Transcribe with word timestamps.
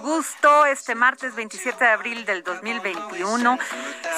gusto 0.00 0.66
este 0.66 0.94
martes 0.94 1.34
27 1.34 1.84
de 1.84 1.90
abril 1.90 2.24
del 2.24 2.42
2021 2.44 3.58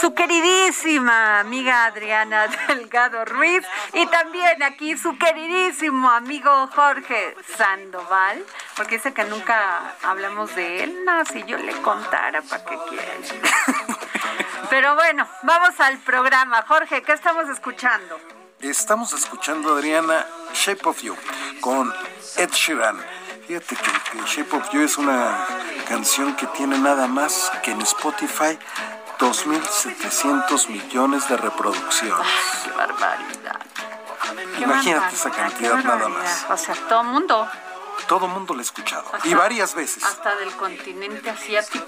su 0.00 0.14
queridísima 0.14 1.40
amiga 1.40 1.84
Adriana 1.84 2.46
Delgado 2.68 3.24
Ruiz 3.24 3.64
y 3.92 4.06
también 4.06 4.62
aquí 4.62 4.96
su 4.96 5.16
queridísimo 5.16 6.10
amigo 6.10 6.68
Jorge 6.74 7.36
Sandoval, 7.56 8.44
porque 8.76 8.96
dice 8.96 9.12
que 9.12 9.24
nunca 9.24 9.94
hablamos 10.02 10.54
de 10.54 10.84
él, 10.84 11.04
no, 11.04 11.24
si 11.24 11.42
yo 11.44 11.56
le 11.58 11.72
contara, 11.82 12.42
¿para 12.42 12.64
qué 12.64 12.78
quieres? 12.88 13.34
Pero 14.70 14.94
bueno, 14.94 15.28
vamos 15.42 15.78
al 15.80 15.98
programa. 15.98 16.64
Jorge, 16.66 17.02
¿qué 17.02 17.12
estamos 17.12 17.48
escuchando? 17.48 18.18
Estamos 18.60 19.12
escuchando, 19.12 19.74
Adriana, 19.74 20.26
Shape 20.54 20.88
of 20.88 21.02
You 21.02 21.16
con 21.60 21.92
Ed 22.36 22.50
Sheeran. 22.50 22.96
Fíjate 23.52 23.76
que, 23.76 24.18
que 24.18 24.24
Shape 24.24 24.56
of 24.56 24.70
You 24.72 24.80
es 24.80 24.96
una 24.96 25.46
canción 25.86 26.34
que 26.36 26.46
tiene 26.46 26.78
nada 26.78 27.06
más 27.06 27.52
que 27.62 27.72
en 27.72 27.82
Spotify 27.82 28.58
2.700 29.18 30.68
millones 30.68 31.28
de 31.28 31.36
reproducciones. 31.36 32.26
Qué 32.64 32.70
barbaridad. 32.70 33.60
Qué 34.56 34.64
Imagínate 34.64 35.14
esa 35.14 35.28
barbaridad, 35.28 35.50
cantidad 35.50 35.82
qué 35.82 35.86
nada 35.86 36.08
más. 36.08 36.46
O 36.48 36.56
sea, 36.56 36.74
todo 36.88 37.02
el 37.02 37.08
mundo. 37.08 37.46
Todo 38.08 38.26
el 38.26 38.32
mundo 38.32 38.54
lo 38.54 38.60
ha 38.60 38.62
escuchado. 38.62 39.04
Y 39.24 39.34
varias 39.34 39.74
veces. 39.74 40.02
Hasta 40.04 40.34
del 40.36 40.54
continente 40.56 41.30
asiático. 41.30 41.86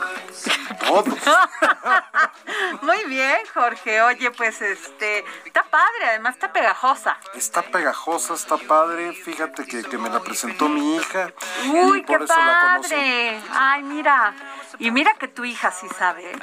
Todos. 0.87 1.06
Muy 2.82 3.04
bien, 3.06 3.38
Jorge. 3.53 4.00
Oye, 4.03 4.31
pues 4.31 4.60
este, 4.62 5.25
está 5.44 5.62
padre, 5.64 6.04
además 6.09 6.34
está 6.34 6.53
pegajosa. 6.53 7.16
Está 7.34 7.62
pegajosa, 7.62 8.34
está 8.34 8.56
padre. 8.56 9.12
Fíjate 9.12 9.66
que, 9.66 9.82
que 9.82 9.98
me 9.98 10.09
la 10.10 10.20
presentó 10.20 10.69
mi 10.69 10.97
hija. 10.97 11.32
y 11.64 11.69
Uy, 11.70 12.03
qué 12.04 12.14
por 12.19 12.22
eso 12.22 12.34
la 12.37 12.60
conocí. 12.75 12.91
padre. 12.91 13.43
Ay, 13.53 13.82
mira. 13.82 14.34
Y 14.79 14.91
mira 14.91 15.15
que 15.15 15.29
tu 15.29 15.45
hija 15.45 15.71
sí 15.71 15.87
sabe. 15.99 16.31
¿eh? 16.31 16.37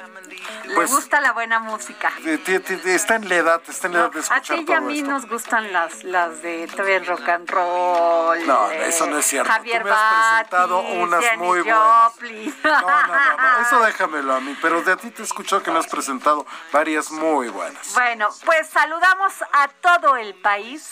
Le 0.66 0.76
Pues- 0.76 0.92
gusta 0.92 1.20
la 1.22 1.32
buena 1.34 1.60
música. 1.60 2.12
Está 2.26 3.16
en 3.16 3.30
la 3.30 3.36
edad, 3.36 3.62
está 3.68 3.88
en 3.88 3.94
la 3.94 4.00
edad 4.00 4.12
de 4.12 4.20
a 4.20 4.22
escuchar 4.22 4.58
ti 4.60 4.66
y 4.68 4.74
a 4.74 4.82
mí 4.82 4.98
esto. 5.00 5.10
nos 5.12 5.28
gustan 5.28 5.72
las, 5.74 6.04
las 6.04 6.42
de 6.42 6.68
TV 6.68 7.00
rock 7.00 7.28
and 7.30 7.50
roll. 7.50 8.46
No, 8.48 8.70
eh, 8.72 8.88
eso 8.88 9.06
no 9.08 9.18
es 9.18 9.26
cierto. 9.26 9.52
Javier 9.52 9.82
Tú 9.82 9.88
me 9.88 9.94
has 9.94 10.44
presentado 10.44 10.84
Batis, 10.84 10.98
unas 11.02 11.38
muy 11.38 11.62
buenas. 11.62 12.18
No, 12.64 12.82
no, 12.82 13.08
no, 13.08 13.38
no, 13.38 13.60
eso 13.62 13.80
déjamelo 13.82 14.36
a 14.36 14.40
mí. 14.40 14.58
Pero 14.62 14.82
de 14.82 14.92
a 14.94 14.98
ti 14.98 15.12
te 15.12 15.22
he 15.22 15.26
escuchado 15.26 15.62
que 15.64 15.72
me 15.72 15.80
has 15.80 15.88
presentado 15.88 16.46
varias 16.72 17.12
muy 17.12 17.50
buenas. 17.50 17.94
Bueno, 17.94 18.30
pues 18.46 18.68
saludamos 18.70 19.34
a 19.54 19.68
todo 19.82 20.16
el 20.18 20.34
país 20.36 20.92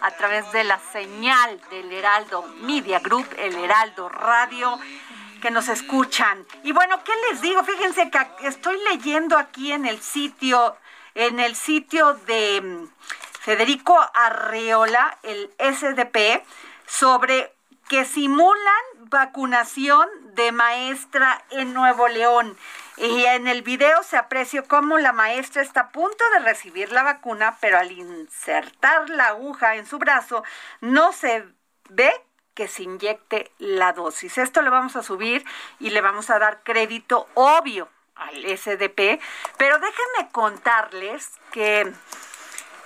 a 0.00 0.10
través 0.12 0.50
de 0.52 0.64
la 0.64 0.78
señal 0.92 1.60
del 1.70 1.90
Heraldo 1.92 2.42
Media 2.60 2.98
Group, 3.00 3.26
el 3.38 3.56
Heraldo 3.56 4.08
Radio, 4.08 4.78
que 5.40 5.50
nos 5.50 5.68
escuchan. 5.68 6.46
Y 6.62 6.72
bueno, 6.72 7.02
¿qué 7.04 7.12
les 7.30 7.40
digo? 7.40 7.62
Fíjense 7.64 8.10
que 8.10 8.48
estoy 8.48 8.78
leyendo 8.90 9.38
aquí 9.38 9.72
en 9.72 9.86
el 9.86 10.00
sitio, 10.00 10.76
en 11.14 11.40
el 11.40 11.54
sitio 11.54 12.14
de 12.26 12.60
mm, 12.60 12.88
Federico 13.40 13.98
Arreola, 14.14 15.18
el 15.22 15.50
SDP, 15.58 16.42
sobre 16.86 17.52
que 17.88 18.04
simulan 18.04 18.74
vacunación 19.08 20.08
de 20.34 20.52
maestra 20.52 21.44
en 21.50 21.72
Nuevo 21.72 22.08
León. 22.08 22.56
Y 22.96 23.24
en 23.24 23.46
el 23.46 23.62
video 23.62 24.02
se 24.02 24.16
aprecia 24.16 24.62
cómo 24.62 24.98
la 24.98 25.12
maestra 25.12 25.62
está 25.62 25.80
a 25.80 25.88
punto 25.90 26.24
de 26.30 26.40
recibir 26.40 26.90
la 26.92 27.02
vacuna, 27.02 27.56
pero 27.60 27.78
al 27.78 27.92
insertar 27.92 29.08
la 29.10 29.26
aguja 29.26 29.76
en 29.76 29.86
su 29.86 29.98
brazo 29.98 30.42
no 30.80 31.12
se 31.12 31.44
ve 31.90 32.12
que 32.56 32.66
se 32.66 32.82
inyecte 32.82 33.52
la 33.58 33.92
dosis. 33.92 34.38
Esto 34.38 34.62
lo 34.62 34.70
vamos 34.72 34.96
a 34.96 35.02
subir 35.02 35.44
y 35.78 35.90
le 35.90 36.00
vamos 36.00 36.30
a 36.30 36.38
dar 36.40 36.62
crédito 36.64 37.28
obvio 37.34 37.88
al 38.16 38.58
SDP, 38.58 39.20
pero 39.58 39.78
déjenme 39.78 40.32
contarles 40.32 41.30
que 41.52 41.92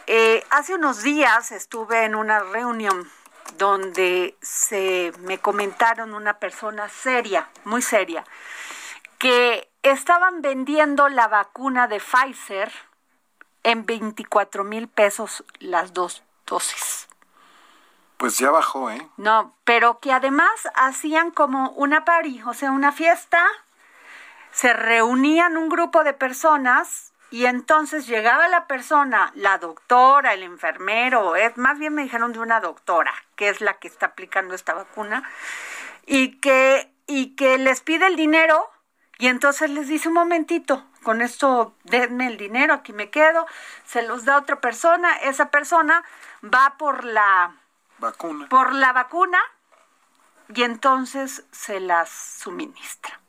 eh, 0.09 0.45
hace 0.51 0.75
unos 0.75 1.05
días 1.05 1.53
estuve 1.53 2.05
en 2.05 2.17
una 2.17 2.41
reunión 2.41 3.09
donde 3.57 4.37
se 4.43 5.13
me 5.21 5.39
comentaron 5.39 6.15
una 6.15 6.39
persona 6.39 6.89
seria, 6.89 7.49
muy 7.65 7.81
seria, 7.81 8.25
que 9.19 9.71
estaban 9.85 10.43
vendiendo 10.43 11.09
la 11.09 11.29
vacuna 11.29 11.87
de 11.87 12.01
Pfizer 12.01 12.73
en 13.63 13.87
24 13.87 14.65
mil 14.65 14.89
pesos 14.89 15.45
las 15.61 15.93
dos 15.93 16.25
dosis. 16.45 17.10
Pues 18.21 18.37
ya 18.37 18.51
bajó, 18.51 18.91
¿eh? 18.91 19.09
No, 19.17 19.57
pero 19.65 19.99
que 19.99 20.13
además 20.13 20.51
hacían 20.75 21.31
como 21.31 21.71
una 21.71 22.05
party, 22.05 22.43
o 22.43 22.53
sea, 22.53 22.71
una 22.71 22.93
fiesta, 22.93 23.43
se 24.53 24.75
reunían 24.75 25.57
un 25.57 25.71
grupo 25.71 26.05
de 26.05 26.13
personas 26.13 27.15
y 27.31 27.47
entonces 27.47 28.07
llegaba 28.07 28.47
la 28.49 28.67
persona, 28.67 29.33
la 29.35 29.57
doctora, 29.57 30.35
el 30.35 30.43
enfermero, 30.43 31.33
más 31.57 31.79
bien 31.79 31.95
me 31.95 32.03
dijeron 32.03 32.35
de 32.35 32.41
una 32.41 32.61
doctora, 32.61 33.15
que 33.37 33.49
es 33.49 33.63
la 33.63 33.79
que 33.79 33.89
está 33.89 34.07
aplicando 34.07 34.55
esta 34.55 34.75
vacuna, 34.75 35.23
y 36.05 36.41
que, 36.41 36.93
y 37.07 37.35
que 37.37 37.57
les 37.57 37.81
pide 37.81 38.07
el 38.07 38.17
dinero 38.17 38.69
y 39.17 39.29
entonces 39.29 39.71
les 39.71 39.89
dice 39.89 40.09
un 40.09 40.15
momentito, 40.15 40.85
con 41.03 41.23
esto 41.23 41.75
denme 41.85 42.27
el 42.27 42.37
dinero, 42.37 42.75
aquí 42.75 42.93
me 42.93 43.09
quedo, 43.09 43.47
se 43.87 44.03
los 44.03 44.27
da 44.27 44.37
otra 44.37 44.61
persona, 44.61 45.17
esa 45.23 45.51
persona 45.51 46.05
va 46.43 46.75
por 46.77 47.05
la 47.05 47.55
Vacuna. 48.01 48.49
por 48.49 48.73
la 48.75 48.93
vacuna 48.93 49.39
y 50.53 50.63
entonces 50.65 51.45
se 51.53 51.79
las 51.81 52.11
suministra. 52.11 53.21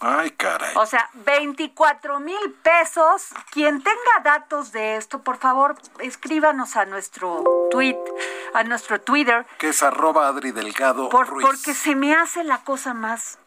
Ay, 0.00 0.32
caray. 0.32 0.74
O 0.76 0.84
sea, 0.84 1.08
24 1.14 2.20
mil 2.20 2.52
pesos. 2.62 3.28
Quien 3.50 3.82
tenga 3.82 4.20
datos 4.22 4.70
de 4.72 4.96
esto, 4.96 5.22
por 5.22 5.38
favor, 5.38 5.74
escríbanos 6.00 6.76
a 6.76 6.84
nuestro 6.84 7.50
tweet, 7.68 8.02
a 8.52 8.62
nuestro 8.64 9.00
Twitter, 9.00 9.46
Que 9.58 9.70
es 9.70 9.82
arroba 9.82 10.28
Adri 10.28 10.52
Delgado 10.52 11.08
por- 11.08 11.28
Ruiz. 11.28 11.46
porque 11.46 11.72
se 11.72 11.94
me 11.94 12.14
hace 12.14 12.44
la 12.44 12.62
cosa 12.62 12.92
más 12.92 13.38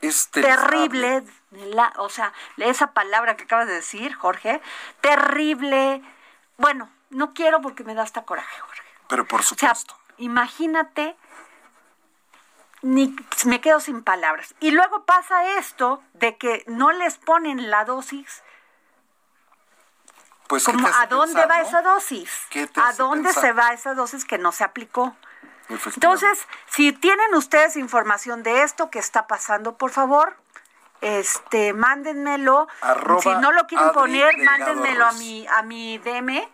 Es 0.00 0.28
terrible, 0.30 1.22
la, 1.52 1.92
o 1.98 2.08
sea, 2.08 2.32
esa 2.56 2.88
palabra 2.92 3.36
que 3.36 3.44
acabas 3.44 3.68
de 3.68 3.74
decir, 3.74 4.14
Jorge, 4.14 4.60
terrible. 5.00 6.02
Bueno, 6.58 6.90
no 7.10 7.34
quiero 7.34 7.60
porque 7.60 7.84
me 7.84 7.94
da 7.94 8.02
hasta 8.02 8.24
coraje, 8.24 8.60
Jorge. 8.60 8.82
Pero 9.08 9.26
por 9.26 9.42
supuesto. 9.42 9.94
O 9.94 9.98
sea, 9.98 10.14
imagínate, 10.18 11.16
ni 12.82 13.14
me 13.44 13.60
quedo 13.60 13.80
sin 13.80 14.02
palabras. 14.02 14.54
Y 14.60 14.70
luego 14.70 15.04
pasa 15.04 15.58
esto 15.58 16.02
de 16.14 16.36
que 16.36 16.64
no 16.66 16.92
les 16.92 17.18
ponen 17.18 17.70
la 17.70 17.84
dosis. 17.84 18.42
Pues, 20.46 20.64
como, 20.64 20.86
¿a 20.86 21.06
dónde 21.06 21.44
va 21.46 21.60
esa 21.60 21.82
dosis? 21.82 22.30
¿A 22.76 22.92
dónde 22.92 23.32
se 23.32 23.52
va 23.52 23.72
esa 23.72 23.94
dosis 23.94 24.24
que 24.24 24.38
no 24.38 24.52
se 24.52 24.62
aplicó? 24.62 25.16
Entonces, 25.68 26.46
si 26.70 26.92
tienen 26.92 27.34
ustedes 27.34 27.76
información 27.76 28.44
de 28.44 28.62
esto 28.62 28.88
que 28.90 29.00
está 29.00 29.26
pasando, 29.26 29.76
por 29.76 29.90
favor, 29.90 30.36
este, 31.00 31.72
mándenmelo. 31.72 32.68
si 33.20 33.28
no 33.30 33.52
lo 33.52 33.66
quieren 33.66 33.90
poner, 33.92 34.36
mándenmelo 34.38 35.06
a 35.06 35.12
mi, 35.12 35.46
a 35.48 35.62
mi 35.62 35.98
DM. 35.98 36.48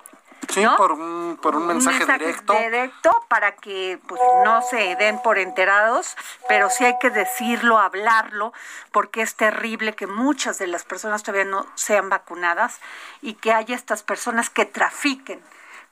Sí, 0.49 0.65
por, 0.77 0.93
un, 0.93 1.39
por 1.41 1.56
un, 1.56 1.67
mensaje, 1.67 2.05
directo. 2.05 2.53
Directo 2.53 3.11
para 3.29 3.55
que 3.56 3.99
pues, 4.06 4.21
no 4.44 4.61
se 4.62 4.97
den 4.97 5.21
por 5.23 5.39
enterados, 5.39 6.17
pero 6.49 6.69
sí 6.69 6.85
hay 6.85 6.99
que 6.99 7.11
decirlo, 7.11 7.79
hablarlo, 7.79 8.53
porque 8.91 9.23
es 9.23 9.35
terrible 9.35 9.94
que 9.94 10.06
muchas 10.06 10.59
de 10.59 10.67
las 10.67 10.85
personas 10.85 11.23
todavía 11.23 11.50
no 11.50 11.67
sean 11.75 12.09
vacunadas 12.09 12.81
y 13.23 13.35
que 13.35 13.53
haya 13.53 13.75
estas 13.75 14.03
personas 14.03 14.50
que 14.50 14.67
trafiquen 14.67 15.41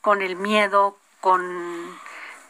con 0.00 0.20
el 0.20 0.36
miedo, 0.36 0.98
con 1.20 1.98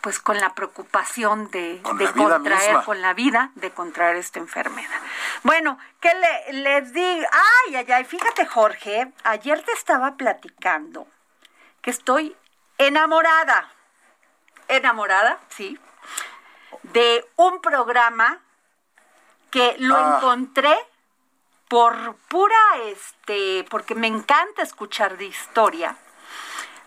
pues 0.00 0.18
con 0.18 0.38
la 0.38 0.54
preocupación 0.54 1.50
de, 1.50 1.82
contraer 2.16 2.82
con 2.84 3.02
la 3.02 3.12
vida, 3.12 3.50
de 3.56 3.70
contraer 3.70 4.16
esta 4.16 4.38
enfermedad. 4.38 4.98
Bueno, 5.42 5.78
¿qué 6.00 6.10
le, 6.14 6.62
les 6.62 6.92
digo? 6.94 7.26
Ay, 7.66 7.76
ay, 7.76 7.92
ay, 7.92 8.04
fíjate 8.04 8.46
Jorge, 8.46 9.12
ayer 9.24 9.62
te 9.62 9.72
estaba 9.72 10.16
platicando 10.16 11.06
que 11.82 11.90
estoy 11.90 12.36
enamorada, 12.78 13.72
enamorada, 14.68 15.40
sí, 15.48 15.78
de 16.82 17.26
un 17.36 17.60
programa 17.60 18.40
que 19.50 19.76
lo 19.78 19.96
ah. 19.96 20.16
encontré 20.16 20.76
por 21.68 22.16
pura, 22.28 22.58
este, 22.86 23.64
porque 23.70 23.94
me 23.94 24.06
encanta 24.06 24.62
escuchar 24.62 25.16
de 25.16 25.26
historia 25.26 25.96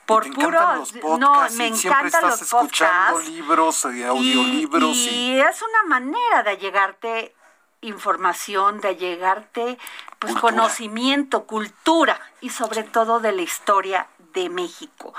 por 0.05 0.29
puro 0.33 0.83
no 1.17 1.49
me 1.51 1.67
encantan 1.67 2.23
los 2.23 2.41
escuchando 2.41 3.19
libros 3.19 3.85
y 3.85 4.03
audiolibros 4.03 4.95
y, 4.95 5.39
es 5.39 5.61
una 5.61 5.83
manera 5.83 6.43
de 6.43 6.57
llegarte 6.57 7.35
información 7.83 8.81
de 8.81 8.95
llegarte 8.95 9.77
pues 10.19 10.35
conocimiento 10.35 11.45
cultura 11.45 12.19
y 12.41 12.49
sobre 12.49 12.83
todo 12.83 13.19
de 13.19 13.31
la 13.31 13.41
historia 13.41 14.07
de 14.33 14.49
México. 14.49 15.13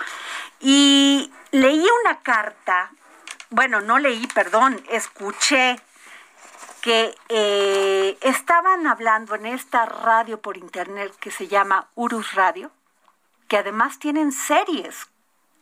Y 0.60 1.30
leí 1.50 1.86
una 2.02 2.20
carta 2.20 2.90
bueno 3.50 3.80
no 3.80 3.98
leí 3.98 4.26
perdón 4.28 4.82
escuché 4.88 5.80
que 6.80 7.14
eh, 7.28 8.18
estaban 8.20 8.86
hablando 8.86 9.34
en 9.34 9.46
esta 9.46 9.86
radio 9.86 10.40
por 10.40 10.56
internet 10.56 11.14
que 11.20 11.30
se 11.30 11.48
llama 11.48 11.88
Urus 11.94 12.34
Radio 12.34 12.70
que 13.48 13.58
además 13.58 13.98
tienen 13.98 14.32
series 14.32 15.06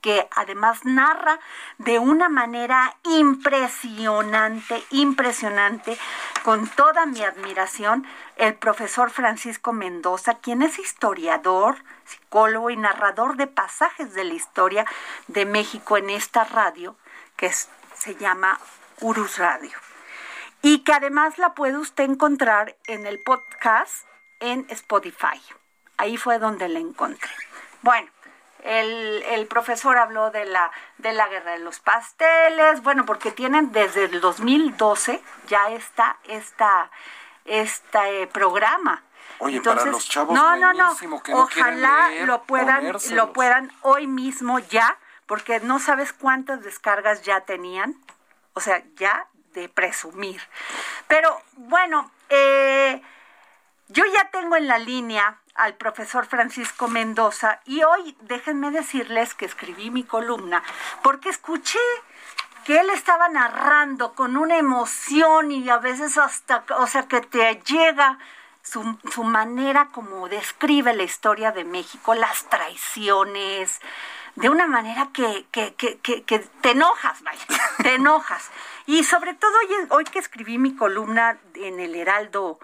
que 0.02 0.28
además 0.32 0.84
narra 0.84 1.38
de 1.78 1.98
una 1.98 2.28
manera 2.28 2.94
impresionante, 3.04 4.82
impresionante, 4.90 5.96
con 6.42 6.68
toda 6.68 7.06
mi 7.06 7.22
admiración, 7.22 8.06
el 8.36 8.54
profesor 8.54 9.10
Francisco 9.10 9.72
Mendoza, 9.72 10.34
quien 10.34 10.60
es 10.60 10.78
historiador, 10.78 11.76
psicólogo 12.04 12.68
y 12.68 12.76
narrador 12.76 13.36
de 13.36 13.46
pasajes 13.46 14.12
de 14.12 14.24
la 14.24 14.34
historia 14.34 14.84
de 15.28 15.46
México 15.46 15.96
en 15.96 16.10
esta 16.10 16.44
radio, 16.44 16.96
que 17.36 17.50
se 17.50 18.16
llama 18.16 18.58
Urus 19.00 19.38
Radio. 19.38 19.78
Y 20.62 20.80
que 20.80 20.92
además 20.92 21.38
la 21.38 21.54
puede 21.54 21.78
usted 21.78 22.04
encontrar 22.04 22.76
en 22.86 23.06
el 23.06 23.20
podcast 23.20 24.04
en 24.40 24.66
Spotify. 24.68 25.40
Ahí 25.96 26.16
fue 26.16 26.38
donde 26.38 26.68
la 26.68 26.80
encontré. 26.80 27.30
Bueno, 27.82 28.08
el, 28.62 29.46
profesor 29.48 29.98
habló 29.98 30.30
de 30.30 30.44
la, 30.44 30.70
de 30.98 31.12
la 31.12 31.28
guerra 31.28 31.52
de 31.52 31.58
los 31.58 31.80
pasteles, 31.80 32.82
bueno, 32.82 33.04
porque 33.04 33.30
tienen 33.30 33.72
desde 33.72 34.04
el 34.04 34.20
2012 34.20 35.22
ya 35.48 35.70
está 35.70 36.16
esta, 36.24 36.90
este 37.44 38.26
programa. 38.28 39.02
Oye, 39.38 39.60
para 39.60 39.84
los 39.86 40.08
chavos 40.08 40.34
no, 40.34 40.56
no, 40.56 40.72
no. 40.72 40.96
Ojalá 41.32 42.10
lo 42.24 42.44
puedan, 42.44 42.92
lo 43.10 43.32
puedan 43.32 43.72
hoy 43.82 44.06
mismo 44.06 44.60
ya, 44.60 44.98
porque 45.26 45.60
no 45.60 45.80
sabes 45.80 46.12
cuántas 46.12 46.62
descargas 46.62 47.22
ya 47.22 47.40
tenían. 47.40 47.96
O 48.54 48.60
sea, 48.60 48.82
ya 48.96 49.26
de 49.54 49.68
presumir. 49.68 50.40
Pero 51.08 51.40
bueno, 51.56 52.10
eh, 52.28 53.02
yo 53.88 54.04
ya 54.06 54.30
tengo 54.30 54.56
en 54.56 54.68
la 54.68 54.78
línea 54.78 55.38
al 55.54 55.74
profesor 55.74 56.26
Francisco 56.26 56.88
Mendoza 56.88 57.60
y 57.64 57.82
hoy 57.82 58.16
déjenme 58.22 58.70
decirles 58.70 59.34
que 59.34 59.44
escribí 59.44 59.90
mi 59.90 60.04
columna 60.04 60.62
porque 61.02 61.28
escuché 61.28 61.78
que 62.64 62.78
él 62.78 62.90
estaba 62.90 63.28
narrando 63.28 64.14
con 64.14 64.36
una 64.36 64.56
emoción 64.56 65.50
y 65.50 65.68
a 65.68 65.78
veces 65.78 66.16
hasta, 66.16 66.64
o 66.78 66.86
sea, 66.86 67.08
que 67.08 67.20
te 67.20 67.60
llega 67.66 68.18
su, 68.62 68.98
su 69.12 69.24
manera 69.24 69.88
como 69.92 70.28
describe 70.28 70.94
la 70.94 71.02
historia 71.02 71.50
de 71.50 71.64
México, 71.64 72.14
las 72.14 72.44
traiciones, 72.44 73.80
de 74.36 74.48
una 74.48 74.66
manera 74.66 75.08
que, 75.12 75.46
que, 75.50 75.74
que, 75.74 75.98
que, 75.98 76.38
te 76.38 76.70
enojas, 76.70 77.22
vaya, 77.22 77.44
te 77.82 77.94
enojas. 77.94 78.50
Y 78.86 79.04
sobre 79.04 79.34
todo 79.34 79.52
hoy, 79.58 79.86
hoy 79.90 80.04
que 80.04 80.18
escribí 80.18 80.58
mi 80.58 80.74
columna 80.74 81.38
en 81.54 81.80
el 81.80 81.94
Heraldo 81.94 82.58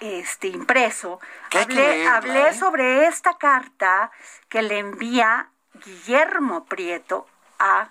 este 0.00 0.48
impreso, 0.48 1.20
hablé, 1.52 2.06
hablé 2.06 2.48
¿eh? 2.48 2.54
sobre 2.54 3.06
esta 3.06 3.36
carta 3.38 4.10
que 4.48 4.62
le 4.62 4.78
envía 4.78 5.48
Guillermo 5.84 6.64
Prieto 6.64 7.26
a 7.58 7.90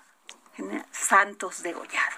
Santos 0.92 1.62
de 1.62 1.72
Gollado. 1.72 2.16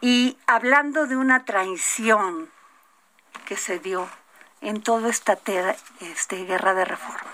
Y 0.00 0.38
hablando 0.46 1.06
de 1.06 1.16
una 1.16 1.44
traición 1.44 2.50
que 3.46 3.56
se 3.56 3.78
dio 3.78 4.08
en 4.60 4.82
toda 4.82 5.08
esta 5.08 5.38
este, 6.00 6.44
guerra 6.44 6.74
de 6.74 6.84
reforma. 6.84 7.32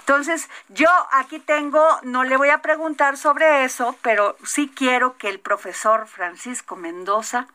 Entonces, 0.00 0.48
yo 0.68 0.88
aquí 1.12 1.38
tengo, 1.38 1.84
no 2.02 2.24
le 2.24 2.36
voy 2.36 2.48
a 2.48 2.62
preguntar 2.62 3.16
sobre 3.16 3.64
eso, 3.64 3.96
pero 4.02 4.36
sí 4.44 4.72
quiero 4.74 5.16
que 5.16 5.28
el 5.28 5.38
profesor 5.38 6.08
Francisco 6.08 6.76
Mendoza 6.76 7.46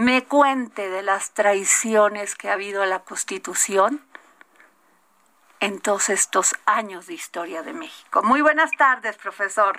me 0.00 0.24
cuente 0.24 0.88
de 0.88 1.02
las 1.02 1.34
traiciones 1.34 2.34
que 2.34 2.48
ha 2.48 2.54
habido 2.54 2.82
a 2.82 2.86
la 2.86 3.00
Constitución 3.00 4.00
en 5.60 5.78
todos 5.78 6.08
estos 6.08 6.56
años 6.64 7.06
de 7.06 7.12
historia 7.12 7.62
de 7.62 7.74
México. 7.74 8.22
Muy 8.22 8.40
buenas 8.40 8.70
tardes, 8.78 9.18
profesor. 9.18 9.78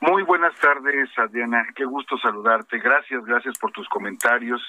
Muy 0.00 0.22
buenas 0.22 0.58
tardes, 0.60 1.10
Adriana. 1.18 1.66
Qué 1.76 1.84
gusto 1.84 2.16
saludarte. 2.16 2.78
Gracias, 2.78 3.22
gracias 3.26 3.58
por 3.58 3.70
tus 3.70 3.86
comentarios. 3.90 4.62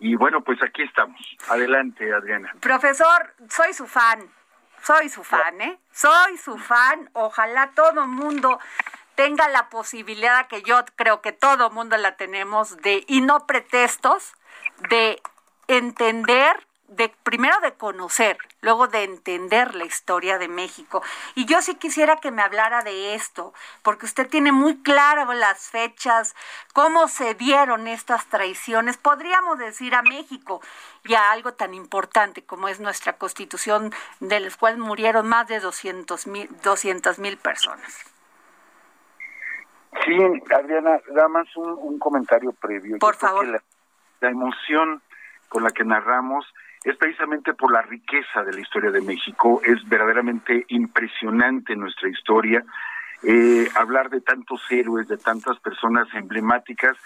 Y 0.00 0.16
bueno, 0.16 0.40
pues 0.40 0.60
aquí 0.64 0.82
estamos. 0.82 1.20
Adelante, 1.48 2.12
Adriana. 2.12 2.52
Profesor, 2.58 3.32
soy 3.48 3.72
su 3.74 3.86
fan. 3.86 4.28
Soy 4.82 5.08
su 5.08 5.22
fan, 5.22 5.60
¿eh? 5.60 5.78
Soy 5.92 6.36
su 6.36 6.58
fan. 6.58 7.08
Ojalá 7.12 7.70
todo 7.76 8.08
mundo 8.08 8.58
tenga 9.20 9.48
la 9.48 9.68
posibilidad 9.68 10.46
que 10.46 10.62
yo 10.62 10.82
creo 10.96 11.20
que 11.20 11.32
todo 11.32 11.68
mundo 11.68 11.98
la 11.98 12.16
tenemos 12.16 12.78
de 12.78 13.04
y 13.06 13.20
no 13.20 13.46
pretextos 13.46 14.32
de 14.88 15.20
entender 15.68 16.66
de 16.88 17.10
primero 17.22 17.60
de 17.60 17.74
conocer, 17.74 18.38
luego 18.62 18.88
de 18.88 19.04
entender 19.04 19.74
la 19.74 19.84
historia 19.84 20.38
de 20.38 20.48
México. 20.48 21.02
Y 21.34 21.44
yo 21.44 21.60
sí 21.60 21.74
quisiera 21.74 22.16
que 22.16 22.30
me 22.30 22.40
hablara 22.40 22.82
de 22.82 23.14
esto, 23.14 23.52
porque 23.82 24.06
usted 24.06 24.26
tiene 24.26 24.52
muy 24.52 24.80
claro 24.82 25.30
las 25.34 25.64
fechas, 25.64 26.34
cómo 26.72 27.06
se 27.06 27.34
dieron 27.34 27.88
estas 27.88 28.24
traiciones, 28.24 28.96
podríamos 28.96 29.58
decir 29.58 29.94
a 29.94 30.00
México 30.02 30.62
y 31.04 31.12
a 31.12 31.30
algo 31.30 31.52
tan 31.52 31.74
importante 31.74 32.42
como 32.42 32.68
es 32.68 32.80
nuestra 32.80 33.18
Constitución, 33.18 33.92
de 34.20 34.50
cual 34.58 34.78
murieron 34.78 35.28
más 35.28 35.46
de 35.46 35.60
200 35.60 36.26
mil 37.18 37.36
personas. 37.36 38.10
Sí, 40.04 40.16
Adriana, 40.54 41.00
nada 41.12 41.28
más 41.28 41.48
un, 41.56 41.98
comentario 41.98 42.52
previo. 42.52 42.98
Por 42.98 43.16
favor. 43.16 43.46
La, 44.20 44.28
emoción 44.28 45.02
con 45.48 45.64
la 45.64 45.70
que 45.70 45.84
narramos 45.84 46.46
es 46.84 46.96
precisamente 46.96 47.54
por 47.54 47.72
la 47.72 47.82
riqueza 47.82 48.42
de 48.44 48.52
la 48.52 48.60
historia 48.60 48.90
de 48.90 49.00
México. 49.00 49.60
Es 49.64 49.86
verdaderamente 49.88 50.64
impresionante 50.68 51.74
nuestra 51.74 52.08
historia. 52.08 52.64
Eh, 53.22 53.68
hablar 53.74 54.10
de 54.10 54.20
tantos 54.20 54.62
héroes, 54.70 55.08
de 55.08 55.18
tantas 55.18 55.58
personas 55.60 56.08
emblemáticas 56.14 56.96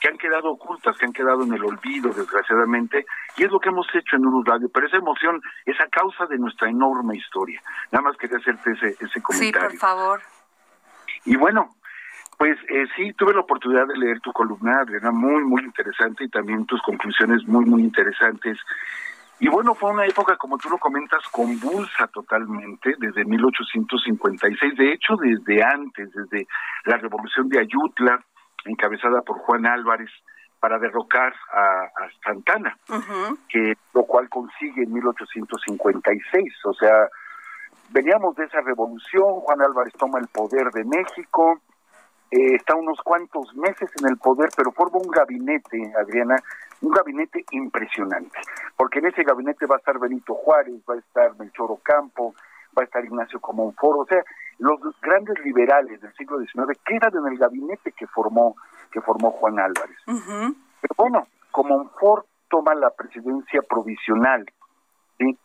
que 0.00 0.08
han 0.08 0.18
quedado 0.18 0.50
ocultas, 0.50 0.96
que 0.98 1.06
han 1.06 1.12
quedado 1.12 1.44
en 1.44 1.54
el 1.54 1.64
olvido, 1.64 2.12
desgraciadamente, 2.12 3.06
y 3.36 3.44
es 3.44 3.50
lo 3.50 3.58
que 3.58 3.70
hemos 3.70 3.86
hecho 3.94 4.16
en 4.16 4.26
Uru 4.26 4.44
Radio, 4.44 4.68
pero 4.72 4.86
esa 4.86 4.98
emoción 4.98 5.40
es 5.64 5.80
a 5.80 5.88
causa 5.88 6.26
de 6.26 6.36
nuestra 6.36 6.68
enorme 6.68 7.16
historia. 7.16 7.62
Nada 7.90 8.02
más 8.02 8.16
quería 8.18 8.36
hacerte 8.36 8.72
ese, 8.72 8.96
ese 9.00 9.22
comentario. 9.22 9.70
Sí, 9.70 9.78
por 9.78 9.78
favor. 9.78 10.20
Y 11.24 11.36
bueno, 11.36 11.70
pues 12.38 12.58
eh, 12.68 12.86
sí, 12.96 13.12
tuve 13.12 13.34
la 13.34 13.40
oportunidad 13.40 13.86
de 13.86 13.96
leer 13.96 14.20
tu 14.20 14.32
columna, 14.32 14.80
Adriana, 14.80 15.10
muy, 15.10 15.42
muy 15.44 15.62
interesante, 15.62 16.24
y 16.24 16.28
también 16.28 16.66
tus 16.66 16.80
conclusiones 16.82 17.46
muy, 17.46 17.64
muy 17.64 17.82
interesantes. 17.82 18.58
Y 19.40 19.48
bueno, 19.48 19.74
fue 19.74 19.90
una 19.90 20.06
época, 20.06 20.36
como 20.36 20.58
tú 20.58 20.68
lo 20.70 20.78
comentas, 20.78 21.22
convulsa 21.30 22.06
totalmente, 22.08 22.94
desde 22.98 23.24
1856, 23.24 24.76
de 24.76 24.92
hecho, 24.92 25.16
desde 25.16 25.62
antes, 25.62 26.10
desde 26.12 26.46
la 26.84 26.96
revolución 26.98 27.48
de 27.48 27.60
Ayutla, 27.60 28.24
encabezada 28.64 29.22
por 29.22 29.38
Juan 29.38 29.66
Álvarez, 29.66 30.10
para 30.60 30.78
derrocar 30.78 31.34
a, 31.52 31.90
Santana, 32.24 32.78
que 33.50 33.74
lo 33.92 34.04
cual 34.04 34.30
consigue 34.30 34.84
en 34.84 34.94
1856. 34.94 36.54
O 36.64 36.72
sea, 36.72 37.08
veníamos 37.90 38.34
de 38.36 38.44
esa 38.44 38.62
revolución, 38.62 39.40
Juan 39.40 39.60
Álvarez 39.60 39.92
toma 39.98 40.20
el 40.20 40.28
poder 40.28 40.70
de 40.72 40.84
México, 40.84 41.60
eh, 42.30 42.54
está 42.54 42.74
unos 42.74 42.98
cuantos 43.02 43.54
meses 43.54 43.90
en 44.00 44.08
el 44.08 44.16
poder, 44.18 44.50
pero 44.56 44.72
forma 44.72 44.98
un 44.98 45.10
gabinete, 45.10 45.92
Adriana, 45.98 46.36
un 46.80 46.90
gabinete 46.90 47.44
impresionante, 47.52 48.38
porque 48.76 48.98
en 48.98 49.06
ese 49.06 49.22
gabinete 49.22 49.66
va 49.66 49.76
a 49.76 49.78
estar 49.78 49.98
Benito 49.98 50.34
Juárez, 50.34 50.74
va 50.88 50.94
a 50.94 50.98
estar 50.98 51.36
Melchor 51.38 51.70
Ocampo, 51.70 52.34
va 52.76 52.82
a 52.82 52.84
estar 52.84 53.04
Ignacio 53.04 53.40
Comonfort, 53.40 54.00
o 54.00 54.06
sea, 54.06 54.22
los 54.58 54.80
grandes 55.00 55.38
liberales 55.44 56.00
del 56.00 56.12
siglo 56.14 56.38
XIX 56.38 56.78
quedan 56.84 57.12
en 57.16 57.32
el 57.32 57.38
gabinete 57.38 57.92
que 57.92 58.06
formó 58.06 58.56
que 58.90 59.00
formó 59.00 59.32
Juan 59.32 59.58
Álvarez. 59.58 59.98
Pero 60.06 60.94
bueno, 60.96 61.26
Comonfort 61.50 62.26
toma 62.48 62.74
la 62.74 62.90
presidencia 62.90 63.60
provisional 63.62 64.46
¿sí? 65.18 65.36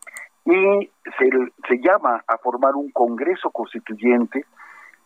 y 0.44 0.90
se, 1.18 1.30
se 1.68 1.78
llama 1.80 2.22
a 2.28 2.38
formar 2.38 2.76
un 2.76 2.90
Congreso 2.92 3.50
Constituyente 3.50 4.44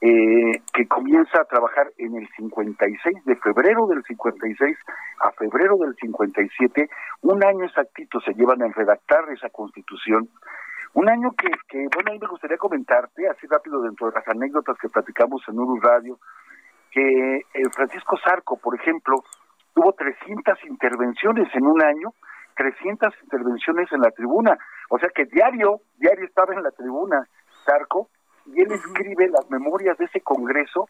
eh, 0.07 0.61
que 0.75 0.87
comienza 0.87 1.41
a 1.41 1.47
trabajar 1.47 1.91
en 1.97 2.15
el 2.15 2.29
56, 2.37 3.25
de 3.25 3.37
febrero 3.37 3.87
del 3.87 4.03
56 4.05 4.77
a 5.21 5.31
febrero 5.31 5.79
del 5.79 5.97
57, 5.97 6.91
un 7.23 7.43
año 7.43 7.65
exactito 7.65 8.21
se 8.21 8.35
llevan 8.35 8.61
a 8.61 8.69
redactar 8.69 9.25
esa 9.33 9.49
constitución, 9.49 10.29
un 10.93 11.09
año 11.09 11.31
que, 11.31 11.49
bueno, 11.95 12.11
a 12.11 12.13
mí 12.13 12.19
me 12.21 12.29
gustaría 12.29 12.59
comentarte, 12.59 13.27
así 13.31 13.47
rápido 13.47 13.81
dentro 13.81 14.11
de 14.11 14.17
las 14.17 14.29
anécdotas 14.29 14.77
que 14.77 14.91
platicamos 14.91 15.41
en 15.49 15.59
Uru 15.59 15.81
Radio, 15.81 16.19
que 16.91 17.37
eh, 17.37 17.63
Francisco 17.75 18.19
Zarco, 18.23 18.59
por 18.59 18.79
ejemplo, 18.79 19.25
tuvo 19.73 19.95
300 19.95 20.65
intervenciones 20.67 21.49
en 21.55 21.65
un 21.65 21.83
año, 21.83 22.11
300 22.57 23.11
intervenciones 23.23 23.91
en 23.91 24.03
la 24.03 24.11
tribuna, 24.11 24.59
o 24.91 24.99
sea 24.99 25.09
que 25.15 25.25
diario, 25.25 25.81
diario 25.97 26.27
estaba 26.27 26.53
en 26.53 26.63
la 26.63 26.73
tribuna 26.73 27.27
Zarco, 27.65 28.11
y 28.47 28.61
él 28.61 28.73
escribe 28.73 29.29
las 29.29 29.49
memorias 29.51 29.97
de 29.99 30.05
ese 30.07 30.21
congreso 30.21 30.89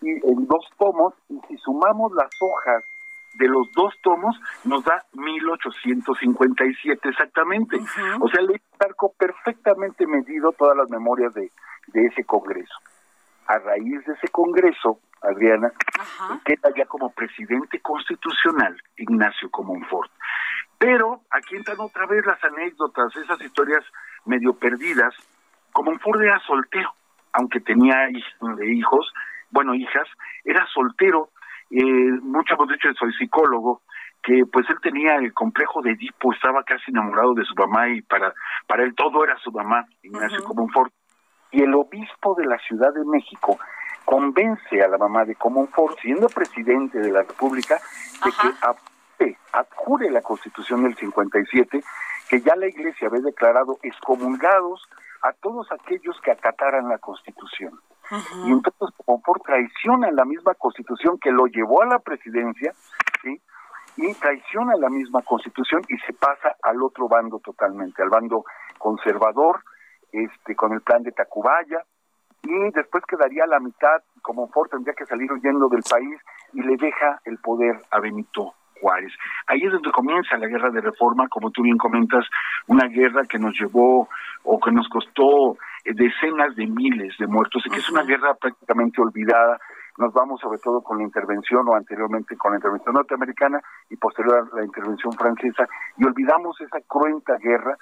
y 0.00 0.10
en 0.10 0.46
dos 0.46 0.68
tomos 0.78 1.14
y 1.28 1.38
si 1.48 1.56
sumamos 1.58 2.12
las 2.12 2.30
hojas 2.40 2.84
de 3.34 3.48
los 3.48 3.70
dos 3.72 3.94
tomos 4.02 4.36
nos 4.64 4.84
da 4.84 5.04
1857 5.14 7.08
exactamente. 7.08 7.78
O 8.20 8.28
sea, 8.28 8.42
le 8.42 8.60
arco 8.78 9.12
perfectamente 9.18 10.06
medido 10.06 10.52
todas 10.52 10.76
las 10.76 10.90
memorias 10.90 11.34
de, 11.34 11.50
de 11.88 12.06
ese 12.06 12.24
congreso. 12.24 12.74
A 13.46 13.58
raíz 13.58 14.04
de 14.06 14.12
ese 14.14 14.28
congreso, 14.28 15.00
Adriana, 15.20 15.72
queda 16.44 16.70
ya 16.76 16.86
como 16.86 17.10
presidente 17.10 17.80
constitucional 17.80 18.76
Ignacio 18.96 19.50
Comonfort. 19.50 20.10
Pero 20.78 21.22
aquí 21.30 21.56
entran 21.56 21.80
otra 21.80 22.06
vez 22.06 22.24
las 22.26 22.42
anécdotas, 22.44 23.14
esas 23.16 23.40
historias 23.40 23.84
medio 24.26 24.54
perdidas 24.54 25.14
como 25.74 25.98
Ford 25.98 26.22
era 26.22 26.38
soltero, 26.46 26.94
aunque 27.32 27.60
tenía 27.60 28.08
hijos, 28.10 29.12
bueno, 29.50 29.74
hijas, 29.74 30.06
era 30.44 30.64
soltero, 30.72 31.30
eh, 31.68 31.82
mucho 32.22 32.54
hemos 32.54 32.68
dicho, 32.68 32.88
soy 32.96 33.12
psicólogo, 33.14 33.82
que 34.22 34.44
pues 34.50 34.64
él 34.70 34.76
tenía 34.80 35.16
el 35.16 35.34
complejo 35.34 35.82
de 35.82 35.90
Edipo, 35.90 36.32
estaba 36.32 36.62
casi 36.62 36.92
enamorado 36.92 37.34
de 37.34 37.44
su 37.44 37.54
mamá 37.56 37.88
y 37.88 38.02
para, 38.02 38.32
para 38.68 38.84
él 38.84 38.94
todo 38.94 39.24
era 39.24 39.36
su 39.38 39.50
mamá, 39.50 39.84
Ignacio 40.02 40.42
uh 40.42 40.44
Comonfort. 40.44 40.92
Y 41.50 41.62
el 41.62 41.74
obispo 41.74 42.36
de 42.36 42.46
la 42.46 42.58
Ciudad 42.58 42.94
de 42.94 43.04
México 43.04 43.58
convence 44.04 44.80
a 44.80 44.88
la 44.88 44.96
mamá 44.96 45.24
de 45.24 45.34
Comonfort, 45.34 45.98
siendo 46.00 46.28
presidente 46.28 47.00
de 47.00 47.10
la 47.10 47.22
República, 47.22 47.80
de 48.24 48.30
que 49.18 49.36
adjure 49.52 50.08
la 50.10 50.22
Constitución 50.22 50.84
del 50.84 50.94
57, 50.94 51.82
que 52.28 52.40
ya 52.40 52.54
la 52.54 52.68
Iglesia 52.68 53.08
había 53.08 53.22
declarado 53.22 53.78
excomulgados 53.82 54.88
a 55.24 55.32
todos 55.32 55.66
aquellos 55.72 56.20
que 56.20 56.30
acataran 56.30 56.86
la 56.86 56.98
Constitución. 56.98 57.72
Y 58.44 58.52
entonces, 58.52 58.94
como 59.04 59.22
por 59.22 59.40
traiciona 59.40 60.10
la 60.10 60.26
misma 60.26 60.54
Constitución 60.54 61.18
que 61.18 61.32
lo 61.32 61.46
llevó 61.46 61.82
a 61.82 61.86
la 61.86 61.98
presidencia, 61.98 62.74
¿sí? 63.22 63.40
y 63.96 64.12
traiciona 64.14 64.74
la 64.76 64.90
misma 64.90 65.22
Constitución 65.22 65.80
y 65.88 65.96
se 66.06 66.12
pasa 66.12 66.56
al 66.62 66.82
otro 66.82 67.08
bando 67.08 67.38
totalmente, 67.38 68.02
al 68.02 68.10
bando 68.10 68.44
conservador, 68.78 69.64
este, 70.12 70.54
con 70.54 70.74
el 70.74 70.82
plan 70.82 71.02
de 71.02 71.12
Tacubaya, 71.12 71.82
y 72.42 72.70
después 72.74 73.02
quedaría 73.06 73.46
la 73.46 73.60
mitad, 73.60 74.02
como 74.20 74.48
Ford 74.48 74.68
tendría 74.68 74.94
que 74.94 75.06
salir 75.06 75.32
huyendo 75.32 75.68
del 75.70 75.82
país 75.82 76.20
y 76.52 76.60
le 76.60 76.76
deja 76.76 77.22
el 77.24 77.38
poder 77.38 77.80
a 77.90 77.98
Benito 77.98 78.52
Juárez. 78.84 79.12
Ahí 79.46 79.62
es 79.64 79.72
donde 79.72 79.90
comienza 79.90 80.36
la 80.36 80.46
guerra 80.46 80.70
de 80.70 80.82
reforma, 80.82 81.26
como 81.28 81.50
tú 81.50 81.62
bien 81.62 81.78
comentas, 81.78 82.26
una 82.66 82.86
guerra 82.88 83.22
que 83.26 83.38
nos 83.38 83.58
llevó 83.58 84.08
o 84.42 84.60
que 84.60 84.70
nos 84.70 84.86
costó 84.88 85.56
eh, 85.84 85.94
decenas 85.94 86.54
de 86.54 86.66
miles 86.66 87.16
de 87.18 87.26
muertos 87.26 87.62
y 87.64 87.70
que 87.70 87.78
es 87.78 87.90
una 87.90 88.02
guerra 88.02 88.34
prácticamente 88.34 89.00
olvidada. 89.00 89.58
Nos 89.96 90.12
vamos 90.12 90.38
sobre 90.40 90.58
todo 90.58 90.82
con 90.82 90.98
la 90.98 91.04
intervención 91.04 91.66
o 91.66 91.74
anteriormente 91.74 92.36
con 92.36 92.52
la 92.52 92.58
intervención 92.58 92.94
norteamericana 92.94 93.58
y 93.88 93.96
posterior 93.96 94.50
a 94.52 94.56
la 94.56 94.64
intervención 94.64 95.12
francesa 95.12 95.64
y 95.96 96.04
olvidamos 96.04 96.60
esa 96.60 96.80
cruenta 96.86 97.38
guerra 97.38 97.76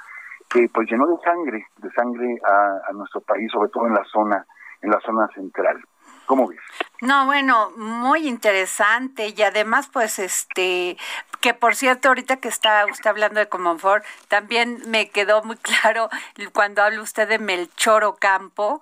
que 0.48 0.68
pues 0.72 0.88
llenó 0.88 1.06
de 1.08 1.16
sangre, 1.24 1.66
de 1.78 1.90
sangre 1.90 2.38
a, 2.44 2.90
a 2.90 2.92
nuestro 2.92 3.22
país, 3.22 3.50
sobre 3.50 3.70
todo 3.70 3.88
en 3.88 3.94
la 3.94 4.04
zona, 4.04 4.44
en 4.82 4.90
la 4.90 5.00
zona 5.00 5.26
central. 5.34 5.82
¿Cómo 6.26 6.48
ves? 6.48 6.60
No, 7.00 7.26
bueno, 7.26 7.70
muy 7.76 8.28
interesante 8.28 9.34
y 9.36 9.42
además, 9.42 9.88
pues, 9.92 10.18
este, 10.18 10.96
que 11.40 11.54
por 11.54 11.74
cierto, 11.74 12.08
ahorita 12.08 12.36
que 12.36 12.48
está 12.48 12.86
usted 12.86 13.10
hablando 13.10 13.40
de 13.40 13.48
Comonfort, 13.48 14.04
también 14.28 14.82
me 14.86 15.10
quedó 15.10 15.42
muy 15.42 15.56
claro 15.82 16.08
cuando 16.52 16.82
habla 16.82 17.02
usted 17.02 17.28
de 17.28 17.38
Melchor 17.38 18.04
Ocampo, 18.04 18.80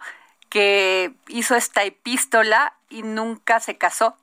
que 0.48 1.12
hizo 1.28 1.54
esta 1.54 1.84
epístola 1.84 2.74
y 2.88 3.02
nunca 3.02 3.60
se 3.60 3.78
casó. 3.78 4.16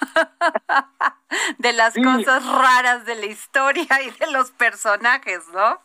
de 1.58 1.72
las 1.72 1.94
cosas 1.94 2.44
raras 2.44 3.06
de 3.06 3.14
la 3.14 3.26
historia 3.26 4.02
y 4.02 4.10
de 4.10 4.30
los 4.30 4.50
personajes, 4.50 5.46
¿no? 5.54 5.80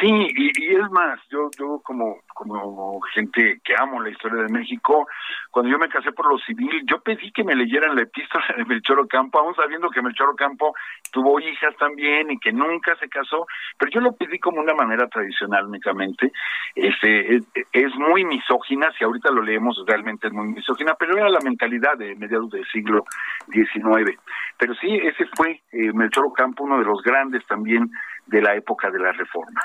Sí, 0.00 0.08
y, 0.08 0.74
es 0.74 0.90
más, 0.90 1.20
yo, 1.30 1.50
yo 1.58 1.80
como, 1.82 2.18
como 2.36 3.00
gente 3.14 3.60
que 3.64 3.74
amo 3.78 3.98
la 4.02 4.10
historia 4.10 4.42
de 4.42 4.52
México, 4.52 5.08
cuando 5.50 5.72
yo 5.72 5.78
me 5.78 5.88
casé 5.88 6.12
por 6.12 6.30
lo 6.30 6.38
civil, 6.38 6.82
yo 6.84 7.00
pedí 7.00 7.32
que 7.32 7.42
me 7.42 7.54
leyeran 7.54 7.96
la 7.96 8.02
epístola 8.02 8.44
de 8.58 8.66
Melchor 8.66 9.00
Ocampo, 9.00 9.40
aún 9.40 9.54
sabiendo 9.54 9.88
que 9.88 10.02
Melchor 10.02 10.28
Ocampo 10.28 10.74
tuvo 11.10 11.40
hijas 11.40 11.74
también 11.78 12.30
y 12.30 12.38
que 12.38 12.52
nunca 12.52 12.94
se 12.96 13.08
casó, 13.08 13.46
pero 13.78 13.90
yo 13.90 14.00
lo 14.00 14.12
pedí 14.12 14.38
como 14.38 14.60
una 14.60 14.74
manera 14.74 15.08
tradicional 15.08 15.64
únicamente. 15.64 16.30
Este, 16.74 17.36
es, 17.72 17.94
muy 17.96 18.26
misógina, 18.26 18.92
si 18.98 19.04
ahorita 19.04 19.30
lo 19.30 19.40
leemos 19.40 19.82
realmente 19.86 20.26
es 20.26 20.32
muy 20.34 20.48
misógina, 20.48 20.94
pero 20.94 21.16
era 21.16 21.30
la 21.30 21.40
mentalidad 21.40 21.96
de 21.96 22.14
mediados 22.16 22.50
del 22.50 22.66
siglo 22.66 23.06
XIX. 23.50 24.20
Pero 24.58 24.74
sí, 24.74 24.94
ese 24.94 25.24
fue 25.34 25.62
eh, 25.72 25.92
Melchor 25.94 26.26
Ocampo, 26.26 26.64
uno 26.64 26.78
de 26.78 26.84
los 26.84 27.02
grandes 27.02 27.46
también 27.46 27.90
de 28.26 28.42
la 28.42 28.54
época 28.54 28.90
de 28.90 28.98
la 28.98 29.12
reforma. 29.12 29.62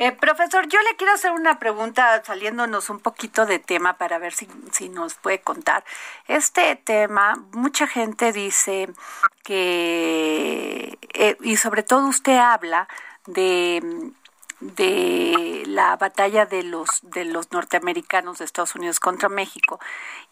Eh, 0.00 0.12
profesor, 0.12 0.68
yo 0.68 0.78
le 0.82 0.94
quiero 0.96 1.12
hacer 1.12 1.32
una 1.32 1.58
pregunta 1.58 2.22
saliéndonos 2.24 2.88
un 2.88 3.00
poquito 3.00 3.46
de 3.46 3.58
tema 3.58 3.98
para 3.98 4.18
ver 4.18 4.32
si, 4.32 4.48
si 4.70 4.88
nos 4.88 5.14
puede 5.14 5.40
contar. 5.40 5.84
Este 6.28 6.76
tema, 6.76 7.34
mucha 7.52 7.88
gente 7.88 8.32
dice 8.32 8.90
que, 9.42 10.96
eh, 11.14 11.36
y 11.40 11.56
sobre 11.56 11.82
todo 11.82 12.06
usted 12.06 12.36
habla 12.38 12.86
de 13.26 14.12
de 14.60 15.62
la 15.66 15.96
batalla 15.96 16.44
de 16.44 16.64
los 16.64 16.88
de 17.02 17.24
los 17.24 17.52
norteamericanos 17.52 18.38
de 18.38 18.44
Estados 18.44 18.74
Unidos 18.74 18.98
contra 18.98 19.28
México 19.28 19.78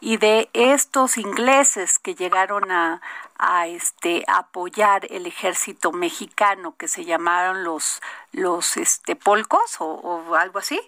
y 0.01 0.17
de 0.17 0.51
estos 0.53 1.17
ingleses 1.17 2.01
que 2.01 2.17
llegaron 2.17 2.73
a, 2.73 3.01
a 3.39 3.69
este 3.69 4.25
apoyar 4.27 5.07
el 5.11 5.27
ejército 5.27 5.93
mexicano 5.93 6.75
que 6.77 6.89
se 6.89 7.05
llamaron 7.05 7.63
los 7.63 8.01
los 8.33 8.77
este 8.77 9.15
polcos 9.15 9.77
o, 9.79 10.35
algo 10.35 10.59
así 10.59 10.81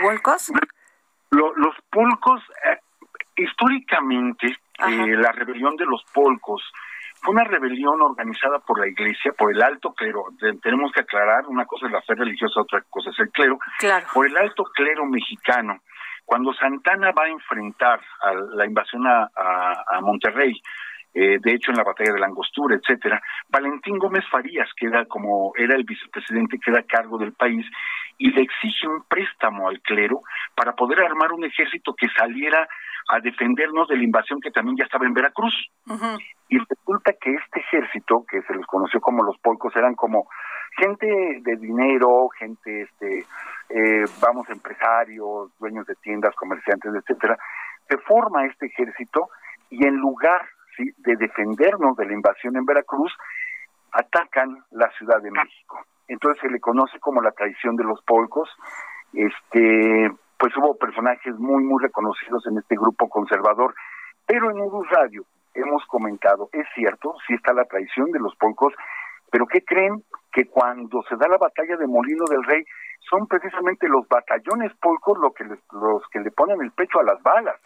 ¿Polcos? 0.00 0.52
los 1.30 1.74
polcos 1.90 2.42
eh, 2.64 2.78
históricamente 3.36 4.46
eh, 4.46 5.16
la 5.16 5.32
rebelión 5.32 5.76
de 5.76 5.86
los 5.86 6.04
polcos 6.12 6.62
fue 7.24 7.32
una 7.32 7.44
rebelión 7.44 8.00
organizada 8.02 8.58
por 8.58 8.78
la 8.78 8.86
iglesia, 8.86 9.32
por 9.32 9.50
el 9.50 9.62
alto 9.62 9.94
clero. 9.94 10.26
Tenemos 10.62 10.92
que 10.92 11.00
aclarar, 11.00 11.46
una 11.46 11.64
cosa 11.64 11.86
es 11.86 11.92
la 11.92 12.02
fe 12.02 12.14
religiosa, 12.14 12.60
otra 12.60 12.82
cosa 12.90 13.10
es 13.10 13.18
el 13.18 13.30
clero. 13.30 13.58
Claro. 13.78 14.06
Por 14.12 14.26
el 14.26 14.36
alto 14.36 14.64
clero 14.64 15.06
mexicano. 15.06 15.80
Cuando 16.26 16.52
Santana 16.52 17.12
va 17.12 17.24
a 17.24 17.28
enfrentar 17.28 18.00
a 18.20 18.32
la 18.56 18.66
invasión 18.66 19.06
a, 19.06 19.30
a 19.34 20.00
Monterrey, 20.02 20.54
eh, 21.14 21.38
de 21.40 21.52
hecho 21.52 21.70
en 21.70 21.76
la 21.76 21.84
batalla 21.84 22.12
de 22.12 22.20
la 22.20 22.26
Angostura, 22.26 22.76
etcétera. 22.76 23.22
Valentín 23.48 23.98
Gómez 23.98 24.24
Farías, 24.30 24.68
que 24.76 24.86
era 24.86 25.04
como 25.06 25.52
era 25.56 25.76
el 25.76 25.84
vicepresidente 25.84 26.58
que 26.58 26.70
era 26.70 26.80
a 26.80 26.86
cargo 26.86 27.18
del 27.18 27.32
país, 27.32 27.64
y 28.18 28.30
le 28.30 28.42
exige 28.42 28.88
un 28.88 29.04
préstamo 29.08 29.68
al 29.68 29.80
clero 29.80 30.20
para 30.54 30.72
poder 30.74 31.00
armar 31.00 31.32
un 31.32 31.44
ejército 31.44 31.94
que 31.94 32.08
saliera 32.16 32.68
a 33.08 33.20
defendernos 33.20 33.88
de 33.88 33.96
la 33.96 34.04
invasión 34.04 34.40
que 34.40 34.50
también 34.50 34.76
ya 34.78 34.84
estaba 34.84 35.06
en 35.06 35.14
Veracruz. 35.14 35.54
Y 36.48 36.58
resulta 36.58 37.12
que 37.20 37.30
este 37.32 37.60
ejército, 37.60 38.24
que 38.28 38.42
se 38.42 38.54
les 38.54 38.66
conoció 38.66 39.00
como 39.00 39.22
los 39.22 39.38
polcos, 39.38 39.74
eran 39.76 39.94
como 39.94 40.28
gente 40.76 41.06
de 41.06 41.56
dinero, 41.56 42.28
gente, 42.38 42.82
este, 42.82 43.26
eh, 43.68 44.04
vamos, 44.20 44.48
empresarios, 44.48 45.50
dueños 45.58 45.86
de 45.86 45.94
tiendas, 45.96 46.34
comerciantes, 46.34 46.92
etcétera. 46.94 47.36
Se 47.88 47.98
forma 47.98 48.46
este 48.46 48.66
ejército 48.66 49.28
y 49.70 49.86
en 49.86 49.96
lugar 49.96 50.42
de 50.78 51.16
defendernos 51.16 51.96
de 51.96 52.06
la 52.06 52.14
invasión 52.14 52.56
en 52.56 52.64
Veracruz, 52.64 53.12
atacan 53.92 54.64
la 54.70 54.90
Ciudad 54.98 55.20
de 55.22 55.30
México. 55.30 55.80
Entonces 56.08 56.40
se 56.42 56.48
le 56.48 56.60
conoce 56.60 56.98
como 57.00 57.22
la 57.22 57.32
traición 57.32 57.76
de 57.76 57.84
los 57.84 58.02
polcos. 58.02 58.48
Este, 59.12 60.10
pues 60.38 60.56
hubo 60.56 60.76
personajes 60.76 61.34
muy, 61.38 61.62
muy 61.64 61.82
reconocidos 61.82 62.46
en 62.46 62.58
este 62.58 62.76
grupo 62.76 63.08
conservador, 63.08 63.74
pero 64.26 64.50
en 64.50 64.60
Urus 64.60 64.88
Radio 64.90 65.24
hemos 65.54 65.84
comentado, 65.86 66.48
es 66.52 66.66
cierto, 66.74 67.14
sí 67.26 67.34
está 67.34 67.52
la 67.52 67.64
traición 67.64 68.10
de 68.10 68.18
los 68.18 68.34
polcos, 68.36 68.74
pero 69.30 69.46
¿qué 69.46 69.64
creen? 69.64 70.02
Que 70.32 70.46
cuando 70.46 71.02
se 71.08 71.16
da 71.16 71.28
la 71.28 71.38
batalla 71.38 71.76
de 71.76 71.86
Molino 71.86 72.24
del 72.28 72.44
Rey, 72.44 72.64
son 73.08 73.26
precisamente 73.26 73.88
los 73.88 74.06
batallones 74.08 74.72
polcos 74.80 75.18
los 75.18 75.32
que, 75.34 75.44
los 75.44 76.02
que 76.10 76.20
le 76.20 76.30
ponen 76.30 76.60
el 76.60 76.72
pecho 76.72 77.00
a 77.00 77.04
las 77.04 77.22
balas. 77.22 77.56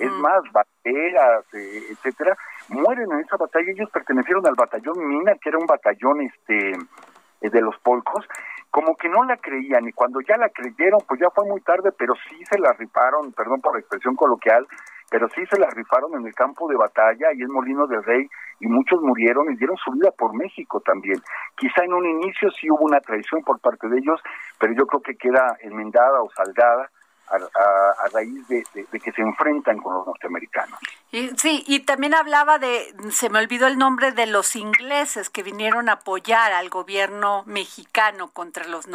Es 0.00 0.12
más, 0.12 0.42
bateras, 0.52 1.44
eh, 1.54 1.82
etcétera, 1.90 2.36
mueren 2.68 3.10
en 3.12 3.20
esa 3.20 3.36
batalla. 3.36 3.70
Ellos 3.70 3.90
pertenecieron 3.90 4.46
al 4.46 4.54
batallón 4.54 5.06
Mina, 5.06 5.32
que 5.40 5.48
era 5.48 5.58
un 5.58 5.66
batallón 5.66 6.20
este 6.22 6.72
eh, 7.40 7.50
de 7.50 7.60
los 7.60 7.78
polcos, 7.78 8.26
como 8.70 8.96
que 8.96 9.08
no 9.08 9.24
la 9.24 9.36
creían 9.36 9.86
y 9.88 9.92
cuando 9.92 10.20
ya 10.20 10.36
la 10.36 10.48
creyeron, 10.50 11.00
pues 11.06 11.20
ya 11.20 11.30
fue 11.30 11.46
muy 11.46 11.60
tarde, 11.60 11.90
pero 11.96 12.14
sí 12.28 12.44
se 12.44 12.58
la 12.58 12.72
rifaron, 12.72 13.32
perdón 13.32 13.60
por 13.60 13.74
la 13.74 13.80
expresión 13.80 14.16
coloquial, 14.16 14.66
pero 15.10 15.28
sí 15.28 15.46
se 15.46 15.58
la 15.58 15.70
rifaron 15.70 16.14
en 16.16 16.26
el 16.26 16.34
campo 16.34 16.68
de 16.68 16.76
batalla 16.76 17.32
y 17.32 17.42
en 17.42 17.52
Molino 17.52 17.86
del 17.86 18.02
Rey 18.02 18.28
y 18.60 18.66
muchos 18.66 19.00
murieron 19.02 19.50
y 19.52 19.56
dieron 19.56 19.76
su 19.76 19.92
vida 19.92 20.10
por 20.18 20.34
México 20.34 20.80
también. 20.80 21.16
Quizá 21.56 21.84
en 21.84 21.94
un 21.94 22.06
inicio 22.06 22.50
sí 22.50 22.68
hubo 22.70 22.84
una 22.84 23.00
traición 23.00 23.42
por 23.42 23.60
parte 23.60 23.88
de 23.88 23.98
ellos, 23.98 24.20
pero 24.58 24.74
yo 24.74 24.84
creo 24.86 25.00
que 25.00 25.16
queda 25.16 25.56
enmendada 25.60 26.20
o 26.20 26.28
saldada 26.30 26.90
a, 27.30 28.08
raíz 28.12 28.46
de, 28.48 28.64
que 28.74 29.12
se 29.12 29.22
enfrentan 29.22 29.78
con 29.78 29.94
los 29.94 30.06
norteamericanos. 30.06 30.78
Y, 31.12 31.28
sí, 31.36 31.64
y 31.66 31.80
también 31.80 32.14
hablaba 32.14 32.58
de, 32.58 32.94
se 33.10 33.30
me 33.30 33.38
olvidó 33.38 33.66
el 33.66 33.78
nombre 33.78 34.12
de 34.12 34.26
los 34.26 34.56
ingleses 34.56 35.30
que 35.30 35.42
vinieron 35.42 35.88
a 35.88 35.92
apoyar 35.92 36.52
al 36.52 36.68
gobierno 36.70 37.44
mexicano 37.46 38.28
contra 38.28 38.66
los, 38.66 38.86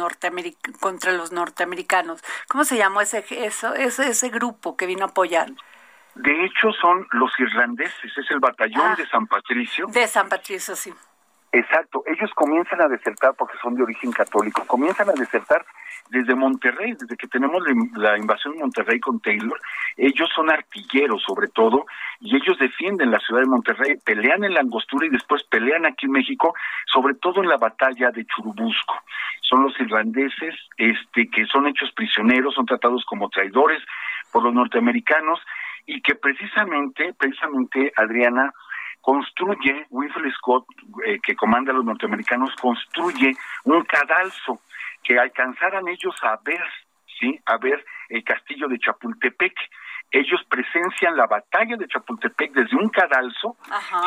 contra 0.80 1.12
los 1.12 1.32
norteamericanos. 1.32 2.22
¿Cómo 2.48 2.64
se 2.64 2.76
llamó 2.76 3.00
ese, 3.00 3.24
eso, 3.30 3.74
ese, 3.74 4.08
ese 4.08 4.28
grupo 4.28 4.76
que 4.76 4.86
vino 4.86 5.04
a 5.04 5.08
apoyar? 5.08 5.50
De 6.14 6.44
hecho, 6.44 6.72
son 6.80 7.06
los 7.12 7.32
irlandeses, 7.40 8.16
es 8.16 8.30
el 8.30 8.38
batallón 8.38 8.92
ah. 8.92 8.94
de 8.96 9.06
San 9.08 9.26
Patricio. 9.26 9.86
De 9.88 10.06
San 10.06 10.28
Patricio, 10.28 10.76
sí. 10.76 10.94
Exacto, 11.56 12.02
ellos 12.06 12.32
comienzan 12.34 12.82
a 12.82 12.88
desertar 12.88 13.32
porque 13.38 13.56
son 13.62 13.76
de 13.76 13.84
origen 13.84 14.10
católico, 14.10 14.64
comienzan 14.66 15.08
a 15.08 15.12
desertar 15.12 15.64
desde 16.10 16.34
Monterrey, 16.34 16.94
desde 16.98 17.16
que 17.16 17.28
tenemos 17.28 17.62
la 17.94 18.18
invasión 18.18 18.54
de 18.54 18.60
Monterrey 18.62 18.98
con 18.98 19.20
Taylor, 19.20 19.56
ellos 19.96 20.28
son 20.34 20.50
artilleros 20.50 21.22
sobre 21.22 21.46
todo, 21.46 21.86
y 22.18 22.34
ellos 22.34 22.58
defienden 22.58 23.12
la 23.12 23.20
ciudad 23.20 23.42
de 23.42 23.46
Monterrey, 23.46 23.94
pelean 24.04 24.42
en 24.42 24.54
la 24.54 24.62
angostura 24.62 25.06
y 25.06 25.10
después 25.10 25.44
pelean 25.44 25.86
aquí 25.86 26.06
en 26.06 26.12
México, 26.12 26.54
sobre 26.92 27.14
todo 27.14 27.40
en 27.40 27.48
la 27.48 27.56
batalla 27.56 28.10
de 28.10 28.26
Churubusco. 28.26 28.96
Son 29.42 29.62
los 29.62 29.78
irlandeses 29.78 30.56
este, 30.76 31.28
que 31.30 31.46
son 31.46 31.68
hechos 31.68 31.92
prisioneros, 31.92 32.54
son 32.54 32.66
tratados 32.66 33.04
como 33.04 33.28
traidores 33.28 33.80
por 34.32 34.42
los 34.42 34.52
norteamericanos, 34.52 35.38
y 35.86 36.00
que 36.00 36.16
precisamente, 36.16 37.14
precisamente, 37.16 37.92
Adriana, 37.94 38.52
construye, 39.04 39.86
Winfield 39.90 40.32
Scott, 40.32 40.64
eh, 41.04 41.20
que 41.22 41.36
comanda 41.36 41.72
a 41.72 41.74
los 41.74 41.84
norteamericanos, 41.84 42.56
construye 42.56 43.36
un 43.64 43.84
cadalso 43.84 44.62
que 45.02 45.18
alcanzaran 45.18 45.86
ellos 45.88 46.14
a 46.22 46.40
ver, 46.42 46.62
¿sí? 47.20 47.38
A 47.44 47.58
ver 47.58 47.84
el 48.08 48.24
castillo 48.24 48.66
de 48.66 48.78
Chapultepec. 48.78 49.52
Ellos 50.14 50.40
presencian 50.48 51.16
la 51.16 51.26
batalla 51.26 51.76
de 51.76 51.88
Chapultepec 51.88 52.52
desde 52.52 52.76
un 52.76 52.88
cadalso 52.88 53.56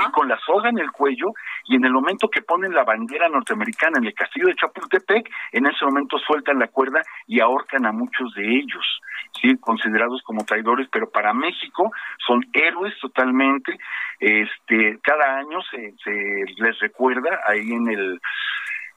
y 0.07 0.11
con 0.13 0.29
la 0.29 0.37
soga 0.39 0.69
en 0.69 0.79
el 0.79 0.89
cuello 0.89 1.27
y 1.65 1.75
en 1.75 1.83
el 1.83 1.91
momento 1.91 2.29
que 2.29 2.41
ponen 2.41 2.73
la 2.73 2.85
bandera 2.85 3.27
norteamericana 3.27 3.97
en 3.99 4.05
el 4.05 4.13
castillo 4.13 4.47
de 4.47 4.55
Chapultepec, 4.55 5.29
en 5.51 5.65
ese 5.65 5.83
momento 5.83 6.17
sueltan 6.19 6.59
la 6.59 6.69
cuerda 6.69 7.01
y 7.27 7.41
ahorcan 7.41 7.85
a 7.85 7.91
muchos 7.91 8.33
de 8.35 8.43
ellos, 8.43 9.01
sí, 9.41 9.57
considerados 9.59 10.21
como 10.23 10.45
traidores, 10.45 10.87
pero 10.89 11.09
para 11.09 11.33
México 11.33 11.91
son 12.25 12.39
héroes 12.53 12.97
totalmente. 13.01 13.77
Este, 14.21 14.99
cada 15.03 15.39
año 15.39 15.59
se, 15.69 15.93
se 16.01 16.13
les 16.55 16.79
recuerda 16.79 17.37
ahí 17.49 17.69
en 17.69 17.89
el 17.89 18.21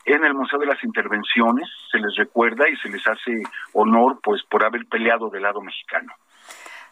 en 0.06 0.24
el 0.24 0.34
Museo 0.34 0.58
de 0.58 0.66
las 0.66 0.82
Intervenciones 0.82 1.68
se 1.90 1.98
les 1.98 2.14
recuerda 2.16 2.68
y 2.68 2.76
se 2.76 2.88
les 2.88 3.06
hace 3.06 3.42
honor 3.74 4.18
pues 4.22 4.42
por 4.48 4.64
haber 4.64 4.86
peleado 4.86 5.28
del 5.28 5.42
lado 5.42 5.60
mexicano. 5.60 6.12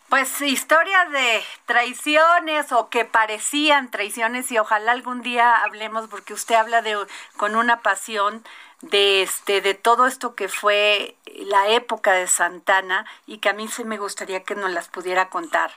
Pues 0.08 0.40
historia 0.40 1.04
de 1.06 1.42
traiciones 1.66 2.72
o 2.72 2.88
que 2.88 3.04
parecían 3.04 3.90
traiciones 3.90 4.50
y 4.50 4.58
ojalá 4.58 4.92
algún 4.92 5.20
día 5.20 5.56
hablemos 5.56 6.08
porque 6.08 6.32
usted 6.32 6.54
habla 6.54 6.80
de 6.80 6.96
con 7.36 7.56
una 7.56 7.80
pasión 7.82 8.42
de 8.80 9.22
este 9.22 9.60
de 9.60 9.74
todo 9.74 10.06
esto 10.06 10.34
que 10.34 10.48
fue 10.48 11.14
la 11.34 11.68
época 11.68 12.12
de 12.12 12.26
Santana 12.26 13.04
y 13.26 13.38
que 13.38 13.50
a 13.50 13.52
mí 13.52 13.68
se 13.68 13.84
me 13.84 13.98
gustaría 13.98 14.44
que 14.44 14.54
nos 14.54 14.70
las 14.70 14.88
pudiera 14.88 15.28
contar, 15.28 15.72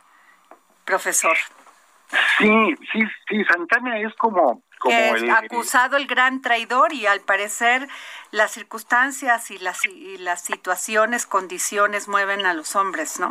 profesor. 0.85 1.37
Sí, 2.37 2.75
sí, 2.93 3.03
sí, 3.27 3.43
Santana 3.43 3.99
es 3.99 4.13
como 4.15 4.63
como 4.79 5.15
el, 5.15 5.29
acusado 5.29 5.97
el 5.97 6.07
gran 6.07 6.41
traidor 6.41 6.93
y 6.93 7.05
al 7.05 7.19
parecer 7.19 7.89
las 8.31 8.51
circunstancias 8.51 9.51
y 9.51 9.57
las 9.57 9.85
y 9.85 10.17
las 10.19 10.41
situaciones, 10.41 11.25
condiciones 11.25 12.07
mueven 12.07 12.45
a 12.45 12.53
los 12.53 12.77
hombres, 12.77 13.19
¿no? 13.19 13.29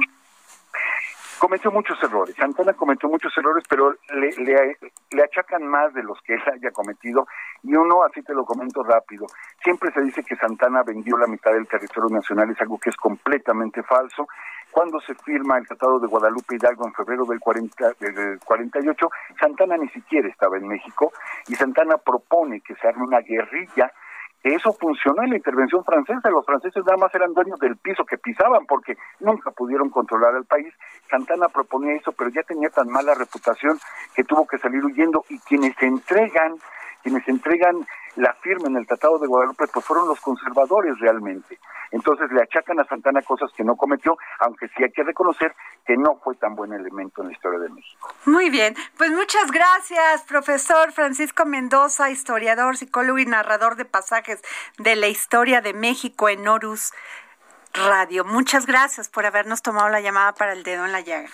Cometió 1.40 1.72
muchos 1.72 2.00
errores. 2.02 2.36
Santana 2.36 2.74
cometió 2.74 3.08
muchos 3.08 3.32
errores, 3.36 3.64
pero 3.68 3.94
le, 4.14 5.22
achacan 5.24 5.66
más 5.66 5.92
de 5.94 6.02
los 6.02 6.20
que 6.20 6.34
él 6.34 6.42
haya 6.52 6.70
cometido. 6.70 7.26
Y 7.62 7.74
uno, 7.74 8.04
así 8.04 8.22
te 8.22 8.34
lo 8.34 8.44
comento 8.44 8.82
rápido, 8.82 9.26
siempre 9.62 9.90
se 9.92 10.02
dice 10.02 10.22
que 10.22 10.36
Santana 10.36 10.82
vendió 10.86 11.16
la 11.16 11.26
mitad 11.26 11.52
del 11.52 11.66
territorio 11.66 12.14
nacional, 12.14 12.50
es 12.50 12.60
algo 12.60 12.78
que 12.78 12.90
es 12.90 12.96
completamente 12.96 13.82
falso. 13.82 14.28
Cuando 14.70 15.00
se 15.00 15.14
firma 15.14 15.58
el 15.58 15.66
Tratado 15.66 15.98
de 15.98 16.06
Guadalupe 16.06 16.54
Hidalgo 16.54 16.86
en 16.86 16.94
febrero 16.94 17.24
del, 17.24 17.40
40, 17.40 17.92
del 17.98 18.38
48, 18.44 19.10
Santana 19.40 19.76
ni 19.78 19.88
siquiera 19.88 20.28
estaba 20.28 20.58
en 20.58 20.68
México 20.68 21.10
y 21.48 21.54
Santana 21.54 21.96
propone 21.96 22.60
que 22.60 22.74
se 22.76 22.86
arme 22.86 23.04
una 23.04 23.20
guerrilla 23.20 23.90
eso 24.42 24.72
funcionó 24.72 25.22
en 25.22 25.30
la 25.30 25.36
intervención 25.36 25.84
francesa. 25.84 26.30
Los 26.30 26.46
franceses 26.46 26.82
nada 26.84 26.96
más 26.96 27.14
eran 27.14 27.34
dueños 27.34 27.58
del 27.58 27.76
piso 27.76 28.04
que 28.04 28.16
pisaban 28.16 28.64
porque 28.66 28.96
nunca 29.20 29.50
pudieron 29.50 29.90
controlar 29.90 30.34
el 30.34 30.44
país. 30.44 30.72
Santana 31.10 31.48
proponía 31.48 31.96
eso, 31.96 32.12
pero 32.12 32.30
ya 32.30 32.42
tenía 32.42 32.70
tan 32.70 32.88
mala 32.88 33.14
reputación 33.14 33.78
que 34.14 34.24
tuvo 34.24 34.46
que 34.46 34.58
salir 34.58 34.82
huyendo 34.84 35.24
y 35.28 35.38
quienes 35.40 35.76
se 35.76 35.86
entregan, 35.86 36.54
quienes 37.02 37.26
entregan 37.28 37.86
la 38.16 38.32
firma 38.34 38.68
en 38.68 38.76
el 38.76 38.86
Tratado 38.86 39.18
de 39.18 39.26
Guadalupe, 39.26 39.66
pues 39.72 39.84
fueron 39.84 40.08
los 40.08 40.20
conservadores 40.20 40.98
realmente. 40.98 41.58
Entonces 41.92 42.30
le 42.32 42.42
achacan 42.42 42.78
a 42.80 42.84
Santana 42.84 43.22
cosas 43.22 43.50
que 43.56 43.64
no 43.64 43.76
cometió, 43.76 44.16
aunque 44.40 44.68
sí 44.68 44.84
hay 44.84 44.92
que 44.92 45.02
reconocer 45.02 45.54
que 45.86 45.96
no 45.96 46.20
fue 46.22 46.36
tan 46.36 46.54
buen 46.54 46.72
elemento 46.72 47.22
en 47.22 47.28
la 47.28 47.34
historia 47.34 47.58
de 47.58 47.68
México. 47.68 48.14
Muy 48.26 48.50
bien, 48.50 48.74
pues 48.96 49.10
muchas 49.10 49.50
gracias, 49.50 50.22
profesor 50.22 50.92
Francisco 50.92 51.44
Mendoza, 51.44 52.10
historiador, 52.10 52.76
psicólogo 52.76 53.18
y 53.18 53.26
narrador 53.26 53.76
de 53.76 53.84
pasajes 53.84 54.42
de 54.78 54.96
la 54.96 55.08
historia 55.08 55.60
de 55.60 55.74
México 55.74 56.28
en 56.28 56.46
Horus 56.46 56.92
Radio. 57.72 58.24
Muchas 58.24 58.66
gracias 58.66 59.08
por 59.08 59.26
habernos 59.26 59.62
tomado 59.62 59.88
la 59.88 60.00
llamada 60.00 60.34
para 60.34 60.52
el 60.52 60.62
dedo 60.62 60.84
en 60.84 60.92
la 60.92 61.00
llaga. 61.00 61.30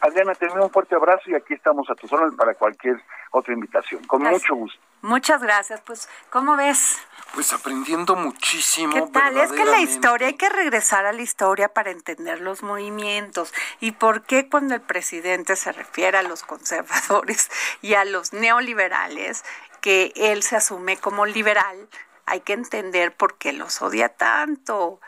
Adriana, 0.00 0.34
te 0.34 0.46
envío 0.46 0.64
un 0.64 0.70
fuerte 0.70 0.94
abrazo 0.94 1.30
y 1.30 1.34
aquí 1.34 1.54
estamos 1.54 1.88
a 1.90 1.94
tus 1.94 2.12
órdenes 2.12 2.36
para 2.36 2.54
cualquier 2.54 3.00
otra 3.30 3.54
invitación. 3.54 4.04
Con 4.06 4.22
mucho 4.22 4.54
gusto. 4.54 4.78
Muchas 5.02 5.42
gracias. 5.42 5.80
Pues, 5.82 6.08
¿cómo 6.30 6.56
ves? 6.56 6.98
Pues 7.34 7.52
aprendiendo 7.52 8.16
muchísimo. 8.16 8.92
¿Qué 8.92 9.02
tal? 9.12 9.36
Es 9.38 9.52
que 9.52 9.64
la 9.64 9.80
historia, 9.80 10.28
hay 10.28 10.34
que 10.34 10.48
regresar 10.48 11.06
a 11.06 11.12
la 11.12 11.22
historia 11.22 11.68
para 11.68 11.90
entender 11.90 12.40
los 12.40 12.62
movimientos. 12.62 13.52
¿Y 13.80 13.92
por 13.92 14.22
qué 14.22 14.48
cuando 14.48 14.74
el 14.74 14.80
presidente 14.80 15.56
se 15.56 15.72
refiere 15.72 16.18
a 16.18 16.22
los 16.22 16.42
conservadores 16.42 17.50
y 17.82 17.94
a 17.94 18.04
los 18.04 18.32
neoliberales, 18.32 19.44
que 19.80 20.12
él 20.16 20.42
se 20.42 20.56
asume 20.56 20.96
como 20.96 21.26
liberal, 21.26 21.88
hay 22.24 22.40
que 22.40 22.54
entender 22.54 23.14
por 23.14 23.38
qué 23.38 23.52
los 23.52 23.82
odia 23.82 24.08
tanto? 24.08 25.00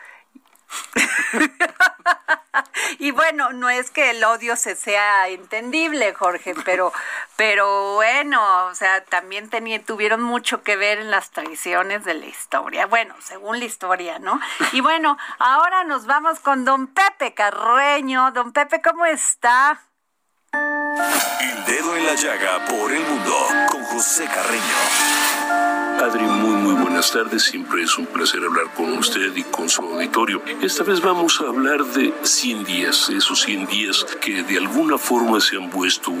y 2.99 3.11
bueno, 3.11 3.51
no 3.53 3.69
es 3.69 3.91
que 3.91 4.11
el 4.11 4.23
odio 4.23 4.55
se 4.55 4.75
sea 4.75 5.27
entendible, 5.27 6.13
Jorge, 6.13 6.55
pero, 6.65 6.91
pero 7.35 7.95
bueno, 7.95 8.67
o 8.67 8.75
sea, 8.75 9.03
también 9.05 9.49
tuvieron 9.85 10.21
mucho 10.21 10.63
que 10.63 10.75
ver 10.75 10.99
en 10.99 11.11
las 11.11 11.31
tradiciones 11.31 12.05
de 12.05 12.13
la 12.13 12.25
historia. 12.25 12.85
Bueno, 12.85 13.15
según 13.19 13.59
la 13.59 13.65
historia, 13.65 14.19
¿no? 14.19 14.39
Y 14.71 14.81
bueno, 14.81 15.17
ahora 15.39 15.83
nos 15.83 16.05
vamos 16.05 16.39
con 16.39 16.65
don 16.65 16.87
Pepe 16.87 17.33
Carreño. 17.33 18.31
Don 18.31 18.51
Pepe, 18.51 18.81
¿cómo 18.81 19.05
está? 19.05 19.79
El 20.51 21.65
dedo 21.65 21.95
en 21.95 22.05
la 22.05 22.15
llaga 22.15 22.65
por 22.65 22.91
el 22.91 23.01
mundo 23.01 23.35
con 23.69 23.83
José 23.85 24.25
Carreño. 24.25 25.28
Adri, 25.99 26.23
muy 26.23 26.55
muy 26.55 26.81
buenas 26.81 27.11
tardes. 27.11 27.43
Siempre 27.43 27.83
es 27.83 27.97
un 27.97 28.05
placer 28.05 28.41
hablar 28.43 28.73
con 28.73 28.93
usted 28.97 29.35
y 29.35 29.43
con 29.43 29.67
su 29.67 29.81
auditorio. 29.81 30.41
Esta 30.61 30.83
vez 30.83 31.01
vamos 31.01 31.41
a 31.41 31.49
hablar 31.49 31.83
de 31.83 32.13
100 32.23 32.63
días, 32.63 33.09
esos 33.09 33.41
100 33.41 33.67
días 33.67 34.05
que 34.21 34.43
de 34.43 34.57
alguna 34.57 34.97
forma 34.97 35.41
se 35.41 35.57
han 35.57 35.69
puesto 35.69 36.11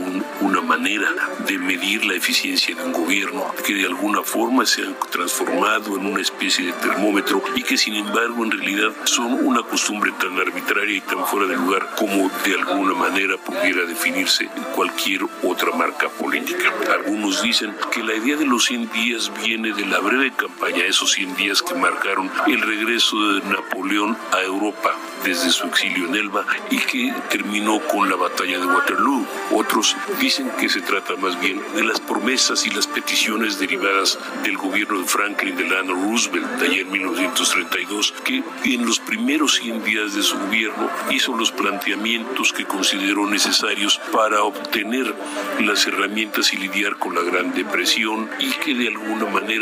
una 0.41 0.61
manera 0.61 1.07
de 1.47 1.57
medir 1.57 2.03
la 2.05 2.15
eficiencia 2.15 2.75
de 2.75 2.83
un 2.83 2.91
gobierno, 2.91 3.53
que 3.65 3.73
de 3.73 3.85
alguna 3.85 4.21
forma 4.21 4.65
se 4.65 4.83
han 4.83 4.95
transformado 5.11 5.95
en 5.95 6.07
una 6.07 6.21
especie 6.21 6.65
de 6.65 6.73
termómetro 6.73 7.41
y 7.55 7.63
que 7.63 7.77
sin 7.77 7.95
embargo 7.95 8.43
en 8.43 8.51
realidad 8.51 8.91
son 9.05 9.45
una 9.45 9.61
costumbre 9.63 10.11
tan 10.19 10.37
arbitraria 10.37 10.97
y 10.97 11.01
tan 11.01 11.25
fuera 11.25 11.47
de 11.47 11.55
lugar 11.55 11.89
como 11.97 12.29
de 12.43 12.53
alguna 12.53 12.95
manera 12.95 13.37
pudiera 13.37 13.85
definirse 13.85 14.49
cualquier 14.75 15.21
otra 15.43 15.71
marca 15.73 16.09
política. 16.09 16.73
Algunos 16.91 17.41
dicen 17.41 17.73
que 17.91 18.03
la 18.03 18.15
idea 18.15 18.35
de 18.35 18.45
los 18.45 18.65
100 18.65 18.91
días 18.91 19.31
viene 19.41 19.68
de 19.73 19.85
la 19.85 19.99
breve 19.99 20.31
campaña, 20.31 20.83
esos 20.85 21.11
100 21.11 21.35
días 21.35 21.61
que 21.61 21.75
marcaron 21.75 22.31
el 22.47 22.61
regreso 22.61 23.15
de 23.33 23.41
Napoleón 23.49 24.17
a 24.31 24.41
Europa 24.41 24.95
desde 25.23 25.49
su 25.49 25.67
exilio 25.67 26.07
en 26.07 26.15
Elba 26.15 26.45
y 26.69 26.77
que 26.77 27.13
terminó 27.29 27.79
con 27.81 28.09
la 28.09 28.15
batalla 28.15 28.59
de 28.59 28.65
Waterloo. 28.65 29.25
Otros 29.51 29.95
dicen 30.19 30.49
que 30.59 30.69
se 30.69 30.81
trata 30.81 31.15
más 31.17 31.39
bien 31.39 31.61
de 31.75 31.83
las 31.83 31.99
promesas 31.99 32.65
y 32.65 32.69
las 32.69 32.87
peticiones 32.87 33.59
derivadas 33.59 34.17
del 34.43 34.57
gobierno 34.57 34.99
de 34.99 35.05
Franklin 35.05 35.55
Delano 35.55 35.93
Roosevelt 35.93 36.61
ayer 36.61 36.81
en 36.81 36.91
1932, 36.91 38.13
que 38.23 38.43
en 38.63 38.85
los 38.85 38.99
primeros 38.99 39.55
100 39.55 39.83
días 39.83 40.15
de 40.15 40.23
su 40.23 40.37
gobierno 40.37 40.89
hizo 41.09 41.35
los 41.35 41.51
planteamientos 41.51 42.53
que 42.53 42.65
consideró 42.65 43.27
necesarios 43.27 43.99
para 44.11 44.43
obtener 44.43 45.13
las 45.59 45.85
herramientas 45.85 46.53
y 46.53 46.57
lidiar 46.57 46.97
con 46.97 47.15
la 47.15 47.21
Gran 47.21 47.53
Depresión 47.53 48.29
y 48.39 48.51
que 48.51 48.73
de 48.73 48.87
alguna 48.87 49.25
manera 49.25 49.58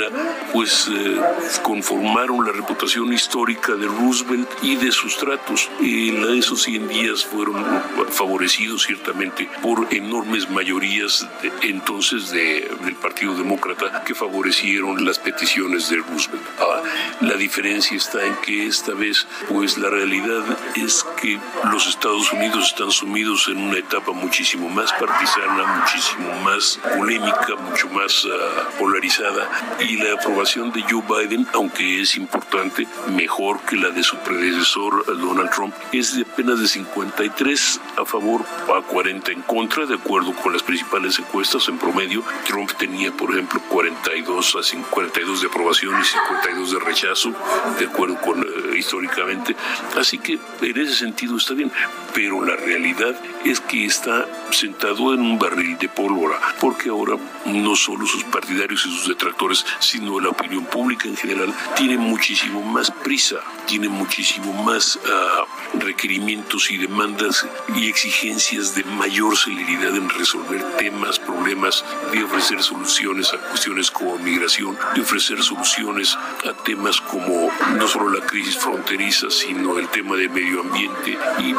pues 0.54 0.90
eh, 0.92 1.22
conformaron 1.64 2.46
la 2.46 2.52
reputación 2.52 3.14
histórica 3.14 3.76
de 3.76 3.88
Roosevelt 3.88 4.50
y 4.62 4.76
de 4.76 4.92
sus 4.92 5.18
tratos. 5.18 5.70
En 5.82 6.24
esos 6.38 6.64
100 6.64 6.88
días 6.88 7.26
fueron 7.26 7.64
favorecidos 8.10 8.84
ciertamente 8.84 9.50
por 9.62 9.88
enormes 9.94 10.50
mayorías 10.50 11.28
entonces 11.62 12.32
del 12.32 12.96
Partido 13.02 13.36
Demócrata 13.36 14.04
que 14.04 14.16
favorecieron 14.16 15.06
las 15.06 15.20
peticiones 15.20 15.90
de 15.90 15.98
Roosevelt. 15.98 16.44
Ah, 16.60 16.82
la 17.22 17.36
diferencia 17.36 17.98
está 17.98 18.26
en 18.26 18.36
que 18.38 18.68
esta 18.68 18.94
vez 18.94 19.28
pues 19.50 19.78
la 19.78 19.90
realidad 19.90 20.44
es 20.76 21.06
que 21.22 21.40
los 21.72 21.88
Estados 21.88 22.32
Unidos 22.34 22.68
están 22.68 22.92
sumidos 22.92 23.48
en 23.48 23.58
una 23.58 23.78
etapa 23.78 24.12
muchísimo 24.12 24.70
más 24.70 24.92
partisana, 24.94 25.80
muchísimo 25.80 26.34
más 26.42 26.80
polémica, 26.98 27.56
mucho 27.70 27.90
más 27.90 28.26
ah, 28.26 28.70
polarizada 28.80 29.50
y 29.88 29.96
la 29.96 30.14
aprobación 30.14 30.72
de 30.74 30.82
Joe 30.82 31.02
Biden, 31.02 31.48
aunque 31.54 32.02
es 32.02 32.18
importante, 32.18 32.86
mejor 33.16 33.62
que 33.62 33.78
la 33.78 33.90
de 33.90 34.04
su 34.04 34.18
predecesor 34.18 35.06
Donald 35.06 35.50
Trump, 35.52 35.74
es 35.94 36.16
de 36.16 36.24
apenas 36.24 36.60
de 36.60 36.68
53 36.68 37.82
a 37.98 38.06
favor 38.06 38.42
a 38.76 38.82
40 38.82 39.32
en 39.32 39.42
contra, 39.44 39.86
de 39.86 39.96
acuerdo 39.96 40.34
con 40.34 40.52
las 40.52 40.64
principales 40.64 41.18
encuestas 41.20 41.70
en 41.70 41.78
promedio. 41.78 42.24
Trump 42.46 42.72
tenía, 42.78 43.12
por 43.12 43.32
ejemplo, 43.32 43.62
42 43.70 44.56
a 44.58 44.64
52 44.64 45.42
de 45.42 45.48
aprobación 45.48 46.02
y 46.02 46.04
52 46.04 46.72
de 46.72 46.80
rechazo, 46.80 47.34
de 47.80 47.86
acuerdo 47.86 48.20
con 48.20 48.42
eh, 48.42 48.78
históricamente. 48.78 49.56
Así 49.98 50.18
que 50.18 50.38
en 50.62 50.78
ese 50.78 50.96
sentido 50.96 51.38
está 51.38 51.54
bien, 51.54 51.72
pero 52.14 52.44
la 52.44 52.56
realidad 52.56 53.16
es 53.46 53.62
que 53.62 53.86
está 53.86 54.26
sentado 54.52 55.14
en 55.14 55.22
un 55.22 55.40
barril 55.40 55.78
de 55.78 55.88
pólvora, 55.88 56.40
porque 56.60 56.90
ahora 56.90 57.18
no 57.46 57.76
solo 57.76 58.06
sus 58.06 58.24
partidarios 58.26 58.86
y 58.86 58.90
sus 58.90 59.08
detractores, 59.08 59.66
sino 59.80 60.20
la 60.20 60.30
opinión 60.30 60.66
pública 60.66 61.08
en 61.08 61.16
general, 61.16 61.54
tiene 61.76 61.98
muchísimo 61.98 62.62
más 62.62 62.92
prisa, 62.92 63.38
tiene 63.66 63.90
muchísimo 63.90 64.54
más 64.64 65.00
ah, 65.06 65.46
requerimientos 65.80 66.72
y 66.72 66.78
demandas 66.78 67.46
y 67.76 67.88
exigencias 67.88 68.76
de 68.76 68.84
mayor 68.84 69.38
celeridad 69.38 69.96
en 69.96 70.10
resolver 70.10 70.64
temas, 70.78 71.20
problemas, 71.20 71.84
de 72.12 72.24
ofrecer 72.24 72.62
soluciones 72.62 73.34
a 73.34 73.38
cuestiones 73.38 73.92
como 73.92 74.18
migración, 74.18 74.78
de 74.96 75.02
ofrecer 75.02 75.42
soluciones 75.44 76.16
a 76.16 76.54
temas 76.64 77.02
como 77.02 77.50
no 77.76 77.88
solo 77.88 78.10
la 78.10 78.26
crisis 78.26 78.58
fronteriza, 78.58 79.30
sino 79.30 79.78
el 79.78 79.88
tema 79.90 80.16
de 80.16 80.30
medio 80.30 80.62
ambiente 80.62 81.18
y 81.40 81.54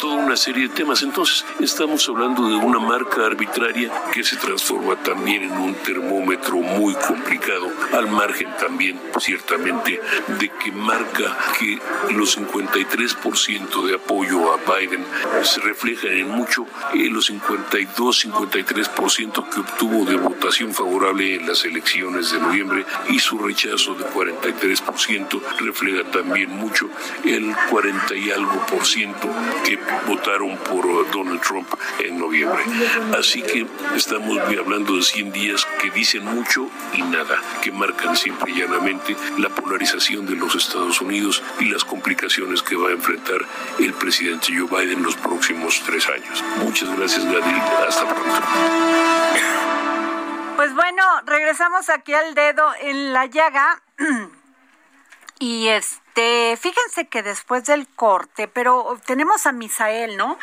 toda 0.00 0.16
una 0.16 0.36
serie 0.36 0.68
de 0.68 0.74
temas. 0.74 1.02
Entonces, 1.02 1.44
estamos 1.60 2.08
hablando 2.08 2.48
de 2.48 2.56
una 2.56 2.78
marca 2.78 3.26
arbitraria 3.26 3.90
que 4.12 4.24
se 4.24 4.36
transforma 4.36 4.96
también 4.96 5.44
en 5.44 5.52
un 5.52 5.74
termómetro 5.74 6.56
muy 6.56 6.94
complicado, 6.94 7.53
al 7.92 8.10
margen 8.10 8.48
también, 8.58 9.00
ciertamente, 9.18 10.00
de 10.38 10.48
que 10.48 10.72
marca 10.72 11.36
que 11.58 11.78
los 12.14 12.38
53% 12.38 13.86
de 13.86 13.94
apoyo 13.94 14.52
a 14.52 14.56
Biden 14.56 15.04
se 15.42 15.60
reflejan 15.60 16.12
en 16.12 16.30
mucho 16.30 16.66
en 16.92 17.12
los 17.12 17.26
52, 17.26 18.26
53% 18.26 19.48
que 19.50 19.60
obtuvo 19.60 20.04
de 20.04 20.16
votación 20.16 20.72
favorable 20.72 21.36
en 21.36 21.46
las 21.46 21.64
elecciones 21.64 22.32
de 22.32 22.38
noviembre 22.38 22.84
y 23.08 23.18
su 23.18 23.38
rechazo 23.38 23.94
de 23.94 24.04
43% 24.06 25.40
refleja 25.60 26.10
también 26.10 26.50
mucho 26.50 26.88
el 27.24 27.54
40 27.70 28.14
y 28.16 28.30
algo 28.30 28.64
por 28.66 28.84
ciento 28.86 29.28
que 29.64 29.78
votaron 30.06 30.56
por 30.58 31.10
Donald 31.10 31.40
Trump 31.40 31.68
en 31.98 32.18
noviembre. 32.18 32.62
Así 33.18 33.42
que 33.42 33.66
estamos 33.94 34.38
hablando 34.38 34.96
de 34.96 35.02
100 35.02 35.32
días 35.32 35.66
que 35.80 35.90
dicen 35.90 36.24
mucho 36.24 36.68
y 36.94 37.02
nada, 37.02 37.40
que 37.62 37.72
marcan 37.72 38.16
simple 38.16 38.52
y 38.52 38.60
llanamente 38.60 39.16
la 39.38 39.48
polarización 39.48 40.26
de 40.26 40.36
los 40.36 40.54
Estados 40.54 41.00
Unidos 41.00 41.42
y 41.60 41.66
las 41.66 41.84
complicaciones 41.84 42.62
que 42.62 42.76
va 42.76 42.88
a 42.88 42.92
enfrentar 42.92 43.40
el 43.78 43.92
presidente 43.94 44.48
Joe 44.56 44.68
Biden 44.68 44.98
en 44.98 45.02
los 45.02 45.16
próximos 45.16 45.82
tres 45.84 46.08
años. 46.08 46.42
Muchas 46.58 46.96
gracias, 46.96 47.24
Gadi. 47.24 47.60
Hasta 47.86 48.08
pronto. 48.08 48.40
Pues 50.56 50.74
bueno, 50.74 51.02
regresamos 51.26 51.88
aquí 51.88 52.14
al 52.14 52.34
dedo 52.34 52.72
en 52.80 53.12
la 53.12 53.26
llaga. 53.26 53.82
y 55.38 55.68
es 55.68 56.00
este, 56.14 56.56
fíjense 56.56 57.08
que 57.08 57.24
después 57.24 57.64
del 57.64 57.88
corte, 57.88 58.46
pero 58.46 58.96
tenemos 59.04 59.46
a 59.46 59.52
Misael, 59.52 60.16
¿no? 60.16 60.38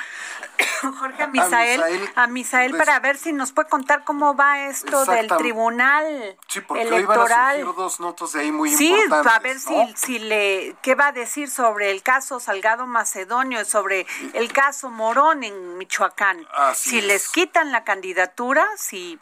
Jorge 0.99 1.23
a 1.23 1.27
Misael, 1.27 1.81
a 2.15 2.27
Misael, 2.27 2.75
para 2.75 2.99
ver 2.99 3.17
si 3.17 3.31
nos 3.31 3.53
puede 3.53 3.69
contar 3.69 4.03
cómo 4.03 4.35
va 4.35 4.67
esto 4.67 5.05
del 5.05 5.27
tribunal 5.27 6.37
sí, 6.49 6.59
porque 6.59 6.83
electoral. 6.83 7.65
Hoy 7.65 7.73
dos 7.77 8.01
notas 8.01 8.33
de 8.33 8.41
ahí 8.41 8.51
muy 8.51 8.69
sí, 8.69 8.89
importantes. 8.89 9.33
a 9.33 9.39
ver 9.39 9.59
si, 9.59 9.93
si 9.95 10.19
le, 10.19 10.75
qué 10.81 10.93
va 10.95 11.07
a 11.07 11.11
decir 11.13 11.49
sobre 11.49 11.91
el 11.91 12.03
caso 12.03 12.41
Salgado 12.41 12.85
Macedonio, 12.85 13.63
sobre 13.63 14.05
el 14.33 14.51
caso 14.51 14.89
Morón 14.89 15.43
en 15.45 15.77
Michoacán. 15.77 16.45
si 16.73 16.99
les 16.99 17.29
quitan 17.29 17.71
la 17.71 17.85
candidatura, 17.85 18.67
si 18.75 19.17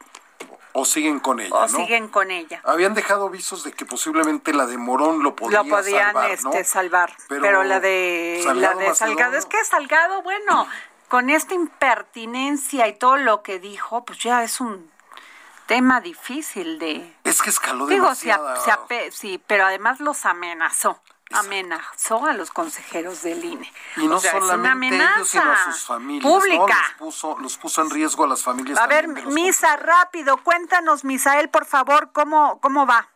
o 0.80 0.86
siguen 0.86 1.20
con 1.20 1.40
ella. 1.40 1.56
O 1.56 1.68
siguen 1.68 2.08
con 2.08 2.32
ella. 2.32 2.62
Habían 2.64 2.94
dejado 2.94 3.30
visos 3.30 3.64
de 3.64 3.74
que 3.74 3.86
posiblemente 3.86 4.54
la 4.54 4.66
de 4.66 4.78
Morón 4.78 5.24
lo 5.24 5.36
podía 5.36 5.64
lo 5.64 5.70
podían 5.70 6.14
salvar, 6.14 6.32
este, 6.32 6.64
salvar. 6.64 7.14
Pero, 7.28 7.64
la 7.64 7.80
de 7.80 8.42
Salgado, 8.44 8.80
la 8.80 8.90
de 8.90 8.96
Salgado 8.96 9.38
es 9.38 9.46
que 9.46 9.64
Salgado, 9.66 10.22
bueno, 10.22 10.68
con 11.08 11.30
esta 11.30 11.54
impertinencia 11.54 12.88
y 12.88 12.94
todo 12.94 13.18
lo 13.18 13.44
que 13.44 13.60
dijo, 13.60 14.06
pues 14.06 14.20
ya 14.20 14.44
es 14.44 14.62
un 14.62 14.90
tema 15.66 16.02
difícil 16.02 16.80
de. 16.80 17.14
Es 17.24 17.42
que 17.42 17.50
escaló 17.50 17.86
Digo, 17.88 18.06
demasiado. 18.06 18.56
sí, 19.12 19.42
pero 19.46 19.66
además 19.66 20.00
los 20.00 20.26
amenazó. 20.26 21.02
Amenazó 21.32 22.26
a 22.26 22.34
los 22.34 22.52
consejeros 22.52 23.22
del 23.24 23.44
INE. 23.44 23.72
Y 23.98 24.08
no 24.08 24.18
O 24.18 24.20
sea, 24.20 24.32
es 24.32 24.38
una 24.44 24.48
solamente 24.48 24.96
ellos, 24.98 25.30
sino 25.30 25.52
a 25.52 25.72
sus 25.72 25.86
familias. 25.86 26.24
¿no? 26.26 26.40
pública. 26.40 26.66
Los, 26.66 26.94
puso, 26.98 27.38
los 27.40 27.58
puso 27.58 27.82
en 27.82 27.90
riesgo 27.90 28.24
a 28.24 28.28
las 28.28 28.44
familias. 28.44 28.80
A 28.80 28.88
ver, 28.88 29.08
Misa, 29.08 29.76
rápido, 29.78 30.38
cuéntanos, 30.38 31.04
Misael, 31.04 31.50
por 31.50 31.66
favor, 31.66 32.12
cómo, 32.12 32.60
cómo 32.62 32.86
va. 32.86 33.08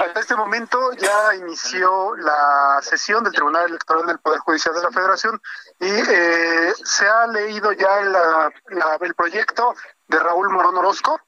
Hasta 0.00 0.20
este 0.20 0.36
momento 0.36 0.92
ya 0.94 1.34
inició 1.34 2.14
la 2.16 2.78
sesión 2.82 3.24
del 3.24 3.32
Tribunal 3.32 3.66
Electoral 3.68 4.06
del 4.06 4.18
Poder 4.18 4.40
Judicial 4.40 4.74
de 4.74 4.82
la 4.82 4.90
Federación 4.90 5.40
y 5.80 5.86
eh, 5.88 6.72
se 6.84 7.06
ha 7.08 7.26
leído 7.26 7.72
ya 7.72 8.00
la- 8.02 8.50
la- 8.68 8.98
el 9.00 9.14
proyecto 9.14 9.74
de 10.08 10.18
Raúl 10.18 10.50
Morón 10.50 10.76
Orozco 10.76 11.20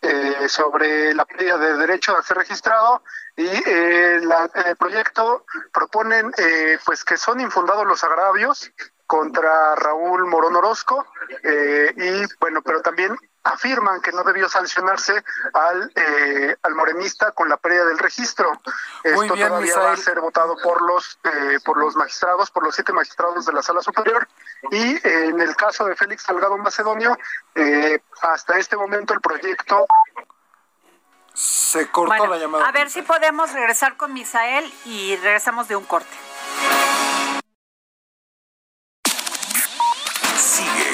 eh, 0.00 0.48
sobre 0.48 1.14
la 1.14 1.24
pérdida 1.24 1.56
de 1.56 1.76
derecho 1.76 2.16
a 2.16 2.22
ser 2.22 2.36
registrado 2.36 3.02
y 3.36 3.46
eh, 3.66 4.20
la- 4.22 4.50
el 4.66 4.76
proyecto 4.76 5.44
proponen 5.72 6.32
eh, 6.38 6.78
pues 6.84 7.04
que 7.04 7.16
son 7.16 7.40
infundados 7.40 7.86
los 7.86 8.02
agravios 8.04 8.70
contra 9.06 9.74
Raúl 9.74 10.24
Morón 10.26 10.56
Orozco 10.56 11.06
eh, 11.42 11.92
y 11.96 12.22
bueno 12.40 12.62
pero 12.62 12.80
también 12.80 13.14
afirman 13.42 14.00
que 14.00 14.12
no 14.12 14.22
debió 14.24 14.48
sancionarse 14.48 15.22
al 15.52 15.92
eh, 15.94 16.56
al 16.62 16.74
morenista 16.74 17.32
con 17.32 17.48
la 17.50 17.58
pérdida 17.58 17.84
del 17.84 17.98
registro. 17.98 18.50
Muy 19.04 19.26
esto 19.26 19.34
bien, 19.34 19.48
todavía 19.48 19.78
va 19.78 19.92
a 19.92 19.96
ser 19.98 20.20
votado 20.20 20.56
por 20.62 20.80
los 20.82 21.18
eh, 21.24 21.58
por 21.64 21.76
los 21.76 21.94
magistrados 21.96 22.50
por 22.50 22.64
los 22.64 22.74
siete 22.74 22.92
magistrados 22.94 23.44
de 23.44 23.52
la 23.52 23.62
sala 23.62 23.82
superior 23.82 24.26
y 24.70 24.94
eh, 24.96 25.24
en 25.26 25.40
el 25.40 25.54
caso 25.56 25.84
de 25.84 25.94
Félix 25.96 26.22
Salgado 26.22 26.56
Macedonio 26.56 27.18
eh, 27.56 28.00
hasta 28.22 28.58
este 28.58 28.76
momento 28.76 29.12
el 29.12 29.20
proyecto 29.20 29.86
Se 31.34 31.88
cortó 31.90 32.14
Bueno, 32.16 32.26
la 32.28 32.38
llamada. 32.38 32.68
a 32.68 32.72
ver 32.72 32.88
si 32.90 33.02
podemos 33.02 33.52
regresar 33.52 33.96
con 33.96 34.12
Misael 34.12 34.72
y 34.84 35.16
regresamos 35.16 35.66
de 35.66 35.74
un 35.76 35.84
corte. 35.84 36.08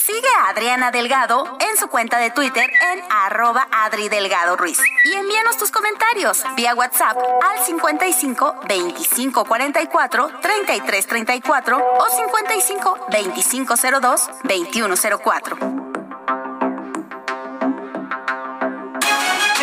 Sigue 0.00 0.28
a 0.38 0.48
Adriana 0.48 0.90
Delgado 0.90 1.56
en 1.60 1.76
su 1.78 1.88
cuenta 1.88 2.18
de 2.18 2.30
Twitter 2.30 2.68
en 2.92 3.00
arroba 3.10 3.68
Adri 3.70 4.08
Delgado 4.08 4.56
Ruiz. 4.56 4.78
Y 5.04 5.12
envíanos 5.12 5.56
tus 5.56 5.70
comentarios 5.70 6.42
vía 6.56 6.74
WhatsApp 6.74 7.16
al 7.16 7.64
55 7.64 8.56
25 8.68 9.44
44 9.44 10.40
33 10.40 11.06
34 11.06 11.78
o 11.78 12.08
55 12.10 13.06
25 13.10 13.74
02 14.00 14.30
21 14.42 14.94
04. 15.22 15.56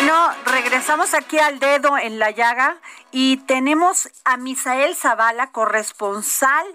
No, 0.06 0.30
regresamos 0.46 1.14
aquí 1.14 1.38
al 1.38 1.58
dedo 1.60 1.96
en 1.98 2.18
la 2.18 2.30
llaga 2.30 2.76
y 3.12 3.36
tenemos 3.36 4.08
a 4.24 4.36
Misael 4.36 4.96
Zavala, 4.96 5.52
corresponsal 5.52 6.66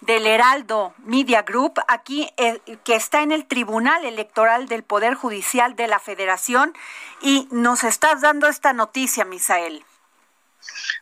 del 0.00 0.26
Heraldo 0.26 0.94
Media 0.98 1.42
Group, 1.42 1.74
aquí 1.88 2.30
eh, 2.36 2.60
que 2.84 2.94
está 2.94 3.22
en 3.22 3.32
el 3.32 3.46
Tribunal 3.46 4.04
Electoral 4.04 4.68
del 4.68 4.82
Poder 4.82 5.14
Judicial 5.14 5.76
de 5.76 5.86
la 5.86 5.98
Federación 5.98 6.74
y 7.20 7.48
nos 7.50 7.84
estás 7.84 8.20
dando 8.20 8.46
esta 8.46 8.72
noticia, 8.72 9.24
Misael. 9.24 9.84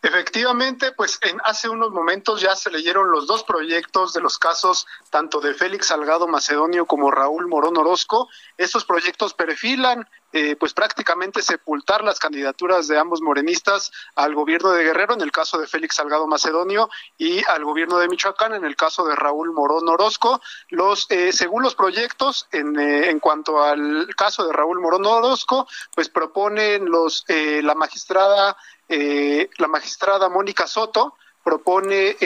Efectivamente, 0.03 0.93
pues 0.93 1.19
en 1.23 1.41
hace 1.45 1.69
unos 1.69 1.91
momentos 1.91 2.41
ya 2.41 2.55
se 2.57 2.71
leyeron 2.71 3.11
los 3.11 3.27
dos 3.27 3.43
proyectos 3.45 4.13
de 4.13 4.21
los 4.21 4.39
casos 4.39 4.87
tanto 5.11 5.41
de 5.41 5.55
Félix 5.55 5.87
Salgado 5.87 6.29
Macedonio 6.29 6.85
como 6.87 7.11
Raúl 7.11 7.49
Morón 7.49 7.77
Orozco. 7.79 8.29
Estos 8.59 8.85
proyectos 8.85 9.33
perfilan 9.33 10.07
eh, 10.37 10.57
pues 10.57 10.75
prácticamente 10.75 11.43
sepultar 11.43 12.03
las 12.03 12.19
candidaturas 12.19 12.89
de 12.89 12.99
ambos 12.99 13.23
morenistas 13.23 13.93
al 14.17 14.35
gobierno 14.35 14.73
de 14.73 14.83
Guerrero 14.83 15.15
en 15.15 15.21
el 15.21 15.31
caso 15.31 15.59
de 15.59 15.69
Félix 15.69 15.95
Salgado 15.95 16.27
Macedonio 16.27 16.91
y 17.17 17.45
al 17.49 17.65
gobierno 17.65 17.99
de 17.99 18.09
Michoacán 18.09 18.53
en 18.53 18.65
el 18.65 18.75
caso 18.75 19.07
de 19.07 19.15
Raúl 19.15 19.53
Morón 19.53 19.89
Orozco. 19.89 20.41
Los 20.71 21.07
eh, 21.11 21.33
según 21.33 21.63
los 21.63 21.77
proyectos 21.77 22.49
en, 22.51 22.77
eh, 22.81 23.11
en 23.11 23.21
cuanto 23.21 23.63
al 23.63 24.09
caso 24.17 24.45
de 24.45 24.53
Raúl 24.53 24.81
Morón 24.81 25.07
Orozco, 25.07 25.69
pues 25.95 26.09
proponen 26.09 26.87
los 26.87 27.25
eh, 27.29 27.63
la 27.63 27.77
magistrada 27.77 28.57
la 28.89 29.69
magistrada 29.69 30.29
Mónica 30.29 30.67
Soto 30.67 31.15
propone 31.45 32.17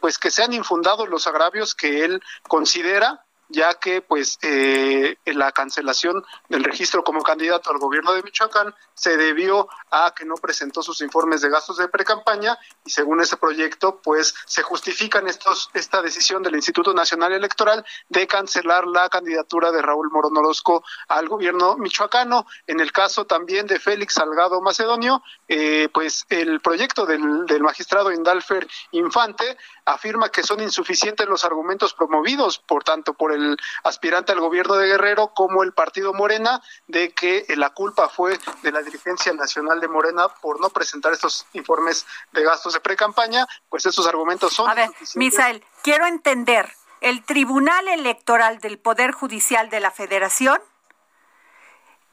pues 0.00 0.18
que 0.18 0.30
sean 0.30 0.52
infundados 0.52 1.08
los 1.08 1.26
agravios 1.26 1.74
que 1.74 2.04
él 2.04 2.22
considera 2.48 3.24
ya 3.52 3.74
que 3.74 4.00
pues 4.00 4.38
eh, 4.42 5.16
la 5.26 5.52
cancelación 5.52 6.24
del 6.48 6.64
registro 6.64 7.04
como 7.04 7.22
candidato 7.22 7.70
al 7.70 7.78
gobierno 7.78 8.12
de 8.12 8.22
Michoacán 8.22 8.74
se 8.94 9.16
debió 9.16 9.68
a 9.90 10.12
que 10.16 10.24
no 10.24 10.34
presentó 10.34 10.82
sus 10.82 11.00
informes 11.02 11.42
de 11.42 11.50
gastos 11.50 11.76
de 11.76 11.88
precampaña 11.88 12.58
y 12.84 12.90
según 12.90 13.20
ese 13.20 13.36
proyecto 13.36 14.00
pues 14.02 14.34
se 14.46 14.62
justifican 14.62 15.28
estos 15.28 15.70
esta 15.74 16.02
decisión 16.02 16.42
del 16.42 16.56
Instituto 16.56 16.94
Nacional 16.94 17.32
Electoral 17.32 17.84
de 18.08 18.26
cancelar 18.26 18.86
la 18.86 19.08
candidatura 19.08 19.70
de 19.70 19.82
Raúl 19.82 20.10
Morón 20.10 20.36
Orozco 20.36 20.84
al 21.08 21.28
gobierno 21.28 21.76
michoacano. 21.76 22.46
En 22.66 22.80
el 22.80 22.92
caso 22.92 23.26
también 23.26 23.66
de 23.66 23.78
Félix 23.78 24.14
Salgado 24.14 24.60
Macedonio 24.60 25.22
eh, 25.48 25.88
pues 25.92 26.24
el 26.30 26.60
proyecto 26.60 27.04
del, 27.04 27.46
del 27.46 27.62
magistrado 27.62 28.10
Indalfer 28.12 28.66
Infante 28.92 29.58
afirma 29.84 30.30
que 30.30 30.42
son 30.42 30.60
insuficientes 30.60 31.26
los 31.26 31.44
argumentos 31.44 31.94
promovidos 31.94 32.58
por 32.58 32.84
tanto 32.84 33.14
por 33.14 33.32
el 33.32 33.56
aspirante 33.82 34.32
al 34.32 34.40
gobierno 34.40 34.74
de 34.76 34.86
Guerrero 34.86 35.32
como 35.34 35.62
el 35.62 35.72
partido 35.72 36.12
Morena 36.12 36.62
de 36.86 37.12
que 37.12 37.44
la 37.56 37.70
culpa 37.70 38.08
fue 38.08 38.38
de 38.62 38.72
la 38.72 38.82
dirigencia 38.82 39.32
nacional 39.32 39.80
de 39.80 39.88
Morena 39.88 40.28
por 40.28 40.60
no 40.60 40.70
presentar 40.70 41.12
estos 41.12 41.46
informes 41.52 42.06
de 42.32 42.42
gastos 42.42 42.74
de 42.74 42.80
precampaña, 42.80 43.46
pues 43.68 43.86
estos 43.86 44.06
argumentos 44.06 44.52
son 44.52 44.68
A 44.70 44.74
ver. 44.74 44.90
Misael, 45.14 45.64
quiero 45.82 46.06
entender, 46.06 46.72
el 47.00 47.24
Tribunal 47.24 47.88
Electoral 47.88 48.60
del 48.60 48.78
Poder 48.78 49.12
Judicial 49.12 49.70
de 49.70 49.80
la 49.80 49.90
Federación 49.90 50.60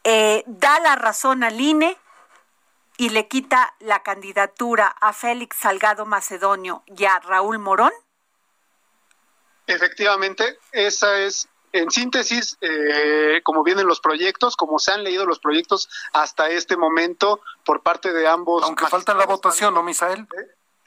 eh, 0.03 0.43
da 0.47 0.79
la 0.79 0.95
razón 0.95 1.43
al 1.43 1.59
INE 1.59 1.97
y 2.99 3.09
le 3.09 3.29
quita 3.29 3.73
la 3.79 4.03
candidatura 4.03 4.87
a 4.87 5.13
Félix 5.13 5.55
Salgado 5.55 6.05
Macedonio 6.05 6.83
y 6.85 7.05
a 7.05 7.17
Raúl 7.19 7.57
Morón. 7.57 7.93
Efectivamente, 9.67 10.59
esa 10.73 11.17
es 11.17 11.47
en 11.71 11.89
síntesis, 11.91 12.57
eh, 12.59 13.39
como 13.43 13.63
vienen 13.63 13.87
los 13.87 14.01
proyectos, 14.01 14.57
como 14.57 14.79
se 14.79 14.91
han 14.91 15.05
leído 15.05 15.25
los 15.25 15.39
proyectos 15.39 15.87
hasta 16.11 16.49
este 16.49 16.75
momento 16.75 17.39
por 17.63 17.83
parte 17.83 18.11
de 18.11 18.27
ambos. 18.27 18.63
Aunque 18.63 18.85
falta 18.87 19.13
la 19.13 19.25
votación, 19.25 19.73
¿no, 19.73 19.81
Misael? 19.81 20.27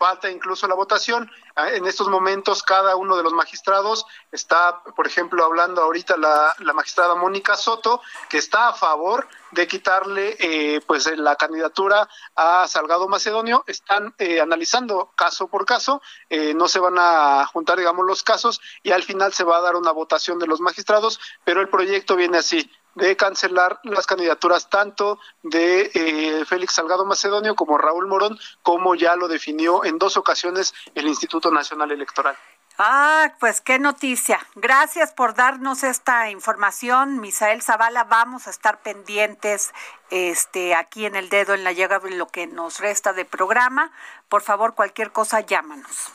Falta 0.02 0.28
incluso 0.28 0.66
la 0.66 0.74
votación. 0.74 1.30
Ah, 1.54 1.70
En 1.70 1.86
estos 1.86 2.08
momentos, 2.08 2.64
cada 2.64 2.96
uno 2.96 3.16
de 3.16 3.22
los 3.22 3.32
magistrados 3.32 4.04
está, 4.32 4.82
por 4.96 5.06
ejemplo, 5.06 5.44
hablando 5.44 5.80
ahorita 5.80 6.16
la, 6.16 6.52
la 6.58 6.72
magistrada 6.72 7.14
Mónica 7.14 7.54
Soto, 7.54 8.00
que 8.28 8.38
está 8.38 8.68
a 8.68 8.74
favor 8.74 9.28
de 9.52 9.68
quitarle 9.68 10.36
eh, 10.40 10.80
pues 10.88 11.06
la 11.16 11.36
candidatura 11.36 12.08
a 12.34 12.66
Salgado 12.66 13.06
Macedonio. 13.06 13.62
Están 13.68 14.12
eh, 14.18 14.40
analizando 14.40 15.12
caso 15.14 15.46
por 15.46 15.64
caso, 15.66 16.02
eh, 16.28 16.52
no 16.52 16.66
se 16.66 16.80
van 16.80 16.96
a 16.98 17.46
juntar, 17.46 17.78
digamos, 17.78 18.04
los 18.04 18.24
casos 18.24 18.60
y 18.82 18.90
al 18.90 19.04
final 19.04 19.32
se 19.32 19.44
va 19.44 19.58
a 19.58 19.60
dar 19.60 19.76
una 19.76 19.92
votación 19.92 20.40
de 20.40 20.48
los 20.48 20.60
magistrados, 20.60 21.20
pero 21.44 21.60
el 21.60 21.68
proyecto 21.68 22.16
viene 22.16 22.38
así 22.38 22.68
de 22.94 23.16
cancelar 23.16 23.80
las 23.84 24.06
candidaturas 24.06 24.68
tanto 24.68 25.18
de 25.42 25.90
eh, 25.94 26.44
Félix 26.44 26.74
Salgado 26.74 27.06
Macedonio 27.06 27.54
como 27.54 27.78
Raúl 27.78 28.06
Morón, 28.06 28.38
como 28.62 28.94
ya 28.94 29.16
lo 29.16 29.28
definió 29.28 29.84
en 29.84 29.98
dos 29.98 30.16
ocasiones 30.16 30.74
el 30.94 31.06
Instituto 31.06 31.50
Nacional 31.50 31.90
Electoral. 31.90 32.36
Ah, 32.78 33.34
pues 33.38 33.60
qué 33.60 33.78
noticia. 33.78 34.40
Gracias 34.54 35.12
por 35.12 35.34
darnos 35.34 35.82
esta 35.82 36.30
información, 36.30 37.20
Misael 37.20 37.62
Zavala. 37.62 38.04
Vamos 38.04 38.46
a 38.46 38.50
estar 38.50 38.80
pendientes 38.80 39.72
este 40.10 40.74
aquí 40.74 41.04
en 41.04 41.14
el 41.14 41.28
dedo 41.28 41.54
en 41.54 41.64
la 41.64 41.72
llaga 41.72 42.00
en 42.04 42.18
lo 42.18 42.28
que 42.28 42.46
nos 42.46 42.80
resta 42.80 43.12
de 43.12 43.24
programa. 43.24 43.92
Por 44.28 44.42
favor, 44.42 44.74
cualquier 44.74 45.12
cosa 45.12 45.40
llámanos. 45.40 46.10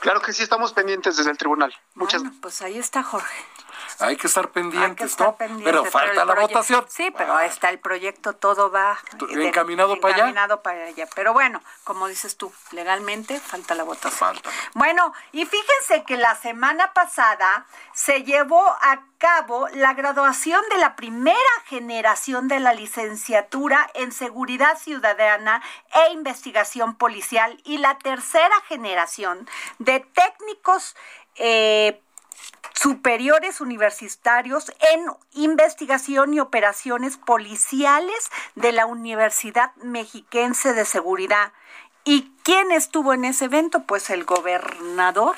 Claro 0.00 0.20
que 0.20 0.32
sí, 0.32 0.42
estamos 0.42 0.72
pendientes 0.72 1.16
desde 1.16 1.30
el 1.30 1.38
tribunal. 1.38 1.74
Muchas 1.94 2.22
gracias. 2.22 2.42
Pues 2.42 2.62
ahí 2.62 2.78
está 2.78 3.02
Jorge. 3.02 3.34
Hay 3.98 4.16
que 4.16 4.26
estar 4.26 4.50
pendientes, 4.50 5.18
¿no? 5.18 5.36
pero 5.36 5.84
falta 5.84 6.24
la 6.24 6.34
votación. 6.34 6.84
Sí, 6.88 7.10
pero 7.16 7.34
ahí 7.34 7.48
está 7.48 7.70
el 7.70 7.78
proyecto, 7.78 8.34
todo 8.34 8.70
va 8.70 8.98
encaminado 9.30 10.00
para 10.00 10.14
allá. 10.14 10.24
Encaminado 10.24 10.62
para 10.62 10.84
allá. 10.84 11.08
Pero 11.14 11.32
bueno, 11.32 11.62
como 11.84 12.08
dices 12.08 12.36
tú, 12.36 12.52
legalmente 12.72 13.40
falta 13.40 13.74
la 13.74 13.84
votación. 13.84 14.12
Falta. 14.12 14.50
Bueno, 14.74 15.12
y 15.32 15.46
fíjense 15.46 16.04
que 16.04 16.16
la 16.16 16.34
semana 16.34 16.92
pasada 16.92 17.66
se 17.92 18.22
llevó 18.22 18.62
a 18.62 19.02
cabo 19.18 19.68
la 19.68 19.94
graduación 19.94 20.62
de 20.70 20.78
la 20.78 20.96
primera 20.96 21.36
generación 21.66 22.48
de 22.48 22.60
la 22.60 22.74
licenciatura 22.74 23.88
en 23.94 24.12
seguridad 24.12 24.78
ciudadana 24.78 25.62
e 25.94 26.12
investigación 26.12 26.94
policial 26.94 27.60
y 27.64 27.78
la 27.78 27.98
tercera 27.98 28.60
generación 28.68 29.48
de 29.78 30.00
técnicos 30.00 30.96
eh, 31.36 32.00
superiores 32.76 33.60
universitarios 33.60 34.70
en 34.92 35.06
investigación 35.32 36.34
y 36.34 36.40
operaciones 36.40 37.16
policiales 37.16 38.30
de 38.54 38.72
la 38.72 38.86
Universidad 38.86 39.74
Mexiquense 39.76 40.74
de 40.74 40.84
Seguridad. 40.84 41.52
¿Y 42.04 42.32
quién 42.44 42.70
estuvo 42.70 43.12
en 43.14 43.24
ese 43.24 43.46
evento? 43.46 43.84
Pues 43.84 44.10
el 44.10 44.24
gobernador. 44.24 45.36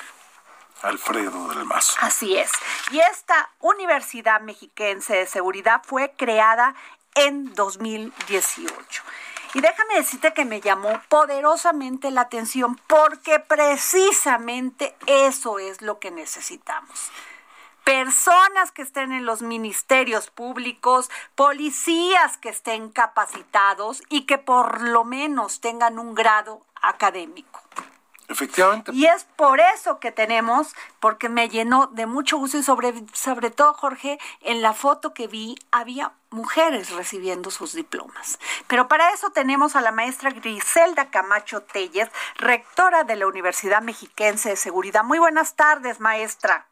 Alfredo 0.81 1.47
del 1.49 1.65
Mazo. 1.65 1.97
Así 2.01 2.37
es. 2.37 2.51
Y 2.91 2.99
esta 2.99 3.49
Universidad 3.59 4.41
Mexiquense 4.41 5.15
de 5.15 5.25
Seguridad 5.25 5.81
fue 5.83 6.13
creada 6.15 6.75
en 7.15 7.53
2018. 7.53 9.03
Y 9.55 9.61
déjame 9.61 9.95
decirte 9.95 10.33
que 10.33 10.45
me 10.45 10.61
llamó 10.61 11.01
poderosamente 11.09 12.11
la 12.11 12.21
atención 12.21 12.79
porque 12.85 13.39
precisamente 13.39 14.95
eso 15.07 15.57
es 15.57 15.81
lo 15.81 15.99
que 15.99 16.11
necesitamos 16.11 17.11
personas 17.83 18.71
que 18.71 18.81
estén 18.81 19.11
en 19.11 19.25
los 19.25 19.41
ministerios 19.41 20.29
públicos, 20.29 21.09
policías 21.35 22.37
que 22.37 22.49
estén 22.49 22.89
capacitados 22.89 24.03
y 24.09 24.21
que 24.25 24.37
por 24.37 24.81
lo 24.81 25.03
menos 25.03 25.61
tengan 25.61 25.99
un 25.99 26.15
grado 26.15 26.61
académico. 26.81 27.61
Efectivamente. 28.29 28.91
Y 28.93 29.07
es 29.07 29.23
por 29.35 29.59
eso 29.59 29.99
que 29.99 30.11
tenemos, 30.11 30.75
porque 30.99 31.29
me 31.29 31.49
llenó 31.49 31.87
de 31.87 32.05
mucho 32.05 32.37
gusto 32.37 32.59
y 32.59 32.63
sobre, 32.63 32.93
sobre 33.11 33.49
todo, 33.49 33.73
Jorge, 33.73 34.19
en 34.41 34.61
la 34.61 34.73
foto 34.73 35.15
que 35.15 35.27
vi 35.27 35.57
había 35.71 36.13
mujeres 36.29 36.91
recibiendo 36.91 37.49
sus 37.49 37.73
diplomas. 37.73 38.37
Pero 38.67 38.87
para 38.87 39.11
eso 39.13 39.31
tenemos 39.31 39.75
a 39.75 39.81
la 39.81 39.91
maestra 39.91 40.29
Griselda 40.29 41.09
Camacho 41.09 41.63
Telles, 41.63 42.09
rectora 42.35 43.03
de 43.03 43.15
la 43.15 43.25
Universidad 43.25 43.81
Mexiquense 43.81 44.49
de 44.49 44.55
Seguridad. 44.55 45.03
Muy 45.03 45.17
buenas 45.17 45.55
tardes, 45.55 45.99
maestra. 45.99 46.68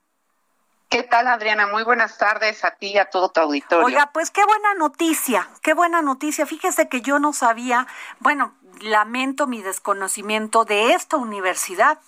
¿Qué 0.90 1.04
tal, 1.04 1.28
Adriana? 1.28 1.68
Muy 1.68 1.84
buenas 1.84 2.18
tardes 2.18 2.64
a 2.64 2.72
ti 2.72 2.94
y 2.94 2.98
a 2.98 3.10
todo 3.10 3.30
tu 3.30 3.42
auditorio. 3.42 3.86
Oiga, 3.86 4.10
pues 4.14 4.32
qué 4.32 4.44
buena 4.46 4.74
noticia, 4.76 5.50
qué 5.62 5.74
buena 5.74 6.02
noticia. 6.02 6.46
Fíjese 6.46 6.88
que 6.88 7.02
yo 7.02 7.20
no 7.20 7.34
sabía, 7.34 7.88
bueno, 8.20 8.56
lamento 8.80 9.48
mi 9.48 9.62
desconocimiento 9.62 10.64
de 10.64 10.94
esta 10.94 11.18
universidad. 11.18 12.00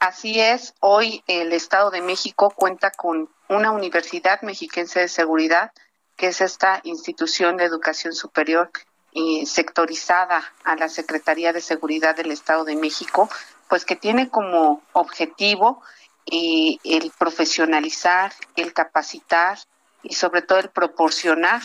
Así 0.00 0.40
es, 0.40 0.74
hoy 0.80 1.22
el 1.28 1.52
Estado 1.52 1.90
de 1.90 2.02
México 2.02 2.50
cuenta 2.50 2.90
con 2.90 3.30
una 3.48 3.70
Universidad 3.70 4.42
Mexiquense 4.42 5.00
de 5.00 5.08
Seguridad, 5.08 5.70
que 6.16 6.28
es 6.28 6.40
esta 6.40 6.80
institución 6.82 7.56
de 7.56 7.64
educación 7.64 8.14
superior 8.14 8.70
y 9.12 9.46
sectorizada 9.46 10.42
a 10.64 10.74
la 10.74 10.88
Secretaría 10.88 11.52
de 11.52 11.60
Seguridad 11.60 12.16
del 12.16 12.32
Estado 12.32 12.64
de 12.64 12.74
México, 12.74 13.30
pues 13.68 13.84
que 13.84 13.96
tiene 13.96 14.28
como 14.28 14.82
objetivo 14.92 15.82
y 16.26 16.80
el 16.84 17.12
profesionalizar, 17.18 18.32
el 18.56 18.72
capacitar 18.72 19.58
y 20.02 20.14
sobre 20.14 20.42
todo 20.42 20.58
el 20.58 20.70
proporcionar 20.70 21.62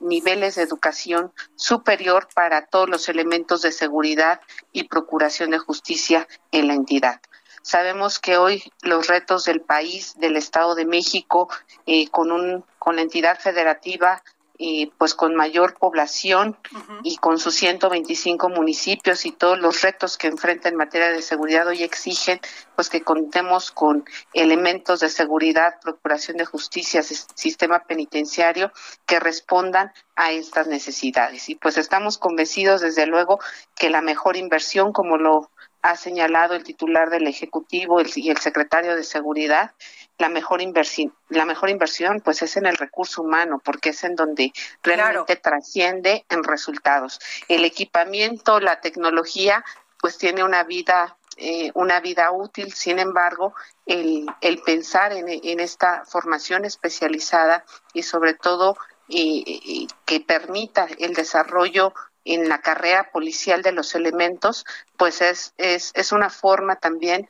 niveles 0.00 0.56
de 0.56 0.62
educación 0.62 1.32
superior 1.54 2.28
para 2.34 2.66
todos 2.66 2.88
los 2.88 3.08
elementos 3.08 3.62
de 3.62 3.72
seguridad 3.72 4.40
y 4.72 4.84
procuración 4.84 5.50
de 5.50 5.58
justicia 5.58 6.26
en 6.50 6.66
la 6.68 6.74
entidad. 6.74 7.20
Sabemos 7.62 8.20
que 8.20 8.38
hoy 8.38 8.62
los 8.82 9.08
retos 9.08 9.44
del 9.44 9.60
país, 9.60 10.14
del 10.18 10.36
Estado 10.36 10.76
de 10.76 10.84
México, 10.84 11.48
eh, 11.86 12.08
con, 12.10 12.30
un, 12.30 12.64
con 12.78 12.96
la 12.96 13.02
entidad 13.02 13.40
federativa 13.40 14.22
y 14.58 14.86
pues 14.98 15.14
con 15.14 15.34
mayor 15.34 15.74
población 15.74 16.56
y 17.02 17.16
con 17.16 17.38
sus 17.38 17.54
125 17.54 18.48
municipios 18.48 19.26
y 19.26 19.32
todos 19.32 19.58
los 19.58 19.82
retos 19.82 20.16
que 20.16 20.28
enfrenta 20.28 20.68
en 20.68 20.76
materia 20.76 21.10
de 21.10 21.22
seguridad 21.22 21.66
hoy 21.66 21.82
exigen 21.82 22.40
pues 22.74 22.88
que 22.90 23.02
contemos 23.02 23.70
con 23.70 24.04
elementos 24.32 25.00
de 25.00 25.08
seguridad, 25.08 25.74
procuración 25.82 26.36
de 26.36 26.44
justicia, 26.44 27.02
sistema 27.02 27.80
penitenciario 27.80 28.70
que 29.06 29.20
respondan 29.20 29.92
a 30.14 30.32
estas 30.32 30.66
necesidades. 30.66 31.48
Y 31.48 31.54
pues 31.54 31.78
estamos 31.78 32.18
convencidos 32.18 32.80
desde 32.80 33.06
luego 33.06 33.38
que 33.74 33.90
la 33.90 34.02
mejor 34.02 34.36
inversión, 34.36 34.92
como 34.92 35.16
lo 35.16 35.50
ha 35.82 35.96
señalado 35.96 36.54
el 36.54 36.64
titular 36.64 37.10
del 37.10 37.26
Ejecutivo 37.28 38.00
y 38.14 38.30
el 38.30 38.38
secretario 38.38 38.96
de 38.96 39.04
Seguridad, 39.04 39.72
la 40.18 40.28
mejor 40.28 40.60
inversión, 40.62 41.14
la 41.28 41.44
mejor 41.44 41.70
inversión 41.70 42.20
pues 42.20 42.42
es 42.42 42.56
en 42.56 42.66
el 42.66 42.76
recurso 42.76 43.22
humano, 43.22 43.60
porque 43.64 43.90
es 43.90 44.04
en 44.04 44.14
donde 44.14 44.52
realmente 44.82 45.36
trasciende 45.36 46.24
en 46.28 46.42
resultados. 46.42 47.20
El 47.48 47.64
equipamiento, 47.64 48.60
la 48.60 48.80
tecnología, 48.80 49.64
pues 50.00 50.18
tiene 50.18 50.44
una 50.44 50.64
vida 50.64 51.16
eh, 51.38 51.70
una 51.74 52.00
vida 52.00 52.30
útil, 52.30 52.72
sin 52.72 52.98
embargo, 52.98 53.54
el, 53.84 54.26
el 54.40 54.62
pensar 54.62 55.12
en, 55.12 55.28
en, 55.28 55.60
esta 55.60 56.06
formación 56.06 56.64
especializada 56.64 57.62
y 57.92 58.04
sobre 58.04 58.32
todo 58.32 58.78
eh, 59.10 59.86
que 60.06 60.20
permita 60.20 60.88
el 60.98 61.12
desarrollo 61.12 61.92
en 62.26 62.48
la 62.48 62.60
carrera 62.60 63.10
policial 63.10 63.62
de 63.62 63.72
los 63.72 63.94
elementos, 63.94 64.66
pues 64.96 65.22
es, 65.22 65.54
es, 65.56 65.92
es 65.94 66.12
una 66.12 66.28
forma 66.28 66.76
también 66.76 67.28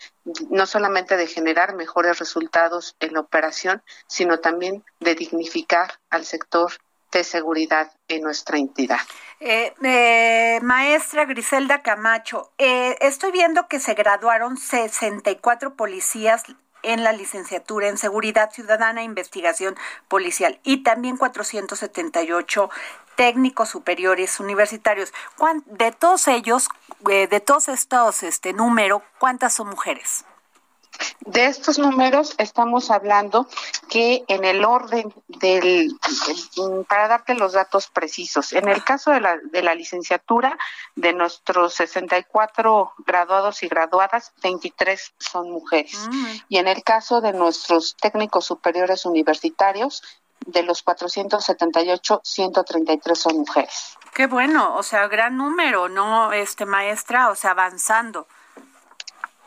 no 0.50 0.66
solamente 0.66 1.16
de 1.16 1.26
generar 1.26 1.74
mejores 1.74 2.18
resultados 2.18 2.96
en 3.00 3.14
la 3.14 3.20
operación, 3.20 3.82
sino 4.08 4.40
también 4.40 4.84
de 5.00 5.14
dignificar 5.14 5.98
al 6.10 6.24
sector 6.24 6.72
de 7.12 7.24
seguridad 7.24 7.92
en 8.08 8.22
nuestra 8.22 8.58
entidad. 8.58 9.00
Eh, 9.40 9.74
eh, 9.82 10.58
maestra 10.62 11.24
Griselda 11.24 11.82
Camacho, 11.82 12.52
eh, 12.58 12.96
estoy 13.00 13.32
viendo 13.32 13.68
que 13.68 13.80
se 13.80 13.94
graduaron 13.94 14.56
64 14.56 15.76
policías 15.76 16.44
en 16.86 17.02
la 17.02 17.12
licenciatura 17.12 17.88
en 17.88 17.98
Seguridad 17.98 18.50
Ciudadana 18.52 19.00
e 19.00 19.04
Investigación 19.04 19.76
Policial 20.08 20.60
y 20.62 20.84
también 20.84 21.16
478 21.16 22.70
técnicos 23.16 23.68
superiores 23.68 24.38
universitarios. 24.38 25.12
De 25.66 25.90
todos 25.90 26.28
ellos, 26.28 26.68
eh, 27.10 27.26
de 27.26 27.40
todos 27.40 27.68
estos 27.68 28.22
este 28.22 28.52
número, 28.52 29.02
¿cuántas 29.18 29.52
son 29.54 29.68
mujeres? 29.68 30.24
De 31.20 31.46
estos 31.46 31.78
números 31.78 32.34
estamos 32.38 32.90
hablando 32.90 33.48
que 33.88 34.24
en 34.28 34.44
el 34.44 34.64
orden 34.64 35.12
del, 35.26 35.90
para 36.88 37.08
darte 37.08 37.34
los 37.34 37.52
datos 37.52 37.88
precisos, 37.88 38.52
en 38.52 38.68
el 38.68 38.84
caso 38.84 39.10
de 39.10 39.20
la, 39.20 39.38
de 39.38 39.62
la 39.62 39.74
licenciatura, 39.74 40.56
de 40.94 41.12
nuestros 41.12 41.74
64 41.74 42.92
graduados 42.98 43.62
y 43.62 43.68
graduadas, 43.68 44.32
23 44.42 45.14
son 45.18 45.50
mujeres. 45.50 46.08
Mm. 46.10 46.26
Y 46.48 46.58
en 46.58 46.68
el 46.68 46.82
caso 46.82 47.20
de 47.20 47.32
nuestros 47.32 47.96
técnicos 47.96 48.46
superiores 48.46 49.04
universitarios, 49.04 50.02
de 50.46 50.62
los 50.62 50.82
478, 50.82 52.20
133 52.22 53.18
son 53.18 53.38
mujeres. 53.38 53.98
Qué 54.14 54.26
bueno, 54.26 54.76
o 54.76 54.82
sea, 54.82 55.08
gran 55.08 55.36
número, 55.36 55.88
¿no, 55.88 56.32
este 56.32 56.66
maestra? 56.66 57.30
O 57.30 57.34
sea, 57.34 57.50
avanzando. 57.50 58.28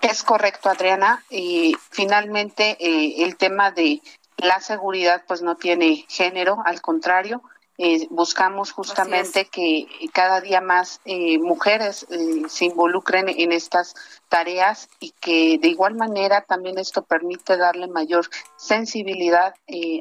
Es 0.01 0.23
correcto, 0.23 0.69
Adriana. 0.69 1.23
Y 1.29 1.75
finalmente, 1.91 2.77
eh, 2.79 3.23
el 3.23 3.37
tema 3.37 3.71
de 3.71 4.01
la 4.37 4.59
seguridad, 4.61 5.23
pues 5.27 5.41
no 5.41 5.55
tiene 5.55 6.05
género, 6.07 6.61
al 6.65 6.81
contrario, 6.81 7.41
eh, 7.81 8.07
buscamos 8.09 8.73
justamente 8.73 9.45
que 9.45 9.87
cada 10.11 10.41
día 10.41 10.59
más 10.59 10.99
eh, 11.05 11.39
mujeres 11.39 12.05
eh, 12.09 12.41
se 12.49 12.65
involucren 12.65 13.29
en 13.29 13.53
estas 13.53 13.95
tareas 14.27 14.89
y 14.99 15.11
que 15.11 15.57
de 15.61 15.69
igual 15.69 15.95
manera 15.95 16.41
también 16.41 16.77
esto 16.77 17.03
permite 17.03 17.55
darle 17.55 17.87
mayor 17.87 18.27
sensibilidad 18.57 19.55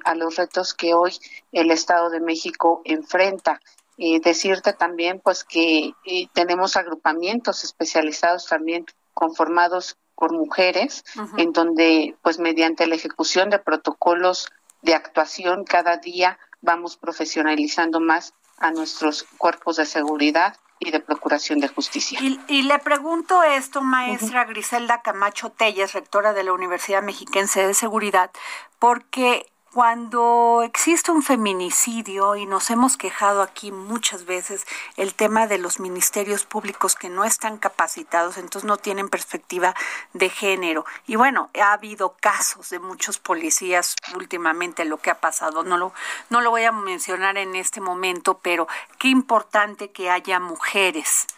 a 0.05 0.15
los 0.17 0.35
retos 0.35 0.75
que 0.75 0.93
hoy 0.93 1.13
el 1.53 1.71
Estado 1.71 2.11
de 2.11 2.19
México 2.19 2.83
enfrenta. 2.85 3.61
decirte 3.97 4.73
también 4.73 5.21
pues 5.21 5.45
que 5.45 5.93
tenemos 6.33 6.77
agrupamientos 6.77 7.63
especializados 7.63 8.47
también 8.47 8.87
conformados 9.19 9.99
por 10.15 10.33
mujeres, 10.33 11.03
en 11.39 11.53
donde 11.53 12.15
pues 12.23 12.39
mediante 12.39 12.87
la 12.87 12.95
ejecución 12.95 13.51
de 13.51 13.59
protocolos 13.59 14.49
de 14.83 14.95
actuación 14.95 15.65
cada 15.65 15.97
día 15.97 16.39
vamos 16.61 16.97
profesionalizando 16.97 17.99
más 17.99 18.33
a 18.59 18.71
nuestros 18.71 19.25
cuerpos 19.37 19.75
de 19.75 19.87
seguridad 19.87 20.57
y 20.79 20.93
de 20.93 21.01
procuración 21.01 21.59
de 21.59 21.67
justicia. 21.67 22.21
Y, 22.23 22.63
le 22.63 22.79
pregunto 22.79 23.43
esto, 23.43 23.83
maestra 23.83 24.45
Griselda 24.45 25.03
Camacho 25.03 25.51
Telles, 25.51 25.95
rectora 25.95 26.33
de 26.33 26.45
la 26.45 26.53
Universidad 26.53 27.03
Mexiquense 27.03 27.67
de 27.67 27.75
Seguridad, 27.75 28.31
porque 28.79 29.51
cuando 29.79 30.63
existe 30.65 31.13
un 31.13 31.23
feminicidio, 31.23 32.35
y 32.35 32.47
nos 32.47 32.69
hemos 32.71 32.97
quejado 32.97 33.43
aquí 33.43 33.71
muchas 33.71 34.25
veces, 34.25 34.67
el 34.97 35.15
tema 35.15 35.47
de 35.47 35.59
los 35.59 35.79
ministerios 35.79 36.45
públicos 36.45 36.97
que 36.97 37.09
no 37.09 37.25
están 37.25 37.59
capacitados, 37.59 38.39
entonces 38.39 38.65
no 38.65 38.79
tienen 38.79 39.09
perspectiva 39.09 39.77
de 40.15 40.31
género. 40.31 40.85
Y 41.07 41.15
bueno, 41.15 41.51
ha 41.63 41.75
habido 41.75 42.17
casos 42.19 42.71
de 42.71 42.81
muchos 42.81 43.21
policías 43.21 43.95
últimamente 44.17 44.85
lo 44.85 44.99
que 44.99 45.11
ha 45.11 45.21
pasado. 45.21 45.63
No 45.63 45.79
lo, 45.79 45.93
no 46.29 46.41
lo 46.41 46.51
voy 46.51 46.65
a 46.65 46.73
mencionar 46.73 47.39
en 47.39 47.55
este 47.55 47.81
momento, 47.81 48.39
pero 48.39 48.67
qué 48.99 49.07
importante 49.07 49.93
que 49.93 50.11
haya 50.11 50.41
mujeres 50.41 51.29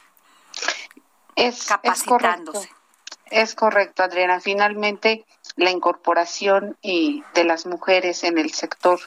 capacitándose. 1.69 2.71
Es 3.27 3.55
correcto, 3.55 4.03
Adriana. 4.03 4.41
Finalmente, 4.41 5.27
la 5.61 5.71
incorporación 5.71 6.77
eh, 6.83 7.21
de 7.35 7.45
las 7.45 7.67
mujeres 7.67 8.25
en 8.25 8.39
el 8.39 8.51
sector 8.53 8.99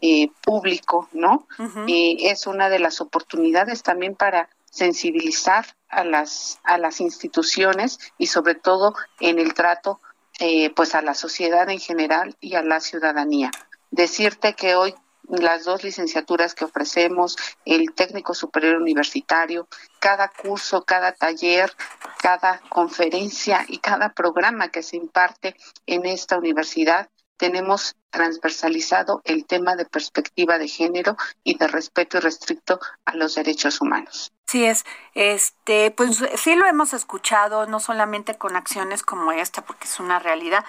eh, 0.00 0.30
público, 0.42 1.08
¿no? 1.12 1.46
y 1.86 2.26
es 2.28 2.46
una 2.46 2.70
de 2.70 2.78
las 2.78 3.00
oportunidades 3.00 3.82
también 3.82 4.14
para 4.14 4.48
sensibilizar 4.70 5.66
a 5.88 6.04
las 6.04 6.60
a 6.62 6.78
las 6.78 7.00
instituciones 7.00 7.98
y 8.16 8.26
sobre 8.26 8.54
todo 8.54 8.94
en 9.18 9.38
el 9.38 9.54
trato 9.54 10.00
eh, 10.38 10.70
pues 10.70 10.94
a 10.94 11.02
la 11.02 11.14
sociedad 11.14 11.68
en 11.68 11.80
general 11.80 12.36
y 12.40 12.54
a 12.54 12.62
la 12.62 12.80
ciudadanía. 12.80 13.50
Decirte 13.90 14.54
que 14.54 14.76
hoy 14.76 14.94
las 15.28 15.64
dos 15.64 15.84
licenciaturas 15.84 16.54
que 16.54 16.64
ofrecemos, 16.64 17.36
el 17.64 17.92
técnico 17.92 18.34
superior 18.34 18.76
universitario, 18.76 19.68
cada 19.98 20.28
curso, 20.28 20.84
cada 20.84 21.12
taller, 21.12 21.72
cada 22.20 22.60
conferencia 22.68 23.64
y 23.68 23.78
cada 23.78 24.12
programa 24.12 24.68
que 24.68 24.82
se 24.82 24.96
imparte 24.96 25.54
en 25.86 26.06
esta 26.06 26.38
universidad, 26.38 27.08
tenemos 27.36 27.96
transversalizado 28.10 29.22
el 29.24 29.46
tema 29.46 29.76
de 29.76 29.84
perspectiva 29.84 30.58
de 30.58 30.68
género 30.68 31.16
y 31.44 31.56
de 31.56 31.68
respeto 31.68 32.18
y 32.18 32.20
restricto 32.20 32.80
a 33.04 33.14
los 33.14 33.36
derechos 33.36 33.80
humanos. 33.80 34.32
Sí 34.46 34.64
es, 34.64 34.84
este, 35.14 35.90
pues 35.90 36.22
sí 36.36 36.56
lo 36.56 36.66
hemos 36.66 36.92
escuchado, 36.94 37.66
no 37.66 37.80
solamente 37.80 38.36
con 38.36 38.56
acciones 38.56 39.02
como 39.02 39.30
esta, 39.32 39.62
porque 39.62 39.84
es 39.84 40.00
una 40.00 40.18
realidad, 40.18 40.64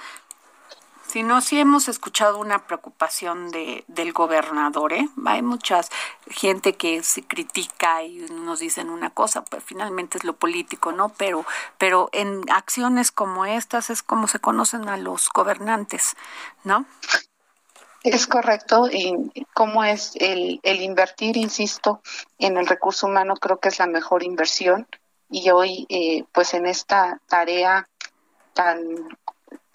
sino 1.09 1.41
sí 1.41 1.59
hemos 1.59 1.87
escuchado 1.87 2.37
una 2.37 2.67
preocupación 2.67 3.49
de, 3.49 3.83
del 3.87 4.13
gobernador. 4.13 4.93
¿eh? 4.93 5.09
Hay 5.25 5.41
mucha 5.41 5.81
gente 6.29 6.73
que 6.73 7.01
se 7.03 7.23
critica 7.23 8.03
y 8.03 8.19
nos 8.31 8.59
dicen 8.59 8.89
una 8.89 9.09
cosa, 9.09 9.43
pues 9.43 9.63
finalmente 9.63 10.19
es 10.19 10.23
lo 10.23 10.33
político, 10.33 10.91
¿no? 10.91 11.09
Pero, 11.09 11.45
pero 11.77 12.09
en 12.13 12.43
acciones 12.51 13.11
como 13.11 13.45
estas 13.45 13.89
es 13.89 14.03
como 14.03 14.27
se 14.27 14.39
conocen 14.39 14.87
a 14.87 14.97
los 14.97 15.29
gobernantes, 15.29 16.15
¿no? 16.63 16.85
Es 18.03 18.27
correcto, 18.27 18.87
y 18.89 19.45
cómo 19.53 19.83
es 19.83 20.13
el, 20.15 20.61
el 20.63 20.81
invertir, 20.81 21.35
insisto, 21.35 22.01
en 22.37 22.55
el 22.57 22.65
recurso 22.65 23.07
humano, 23.07 23.35
creo 23.35 23.59
que 23.59 23.67
es 23.69 23.79
la 23.79 23.87
mejor 23.87 24.23
inversión. 24.23 24.87
Y 25.29 25.49
hoy, 25.49 25.85
eh, 25.89 26.23
pues 26.31 26.53
en 26.53 26.65
esta 26.65 27.19
tarea 27.27 27.87
tan 28.53 28.79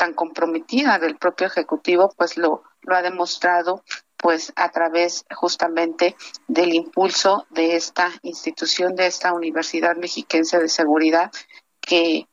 tan 0.04 0.12
comprometida 0.12 0.98
del 0.98 1.16
propio 1.16 1.46
ejecutivo 1.46 2.12
pues 2.18 2.36
lo 2.36 2.62
lo 2.82 2.94
ha 2.94 3.00
demostrado 3.00 3.82
pues 4.18 4.52
a 4.54 4.70
través 4.70 5.24
justamente 5.34 6.14
del 6.46 6.74
impulso 6.74 7.46
de 7.48 7.76
esta 7.76 8.10
institución 8.22 8.96
de 8.96 9.06
esta 9.06 9.32
Universidad 9.32 9.96
Mexiquense 9.96 10.58
de 10.58 10.68
Seguridad 10.68 11.32
que 11.80 12.26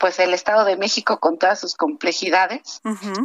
pues 0.00 0.18
el 0.18 0.34
Estado 0.34 0.64
de 0.64 0.76
México 0.76 1.18
con 1.20 1.38
todas 1.38 1.60
sus 1.60 1.76
complejidades 1.76 2.80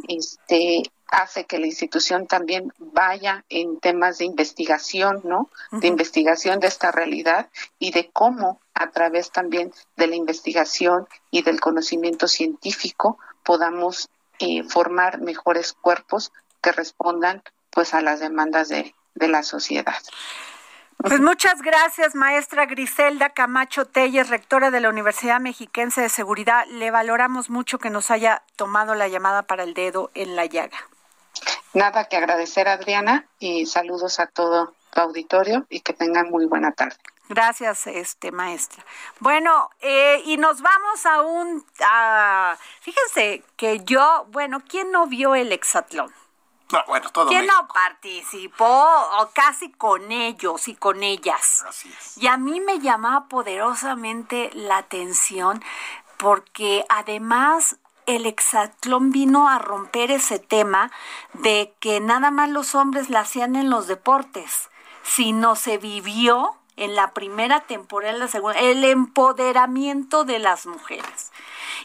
este 0.08 0.84
hace 1.12 1.46
que 1.46 1.60
la 1.60 1.66
institución 1.66 2.26
también 2.26 2.72
vaya 2.78 3.44
en 3.50 3.80
temas 3.80 4.18
de 4.18 4.26
investigación, 4.26 5.22
¿no? 5.26 5.50
De 5.72 5.88
investigación 5.88 6.62
de 6.62 6.68
esta 6.68 6.90
realidad 6.90 7.50
y 7.78 7.92
de 7.92 8.10
cómo 8.12 8.62
a 8.74 8.92
través 8.92 9.30
también 9.30 9.74
de 9.98 10.08
la 10.08 10.16
investigación 10.16 11.08
y 11.30 11.44
del 11.44 11.60
conocimiento 11.60 12.28
científico 12.28 13.20
podamos 13.44 14.10
eh, 14.40 14.64
formar 14.64 15.20
mejores 15.20 15.74
cuerpos 15.74 16.32
que 16.62 16.72
respondan 16.72 17.44
pues 17.70 17.94
a 17.94 18.02
las 18.02 18.20
demandas 18.20 18.70
de, 18.70 18.94
de 19.16 19.28
la 19.28 19.44
sociedad. 19.44 20.02
Pues 20.98 21.20
muchas 21.20 21.64
gracias, 21.64 22.14
maestra 22.14 22.68
Griselda 22.68 23.30
Camacho 23.30 23.86
Telles, 23.86 24.30
rectora 24.30 24.70
de 24.70 24.82
la 24.82 24.90
Universidad 24.90 25.40
Mexiquense 25.40 26.02
de 26.02 26.10
Seguridad. 26.10 26.66
Le 26.68 26.92
valoramos 26.92 27.50
mucho 27.50 27.80
que 27.80 27.90
nos 27.90 28.12
haya 28.12 28.44
tomado 28.56 28.94
la 28.94 29.08
llamada 29.08 29.42
para 29.42 29.64
el 29.64 29.74
dedo 29.74 30.12
en 30.14 30.36
la 30.36 30.46
llaga. 30.46 30.78
Nada 31.74 32.06
que 32.06 32.18
agradecer, 32.18 32.68
Adriana, 32.68 33.26
y 33.40 33.66
saludos 33.66 34.20
a 34.20 34.28
todo 34.28 34.76
tu 34.94 35.02
auditorio 35.02 35.66
y 35.70 35.80
que 35.80 35.94
tengan 35.94 36.30
muy 36.30 36.46
buena 36.46 36.72
tarde. 36.72 36.98
Gracias, 37.32 37.88
este 37.88 38.34
maestra. 38.34 38.84
Bueno, 39.22 39.70
eh, 39.80 40.22
y 40.26 40.36
nos 40.36 40.62
vamos 40.62 41.06
a 41.06 41.22
un, 41.22 41.66
fíjense 42.82 43.46
que 43.56 43.86
yo, 43.86 44.26
bueno, 44.32 44.62
¿quién 44.68 44.92
no 44.92 45.08
vio 45.08 45.34
el 45.34 45.50
hexatlón? 45.54 46.14
No, 46.74 46.84
bueno, 46.88 47.10
todo 47.10 47.30
¿Quién 47.30 47.48
no 47.48 47.70
participó 47.70 48.66
o 48.66 49.30
casi 49.34 49.72
con 49.72 50.12
ellos 50.12 50.68
y 50.68 50.76
con 50.76 51.04
ellas? 51.04 51.64
Así 51.66 51.90
es. 51.98 52.18
Y 52.18 52.28
a 52.28 52.36
mí 52.36 52.60
me 52.60 52.80
llamaba 52.80 53.30
poderosamente 53.30 54.50
la 54.54 54.80
atención 54.80 55.64
porque 56.18 56.84
además 56.90 57.78
el 58.08 58.26
hexatlón 58.26 59.12
vino 59.12 59.48
a 59.48 59.58
romper 59.58 60.12
ese 60.12 60.38
tema 60.38 60.92
de 61.32 61.74
que 61.80 62.02
nada 62.02 62.30
más 62.30 62.50
los 62.50 62.76
hombres 62.76 63.10
la 63.10 63.22
hacían 63.22 63.56
en 63.56 63.70
los 63.70 63.88
deportes, 63.88 64.70
sino 65.04 65.56
se 65.56 65.78
vivió 65.78 66.58
en 66.78 66.96
la 66.96 67.12
primera 67.12 67.62
temporada, 67.62 68.14
en 68.14 68.20
la 68.20 68.28
segunda, 68.28 68.60
el 68.60 68.84
empoderamiento 68.84 70.24
de 70.24 70.40
las 70.40 70.66
mujeres. 70.66 71.32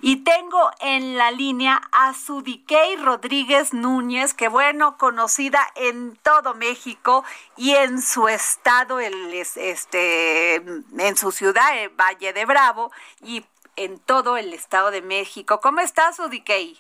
Y 0.00 0.16
tengo 0.16 0.70
en 0.80 1.16
la 1.16 1.30
línea 1.30 1.80
a 1.92 2.14
Sudiquei 2.14 2.96
Rodríguez 2.96 3.72
Núñez, 3.72 4.34
que 4.34 4.48
bueno, 4.48 4.98
conocida 4.98 5.66
en 5.74 6.16
todo 6.22 6.54
México 6.54 7.24
y 7.56 7.72
en 7.72 8.02
su 8.02 8.28
estado, 8.28 9.00
el, 9.00 9.32
este, 9.32 10.56
en 10.56 11.16
su 11.16 11.32
ciudad, 11.32 11.72
Valle 11.98 12.32
de 12.32 12.44
Bravo, 12.44 12.92
y 13.22 13.44
en 13.76 13.98
todo 13.98 14.36
el 14.36 14.52
estado 14.52 14.90
de 14.90 15.02
México. 15.02 15.60
¿Cómo 15.60 15.80
estás, 15.80 16.16
Sudiquei? 16.16 16.78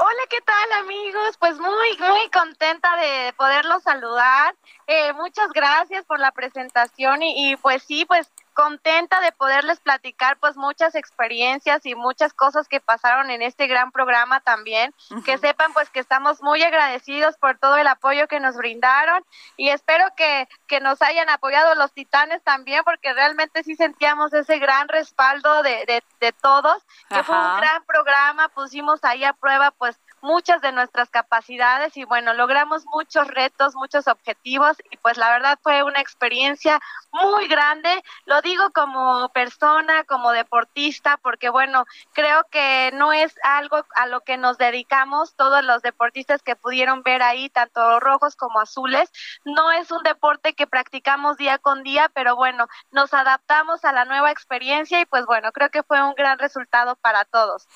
Hola, 0.00 0.22
¿qué 0.30 0.40
tal 0.42 0.72
amigos? 0.84 1.36
Pues 1.40 1.58
muy, 1.58 1.98
muy 1.98 2.30
contenta 2.30 2.88
de 2.98 3.32
poderlos 3.32 3.82
saludar. 3.82 4.54
Eh, 4.86 5.12
muchas 5.14 5.50
gracias 5.50 6.04
por 6.04 6.20
la 6.20 6.30
presentación 6.30 7.20
y, 7.24 7.50
y 7.50 7.56
pues 7.56 7.82
sí, 7.82 8.04
pues 8.04 8.30
contenta 8.58 9.20
de 9.20 9.30
poderles 9.30 9.78
platicar 9.78 10.36
pues 10.40 10.56
muchas 10.56 10.96
experiencias 10.96 11.86
y 11.86 11.94
muchas 11.94 12.32
cosas 12.32 12.66
que 12.66 12.80
pasaron 12.80 13.30
en 13.30 13.40
este 13.40 13.68
gran 13.68 13.92
programa 13.92 14.40
también. 14.40 14.92
Que 15.24 15.38
sepan 15.38 15.72
pues 15.72 15.90
que 15.90 16.00
estamos 16.00 16.42
muy 16.42 16.60
agradecidos 16.64 17.36
por 17.36 17.56
todo 17.58 17.76
el 17.76 17.86
apoyo 17.86 18.26
que 18.26 18.40
nos 18.40 18.56
brindaron 18.56 19.24
y 19.56 19.68
espero 19.68 20.06
que, 20.16 20.48
que 20.66 20.80
nos 20.80 21.00
hayan 21.02 21.28
apoyado 21.30 21.76
los 21.76 21.92
titanes 21.92 22.42
también 22.42 22.82
porque 22.84 23.12
realmente 23.12 23.62
sí 23.62 23.76
sentíamos 23.76 24.32
ese 24.32 24.58
gran 24.58 24.88
respaldo 24.88 25.62
de, 25.62 25.84
de, 25.86 26.02
de 26.18 26.32
todos, 26.32 26.84
que 27.10 27.22
fue 27.22 27.36
un 27.36 27.60
gran 27.60 27.84
programa, 27.84 28.48
pusimos 28.48 29.04
ahí 29.04 29.22
a 29.22 29.34
prueba 29.34 29.70
pues 29.70 30.00
muchas 30.20 30.60
de 30.60 30.72
nuestras 30.72 31.10
capacidades 31.10 31.96
y 31.96 32.04
bueno, 32.04 32.34
logramos 32.34 32.84
muchos 32.86 33.28
retos, 33.28 33.74
muchos 33.74 34.08
objetivos 34.08 34.76
y 34.90 34.96
pues 34.98 35.16
la 35.16 35.30
verdad 35.30 35.58
fue 35.62 35.82
una 35.82 36.00
experiencia 36.00 36.80
muy 37.10 37.48
grande, 37.48 37.90
lo 38.26 38.40
digo 38.42 38.70
como 38.70 39.28
persona, 39.30 40.04
como 40.04 40.32
deportista, 40.32 41.16
porque 41.18 41.48
bueno, 41.50 41.84
creo 42.12 42.44
que 42.50 42.90
no 42.94 43.12
es 43.12 43.34
algo 43.42 43.84
a 43.94 44.06
lo 44.06 44.20
que 44.20 44.36
nos 44.36 44.58
dedicamos 44.58 45.34
todos 45.34 45.64
los 45.64 45.82
deportistas 45.82 46.42
que 46.42 46.56
pudieron 46.56 47.02
ver 47.02 47.22
ahí, 47.22 47.48
tanto 47.50 48.00
rojos 48.00 48.36
como 48.36 48.60
azules, 48.60 49.10
no 49.44 49.72
es 49.72 49.90
un 49.90 50.02
deporte 50.02 50.54
que 50.54 50.66
practicamos 50.66 51.36
día 51.36 51.58
con 51.58 51.82
día, 51.82 52.10
pero 52.14 52.36
bueno, 52.36 52.66
nos 52.90 53.14
adaptamos 53.14 53.84
a 53.84 53.92
la 53.92 54.04
nueva 54.04 54.30
experiencia 54.30 55.00
y 55.00 55.06
pues 55.06 55.26
bueno, 55.26 55.52
creo 55.52 55.70
que 55.70 55.82
fue 55.82 56.02
un 56.02 56.14
gran 56.14 56.38
resultado 56.38 56.96
para 56.96 57.24
todos. 57.24 57.66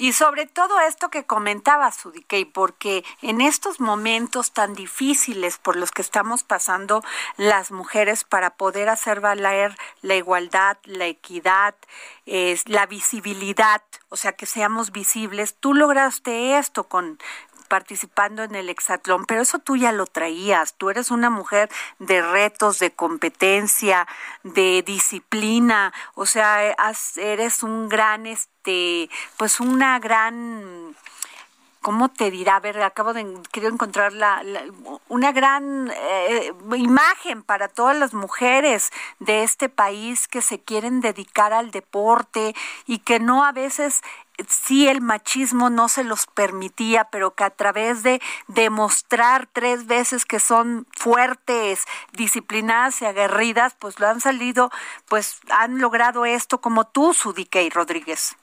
Y 0.00 0.12
sobre 0.12 0.46
todo 0.46 0.78
esto 0.78 1.10
que 1.10 1.26
comentaba 1.26 1.90
Sudikey, 1.90 2.44
porque 2.44 3.04
en 3.20 3.40
estos 3.40 3.80
momentos 3.80 4.52
tan 4.52 4.74
difíciles 4.74 5.58
por 5.58 5.74
los 5.74 5.90
que 5.90 6.02
estamos 6.02 6.44
pasando 6.44 7.02
las 7.36 7.72
mujeres 7.72 8.22
para 8.22 8.50
poder 8.50 8.90
hacer 8.90 9.20
valer 9.20 9.76
la 10.00 10.14
igualdad, 10.14 10.78
la 10.84 11.06
equidad, 11.06 11.74
la 12.66 12.86
visibilidad, 12.86 13.82
o 14.08 14.16
sea, 14.16 14.34
que 14.34 14.46
seamos 14.46 14.92
visibles, 14.92 15.56
tú 15.58 15.74
lograste 15.74 16.58
esto 16.58 16.84
con 16.84 17.18
participando 17.68 18.42
en 18.42 18.54
el 18.54 18.68
hexatlón, 18.68 19.24
pero 19.26 19.42
eso 19.42 19.58
tú 19.58 19.76
ya 19.76 19.92
lo 19.92 20.06
traías, 20.06 20.74
tú 20.74 20.90
eres 20.90 21.10
una 21.10 21.30
mujer 21.30 21.70
de 21.98 22.22
retos, 22.22 22.78
de 22.78 22.90
competencia, 22.90 24.06
de 24.42 24.82
disciplina, 24.82 25.92
o 26.14 26.26
sea, 26.26 26.74
eres 27.16 27.62
un 27.62 27.88
gran, 27.88 28.26
este, 28.26 29.10
pues 29.36 29.60
una 29.60 29.98
gran 29.98 30.96
¿cómo 31.80 32.08
te 32.08 32.30
dirá? 32.30 32.56
A 32.56 32.60
ver, 32.60 32.82
acabo 32.82 33.14
de 33.14 33.24
quiero 33.50 33.68
encontrar 33.68 34.12
la, 34.12 34.42
una 35.08 35.32
gran 35.32 35.90
eh, 35.90 36.52
imagen 36.76 37.42
para 37.42 37.68
todas 37.68 37.96
las 37.96 38.14
mujeres 38.14 38.90
de 39.20 39.42
este 39.42 39.68
país 39.68 40.28
que 40.28 40.42
se 40.42 40.58
quieren 40.58 41.00
dedicar 41.00 41.52
al 41.52 41.70
deporte 41.70 42.54
y 42.86 42.98
que 42.98 43.20
no 43.20 43.44
a 43.44 43.52
veces 43.52 44.02
sí 44.48 44.88
el 44.88 45.00
machismo 45.00 45.68
no 45.68 45.88
se 45.88 46.04
los 46.04 46.26
permitía, 46.26 47.04
pero 47.04 47.34
que 47.34 47.44
a 47.44 47.50
través 47.50 48.02
de 48.02 48.22
demostrar 48.46 49.48
tres 49.52 49.86
veces 49.86 50.24
que 50.24 50.40
son 50.40 50.86
fuertes, 50.96 51.84
disciplinadas 52.12 53.02
y 53.02 53.04
aguerridas, 53.04 53.76
pues 53.78 54.00
lo 54.00 54.06
han 54.06 54.20
salido, 54.20 54.70
pues 55.08 55.40
han 55.50 55.78
logrado 55.78 56.24
esto 56.24 56.60
como 56.60 56.86
tú, 56.86 57.12
Sudikey 57.12 57.68
Rodríguez. 57.70 58.37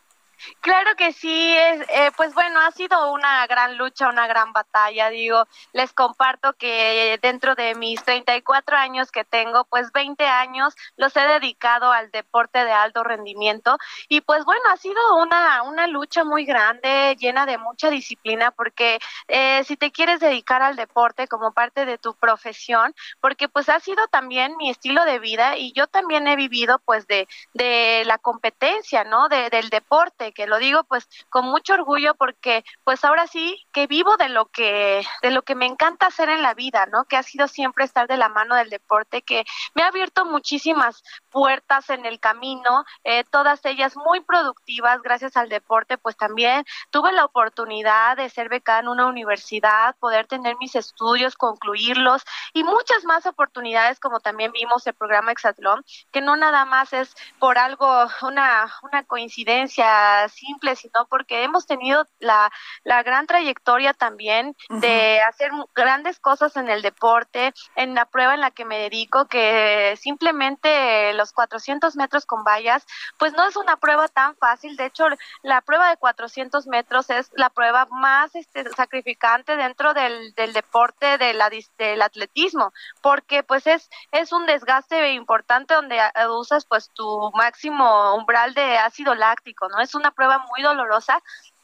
Claro 0.62 0.96
que 0.98 1.14
sí, 1.14 1.56
es, 1.58 1.82
eh, 1.90 2.12
pues 2.18 2.34
bueno, 2.34 2.60
ha 2.60 2.72
sido 2.72 3.12
una 3.14 3.46
gran 3.48 3.78
lucha, 3.78 4.10
una 4.10 4.28
gran 4.28 4.52
batalla, 4.54 5.10
digo, 5.10 5.46
les 5.74 5.94
comparto 5.94 6.54
que 6.54 7.18
dentro 7.22 7.56
de 7.56 7.76
mis 7.76 8.04
34 8.04 8.76
años 8.78 9.12
que 9.12 9.24
tengo, 9.24 9.66
pues 9.66 9.92
20 9.92 10.26
años 10.26 10.76
los 10.98 11.16
he 11.16 11.22
dedicado 11.22 11.92
al 11.92 12.12
deporte 12.12 12.66
de 12.66 12.72
alto 12.72 13.04
rendimiento 13.04 13.78
y 14.10 14.22
pues 14.22 14.44
bueno, 14.46 14.62
ha 14.72 14.78
sido 14.78 15.00
una, 15.18 15.64
una 15.64 15.88
lucha 15.88 16.24
muy 16.24 16.46
grande, 16.46 17.16
llena 17.20 17.46
de 17.46 17.58
mucha 17.58 17.90
disciplina, 17.90 18.52
porque 18.52 19.00
eh, 19.28 19.64
si 19.66 19.78
te 19.78 19.92
quieres 19.92 20.20
dedicar 20.20 20.62
al 20.62 20.76
deporte 20.76 21.28
como 21.28 21.54
parte 21.54 21.86
de 21.86 21.98
tu 21.98 22.14
profesión, 22.16 22.94
porque 23.22 23.48
pues 23.50 23.70
ha 23.70 23.80
sido 23.80 24.08
también 24.08 24.56
mi 24.58 24.70
estilo 24.70 25.06
de 25.06 25.20
vida 25.20 25.58
y 25.58 25.72
yo 25.74 25.88
también 25.88 26.28
he 26.28 26.36
vivido 26.36 26.80
pues 26.86 27.08
de, 27.08 27.28
de 27.54 28.04
la 28.06 28.18
competencia, 28.18 29.04
¿no? 29.04 29.30
De, 29.30 29.50
del 29.50 29.70
deporte 29.70 30.25
que 30.34 30.48
lo 30.48 30.58
digo 30.58 30.84
pues 30.84 31.08
con 31.30 31.46
mucho 31.46 31.74
orgullo 31.74 32.16
porque 32.16 32.64
pues 32.84 33.04
ahora 33.04 33.28
sí 33.28 33.66
que 33.72 33.88
vivo 33.88 34.18
de 34.18 34.30
lo 34.30 34.46
que 34.48 35.06
de 35.22 35.32
lo 35.32 35.44
que 35.44 35.56
me 35.56 35.66
encanta 35.66 36.08
hacer 36.08 36.30
en 36.30 36.42
la 36.42 36.54
vida, 36.54 36.86
¿no? 36.86 37.06
Que 37.06 37.18
ha 37.18 37.24
sido 37.24 37.48
siempre 37.48 37.86
estar 37.86 38.08
de 38.08 38.18
la 38.18 38.30
mano 38.30 38.56
del 38.56 38.70
deporte 38.70 39.22
que 39.22 39.46
me 39.74 39.84
ha 39.84 39.88
abierto 39.88 40.26
muchísimas 40.26 41.04
puertas 41.30 41.90
en 41.90 42.06
el 42.06 42.20
camino, 42.20 42.86
eh, 43.04 43.24
todas 43.30 43.64
ellas 43.66 43.96
muy 43.98 44.22
productivas 44.22 45.02
gracias 45.02 45.38
al 45.38 45.50
deporte, 45.50 45.98
pues 45.98 46.16
también 46.18 46.66
tuve 46.90 47.12
la 47.12 47.26
oportunidad 47.26 48.18
de 48.18 48.30
ser 48.30 48.50
becada 48.50 48.80
en 48.80 48.88
una 48.88 49.08
universidad, 49.08 49.96
poder 49.98 50.28
tener 50.28 50.56
mis 50.60 50.76
estudios, 50.76 51.36
concluirlos 51.36 52.24
y 52.54 52.64
muchas 52.64 53.04
más 53.06 53.26
oportunidades 53.26 54.00
como 54.00 54.20
también 54.20 54.52
vimos 54.52 54.86
el 54.88 54.94
programa 54.94 55.32
Exatlón, 55.32 55.84
que 56.12 56.22
no 56.22 56.36
nada 56.36 56.66
más 56.66 56.94
es 56.94 57.16
por 57.40 57.58
algo, 57.58 58.08
una, 58.22 58.72
una 58.84 59.04
coincidencia 59.04 60.15
simple, 60.30 60.76
sino 60.76 61.06
porque 61.10 61.44
hemos 61.44 61.66
tenido 61.66 62.06
la, 62.20 62.52
la 62.84 63.04
gran 63.04 63.28
trayectoria 63.28 63.94
también 63.94 64.56
de 64.70 65.22
hacer 65.22 65.52
grandes 65.74 66.20
cosas 66.20 66.56
en 66.58 66.70
el 66.70 66.82
deporte, 66.82 67.54
en 67.76 67.96
la 67.96 68.06
prueba 68.06 68.34
en 68.34 68.42
la 68.42 68.52
que 68.52 68.66
me 68.66 68.80
dedico, 68.80 69.26
que 69.26 69.98
simplemente 70.02 71.14
los 71.14 71.32
400 71.34 71.96
metros 71.96 72.26
con 72.26 72.44
vallas, 72.44 72.86
pues 73.18 73.34
no 73.34 73.48
es 73.48 73.56
una 73.56 73.78
prueba 73.78 74.08
tan 74.08 74.36
fácil. 74.36 74.76
De 74.76 74.86
hecho, 74.86 75.06
la 75.44 75.62
prueba 75.62 75.90
de 75.90 75.98
400 75.98 76.68
metros 76.68 77.10
es 77.10 77.32
la 77.34 77.50
prueba 77.50 77.88
más 77.92 78.36
este, 78.36 78.70
sacrificante 78.72 79.56
dentro 79.56 79.94
del, 79.94 80.34
del 80.36 80.54
deporte 80.54 81.18
de 81.18 81.34
la, 81.34 81.50
del 81.78 82.02
atletismo, 82.02 82.74
porque 83.02 83.44
pues 83.44 83.68
es, 83.68 83.90
es 84.12 84.32
un 84.32 84.46
desgaste 84.46 85.14
importante 85.14 85.74
donde 85.74 86.00
usas 86.30 86.66
pues 86.66 86.90
tu 86.94 87.32
máximo 87.34 88.16
umbral 88.16 88.54
de 88.54 88.78
ácido 88.78 89.16
láctico, 89.16 89.70
¿no? 89.70 89.80
Es 89.80 89.96
una 90.06 90.12
prueba 90.12 90.46
muy 90.50 90.62
dolorosa 90.62 91.22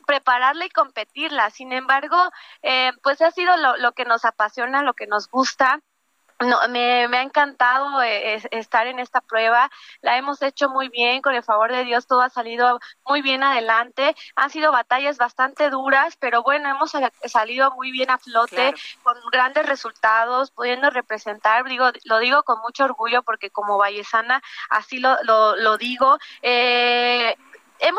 prepararla 0.07 0.65
y 0.65 0.69
competirla. 0.69 1.51
Sin 1.51 1.71
embargo, 1.71 2.17
eh, 2.63 2.91
pues 3.03 3.21
ha 3.21 3.31
sido 3.31 3.55
lo, 3.57 3.77
lo, 3.77 3.91
que 3.93 4.03
nos 4.03 4.25
apasiona, 4.25 4.81
lo 4.81 4.93
que 4.93 5.07
nos 5.07 5.29
gusta. 5.29 5.79
No, 6.39 6.57
me, 6.69 7.07
me 7.07 7.17
ha 7.17 7.21
encantado 7.21 8.01
eh, 8.01 8.41
estar 8.49 8.87
en 8.87 8.97
esta 8.97 9.21
prueba, 9.21 9.69
la 10.01 10.17
hemos 10.17 10.41
hecho 10.41 10.69
muy 10.69 10.89
bien, 10.89 11.21
con 11.21 11.35
el 11.35 11.43
favor 11.43 11.71
de 11.71 11.83
Dios 11.83 12.07
todo 12.07 12.21
ha 12.21 12.31
salido 12.31 12.79
muy 13.05 13.21
bien 13.21 13.43
adelante, 13.43 14.15
han 14.35 14.49
sido 14.49 14.71
batallas 14.71 15.19
bastante 15.19 15.69
duras, 15.69 16.17
pero 16.19 16.41
bueno, 16.41 16.67
hemos 16.67 16.93
salido 17.25 17.69
muy 17.75 17.91
bien 17.91 18.09
a 18.09 18.17
flote, 18.17 18.73
con 19.03 19.15
grandes 19.31 19.67
resultados, 19.67 20.49
pudiendo 20.49 20.89
representar, 20.89 21.63
digo, 21.65 21.91
lo 22.05 22.17
digo 22.17 22.41
con 22.41 22.59
mucho 22.61 22.85
orgullo 22.85 23.21
porque 23.21 23.51
como 23.51 23.77
vallesana 23.77 24.41
así 24.71 24.97
lo, 24.97 25.17
lo, 25.21 25.55
lo 25.57 25.77
digo, 25.77 26.17
eh, 26.41 27.35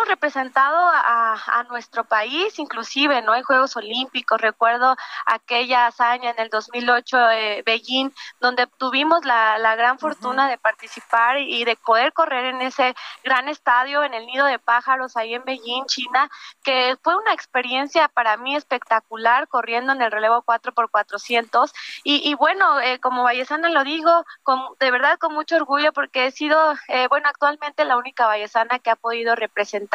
hemos 0.03 0.09
representado 0.09 0.77
a, 0.89 1.35
a, 1.61 1.63
nuestro 1.65 2.05
país, 2.05 2.59
inclusive, 2.59 3.23
¿no? 3.23 3.35
En 3.35 3.45
Juegos 3.45 3.77
Olímpicos, 3.77 4.41
recuerdo 4.41 4.97
aquella 5.27 5.87
hazaña 5.87 6.31
en 6.31 6.41
el 6.41 6.49
2008 6.49 7.31
eh, 7.31 7.63
Beijing, 7.65 8.11
donde 8.41 8.67
tuvimos 8.79 9.25
la, 9.25 9.59
la 9.59 9.77
gran 9.77 9.99
fortuna 10.01 10.49
de 10.49 10.59
participar 10.59 11.39
y 11.39 11.65
de 11.65 11.77
poder 11.77 12.13
correr 12.13 12.47
en 12.47 12.63
ese 12.63 12.95
gran 13.23 13.49
estadio, 13.49 14.03
en 14.03 14.15
el 14.15 14.27
Nido 14.27 14.47
de 14.47 14.59
Pájaros, 14.59 15.17
ahí 15.17 15.35
en 15.35 15.45
Beijing, 15.45 15.87
China, 15.87 16.29
que 16.65 16.97
fue 17.03 17.15
una 17.17 17.33
experiencia 17.33 18.09
para 18.09 18.37
mí 18.37 18.57
espectacular 18.57 19.47
corriendo 19.47 19.93
en 19.93 20.03
el 20.03 20.11
relevo 20.11 20.43
4x400. 20.43 21.73
Y, 22.03 22.29
y 22.29 22.35
bueno, 22.35 22.81
eh, 22.81 22.99
como 22.99 23.23
vallesana 23.23 23.69
lo 23.69 23.85
digo, 23.85 24.25
con, 24.43 24.61
de 24.81 24.91
verdad 24.91 25.19
con 25.19 25.33
mucho 25.33 25.57
orgullo, 25.57 25.93
porque 25.93 26.27
he 26.27 26.31
sido, 26.33 26.75
eh, 26.89 27.07
bueno, 27.09 27.29
actualmente 27.29 27.85
la 27.85 27.97
única 27.97 28.27
vallesana 28.27 28.81
que 28.81 28.91
ha 28.91 28.97
podido 28.97 29.37
representar 29.37 29.92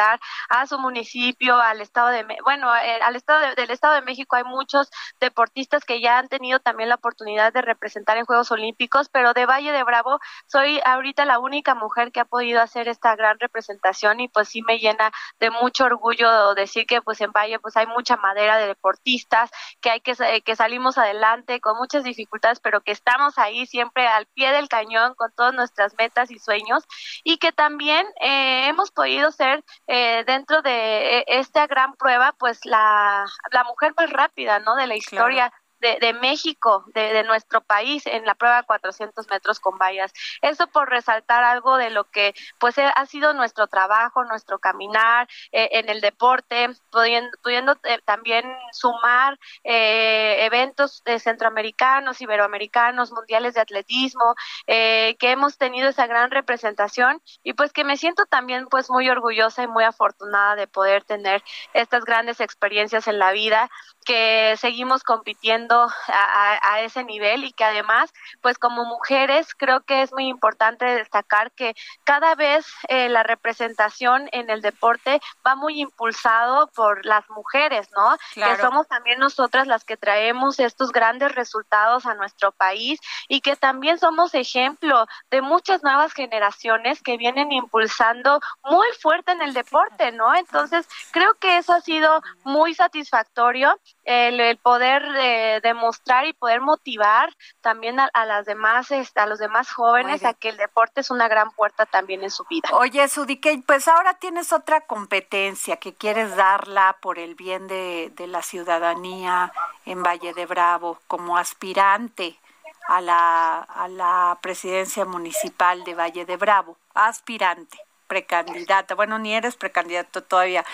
a 0.48 0.66
su 0.66 0.78
municipio, 0.78 1.56
al 1.56 1.80
estado 1.80 2.08
de, 2.08 2.24
bueno, 2.44 2.74
eh, 2.76 3.00
al 3.02 3.16
estado 3.16 3.54
del 3.54 3.70
estado 3.70 3.94
de 3.94 4.02
México 4.02 4.36
hay 4.36 4.44
muchos 4.44 4.90
deportistas 5.20 5.84
que 5.84 6.00
ya 6.00 6.18
han 6.18 6.28
tenido 6.28 6.60
también 6.60 6.88
la 6.88 6.96
oportunidad 6.96 7.52
de 7.52 7.62
representar 7.62 8.16
en 8.16 8.24
Juegos 8.24 8.50
Olímpicos, 8.50 9.08
pero 9.08 9.34
de 9.34 9.46
Valle 9.46 9.72
de 9.72 9.82
Bravo 9.82 10.20
soy 10.46 10.80
ahorita 10.84 11.24
la 11.24 11.38
única 11.38 11.74
mujer 11.74 12.12
que 12.12 12.20
ha 12.20 12.24
podido 12.24 12.60
hacer 12.60 12.88
esta 12.88 13.16
gran 13.16 13.38
representación 13.38 14.20
y 14.20 14.28
pues 14.28 14.48
sí 14.48 14.62
me 14.62 14.78
llena 14.78 15.10
de 15.40 15.50
mucho 15.50 15.84
orgullo 15.84 16.54
decir 16.54 16.86
que 16.86 17.02
pues 17.02 17.20
en 17.20 17.32
Valle 17.32 17.58
pues 17.58 17.76
hay 17.76 17.86
mucha 17.86 18.16
madera 18.16 18.58
de 18.58 18.66
deportistas, 18.66 19.50
que 19.80 19.90
hay 19.90 20.00
que, 20.00 20.42
que 20.44 20.56
salimos 20.56 20.98
adelante 20.98 21.60
con 21.60 21.76
muchas 21.76 22.04
dificultades, 22.04 22.60
pero 22.60 22.80
que 22.80 22.92
estamos 22.92 23.38
ahí 23.38 23.66
siempre 23.66 24.06
al 24.06 24.26
pie 24.26 24.52
del 24.52 24.68
cañón 24.68 25.14
con 25.14 25.32
todas 25.32 25.54
nuestras 25.54 25.94
metas 25.98 26.30
y 26.30 26.38
sueños 26.38 26.84
y 27.24 27.38
que 27.38 27.52
también 27.52 28.06
eh, 28.20 28.68
hemos 28.68 28.90
podido 28.90 29.30
ser 29.32 29.64
eh, 29.88 30.22
dentro 30.26 30.62
de 30.62 31.18
eh, 31.18 31.24
esta 31.26 31.66
gran 31.66 31.94
prueba, 31.94 32.34
pues 32.38 32.64
la, 32.66 33.26
la 33.50 33.64
mujer 33.64 33.94
más 33.96 34.10
rápida, 34.10 34.60
¿no? 34.60 34.76
De 34.76 34.86
la 34.86 34.96
historia 34.96 35.52
de, 35.80 36.12
México, 36.14 36.84
de, 36.94 37.22
nuestro 37.24 37.60
país, 37.60 38.06
en 38.06 38.24
la 38.24 38.34
prueba 38.34 38.58
de 38.58 38.66
400 38.66 39.28
metros 39.28 39.60
con 39.60 39.78
vallas. 39.78 40.12
Eso 40.42 40.66
por 40.68 40.88
resaltar 40.88 41.44
algo 41.44 41.76
de 41.76 41.90
lo 41.90 42.04
que 42.04 42.34
pues 42.58 42.76
ha 42.78 43.06
sido 43.06 43.34
nuestro 43.34 43.66
trabajo, 43.66 44.24
nuestro 44.24 44.58
caminar 44.58 45.28
eh, 45.52 45.68
en 45.72 45.88
el 45.88 46.00
deporte, 46.00 46.70
pudiendo, 46.90 47.76
eh, 47.84 48.00
también 48.04 48.44
sumar 48.72 49.38
eh, 49.64 50.44
eventos 50.44 51.02
de 51.04 51.18
centroamericanos, 51.18 52.20
iberoamericanos, 52.20 53.12
mundiales 53.12 53.54
de 53.54 53.60
atletismo, 53.60 54.34
eh, 54.66 55.16
que 55.18 55.30
hemos 55.30 55.58
tenido 55.58 55.88
esa 55.88 56.06
gran 56.06 56.30
representación 56.30 57.22
y 57.42 57.54
pues 57.54 57.72
que 57.72 57.84
me 57.84 57.96
siento 57.96 58.26
también 58.26 58.66
pues 58.66 58.90
muy 58.90 59.08
orgullosa 59.08 59.62
y 59.62 59.68
muy 59.68 59.84
afortunada 59.84 60.56
de 60.56 60.66
poder 60.66 61.04
tener 61.04 61.42
estas 61.72 62.04
grandes 62.04 62.40
experiencias 62.40 63.08
en 63.08 63.18
la 63.18 63.32
vida, 63.32 63.70
que 64.08 64.56
seguimos 64.58 65.02
compitiendo 65.02 65.86
a, 66.06 66.80
ese 66.80 67.04
nivel 67.04 67.44
y 67.44 67.52
que 67.52 67.64
además, 67.64 68.10
pues 68.40 68.56
como 68.56 68.86
mujeres, 68.86 69.54
creo 69.54 69.80
que 69.80 70.00
es 70.00 70.12
muy 70.12 70.28
importante 70.28 70.86
destacar 70.86 71.52
que 71.52 71.74
cada 72.04 72.34
vez 72.34 72.64
eh, 72.88 73.10
la 73.10 73.22
representación 73.22 74.30
en 74.32 74.48
el 74.48 74.62
deporte 74.62 75.20
va 75.46 75.56
muy 75.56 75.82
impulsado 75.82 76.68
por 76.68 77.04
las 77.04 77.28
mujeres, 77.28 77.90
¿no? 77.94 78.16
Que 78.34 78.56
somos 78.56 78.88
también 78.88 79.18
nosotras 79.18 79.66
las 79.66 79.84
que 79.84 79.98
traemos 79.98 80.58
estos 80.58 80.90
grandes 80.90 81.34
resultados 81.34 82.06
a 82.06 82.14
nuestro 82.14 82.52
país 82.52 83.00
y 83.28 83.42
que 83.42 83.56
también 83.56 83.98
somos 83.98 84.34
ejemplo 84.34 85.06
de 85.30 85.42
muchas 85.42 85.82
nuevas 85.82 86.14
generaciones 86.14 87.02
que 87.02 87.18
vienen 87.18 87.52
impulsando 87.52 88.40
muy 88.64 88.86
fuerte 89.02 89.32
en 89.32 89.42
el 89.42 89.52
deporte, 89.52 90.12
¿no? 90.12 90.34
Entonces, 90.34 90.88
creo 91.10 91.34
que 91.34 91.58
eso 91.58 91.74
ha 91.74 91.82
sido 91.82 92.22
muy 92.44 92.72
satisfactorio, 92.72 93.78
el, 94.08 94.56
poder 94.58 95.02
eh, 95.18 95.60
demostrar 95.62 96.26
y 96.26 96.32
poder 96.32 96.62
motivar 96.62 97.30
también 97.60 98.00
a, 98.00 98.24
las 98.24 98.46
demás, 98.46 98.90
este, 98.90 99.20
a 99.20 99.26
los 99.26 99.38
demás 99.38 99.70
jóvenes 99.70 100.24
a 100.24 100.32
que 100.32 100.48
el 100.48 100.56
deporte 100.56 101.02
es 101.02 101.10
una 101.10 101.28
gran 101.28 101.50
puerta 101.50 101.84
también 101.84 102.22
en 102.22 102.30
su 102.30 102.44
vida. 102.44 102.70
Oye, 102.72 103.06
Sudike, 103.06 103.62
pues 103.66 103.86
ahora 103.86 104.14
tienes 104.14 104.54
otra 104.54 104.80
competencia 104.80 105.76
que 105.76 105.92
quieres 105.92 106.34
darla 106.36 106.96
por 107.02 107.18
el 107.18 107.34
bien 107.34 107.68
de, 107.68 108.10
de 108.16 108.26
la 108.26 108.40
ciudadanía 108.40 109.52
en 109.84 110.02
Valle 110.02 110.32
de 110.32 110.46
Bravo 110.46 110.98
como 111.06 111.36
aspirante 111.36 112.38
a 112.86 113.02
la, 113.02 113.58
a 113.58 113.88
la 113.88 114.38
presidencia 114.40 115.04
municipal 115.04 115.84
de 115.84 115.94
Valle 115.94 116.24
de 116.24 116.36
Bravo, 116.38 116.78
aspirante 116.94 117.78
precandidata. 118.08 118.94
Bueno, 118.94 119.18
ni 119.18 119.34
eres 119.34 119.54
precandidato 119.54 120.22
todavía. 120.22 120.64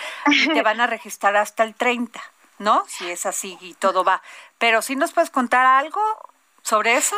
te 0.53 0.61
van 0.63 0.79
a 0.79 0.87
registrar 0.87 1.35
hasta 1.35 1.63
el 1.63 1.75
30, 1.75 2.19
¿no? 2.57 2.83
Si 2.87 3.09
es 3.09 3.25
así 3.25 3.57
y 3.61 3.73
todo 3.73 4.03
va. 4.03 4.21
Pero 4.57 4.81
si 4.81 4.95
nos 4.95 5.11
puedes 5.11 5.29
contar 5.29 5.65
algo 5.65 6.01
sobre 6.61 6.95
eso. 6.95 7.15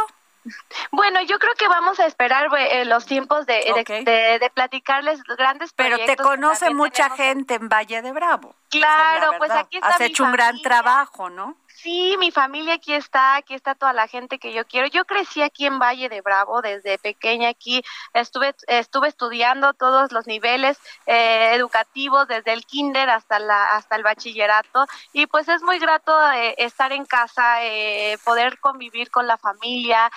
Bueno, 0.91 1.21
yo 1.23 1.39
creo 1.39 1.53
que 1.55 1.67
vamos 1.67 1.99
a 1.99 2.05
esperar 2.05 2.47
eh, 2.57 2.85
los 2.85 3.05
tiempos 3.05 3.45
de, 3.45 3.55
de, 3.85 4.51
platicarles 4.53 5.21
grandes 5.23 5.73
Pero 5.73 5.97
te 5.97 6.15
conoce 6.15 6.69
mucha 6.69 7.09
gente 7.09 7.55
en 7.55 7.67
Valle 7.67 8.01
de 8.01 8.11
Bravo. 8.13 8.55
Claro, 8.69 9.33
pues 9.38 9.51
aquí 9.51 9.77
está 9.77 9.89
Has 9.89 10.01
hecho 10.01 10.23
un 10.23 10.31
gran 10.31 10.61
trabajo, 10.61 11.29
¿no? 11.29 11.57
Sí, 11.80 12.15
mi 12.17 12.32
familia 12.32 12.73
aquí 12.73 12.91
está, 12.93 13.36
aquí 13.36 13.53
está 13.53 13.75
toda 13.75 13.93
la 13.93 14.07
gente 14.07 14.39
que 14.39 14.51
yo 14.51 14.65
quiero. 14.65 14.88
Yo 14.88 15.05
crecí 15.05 15.43
aquí 15.43 15.67
en 15.67 15.78
Valle 15.78 16.09
de 16.09 16.21
Bravo 16.21 16.63
desde 16.63 16.97
pequeña 16.97 17.49
aquí, 17.49 17.84
estuve 18.15 18.55
estuve 18.67 19.09
estudiando 19.09 19.73
todos 19.75 20.11
los 20.11 20.25
niveles 20.25 20.80
eh, 21.05 21.53
educativos 21.53 22.28
desde 22.28 22.53
el 22.53 22.65
kinder 22.65 23.11
hasta 23.11 23.38
la 23.38 23.65
hasta 23.75 23.95
el 23.95 24.01
bachillerato 24.01 24.88
y 25.13 25.28
pues 25.28 25.47
es 25.49 25.61
muy 25.61 25.78
grato 25.78 26.11
eh, 26.32 26.55
estar 26.57 26.91
en 26.93 27.05
casa, 27.05 27.63
eh, 27.63 28.17
poder 28.25 28.59
convivir 28.59 29.11
con 29.11 29.28
la 29.28 29.38
familia, 29.38 30.09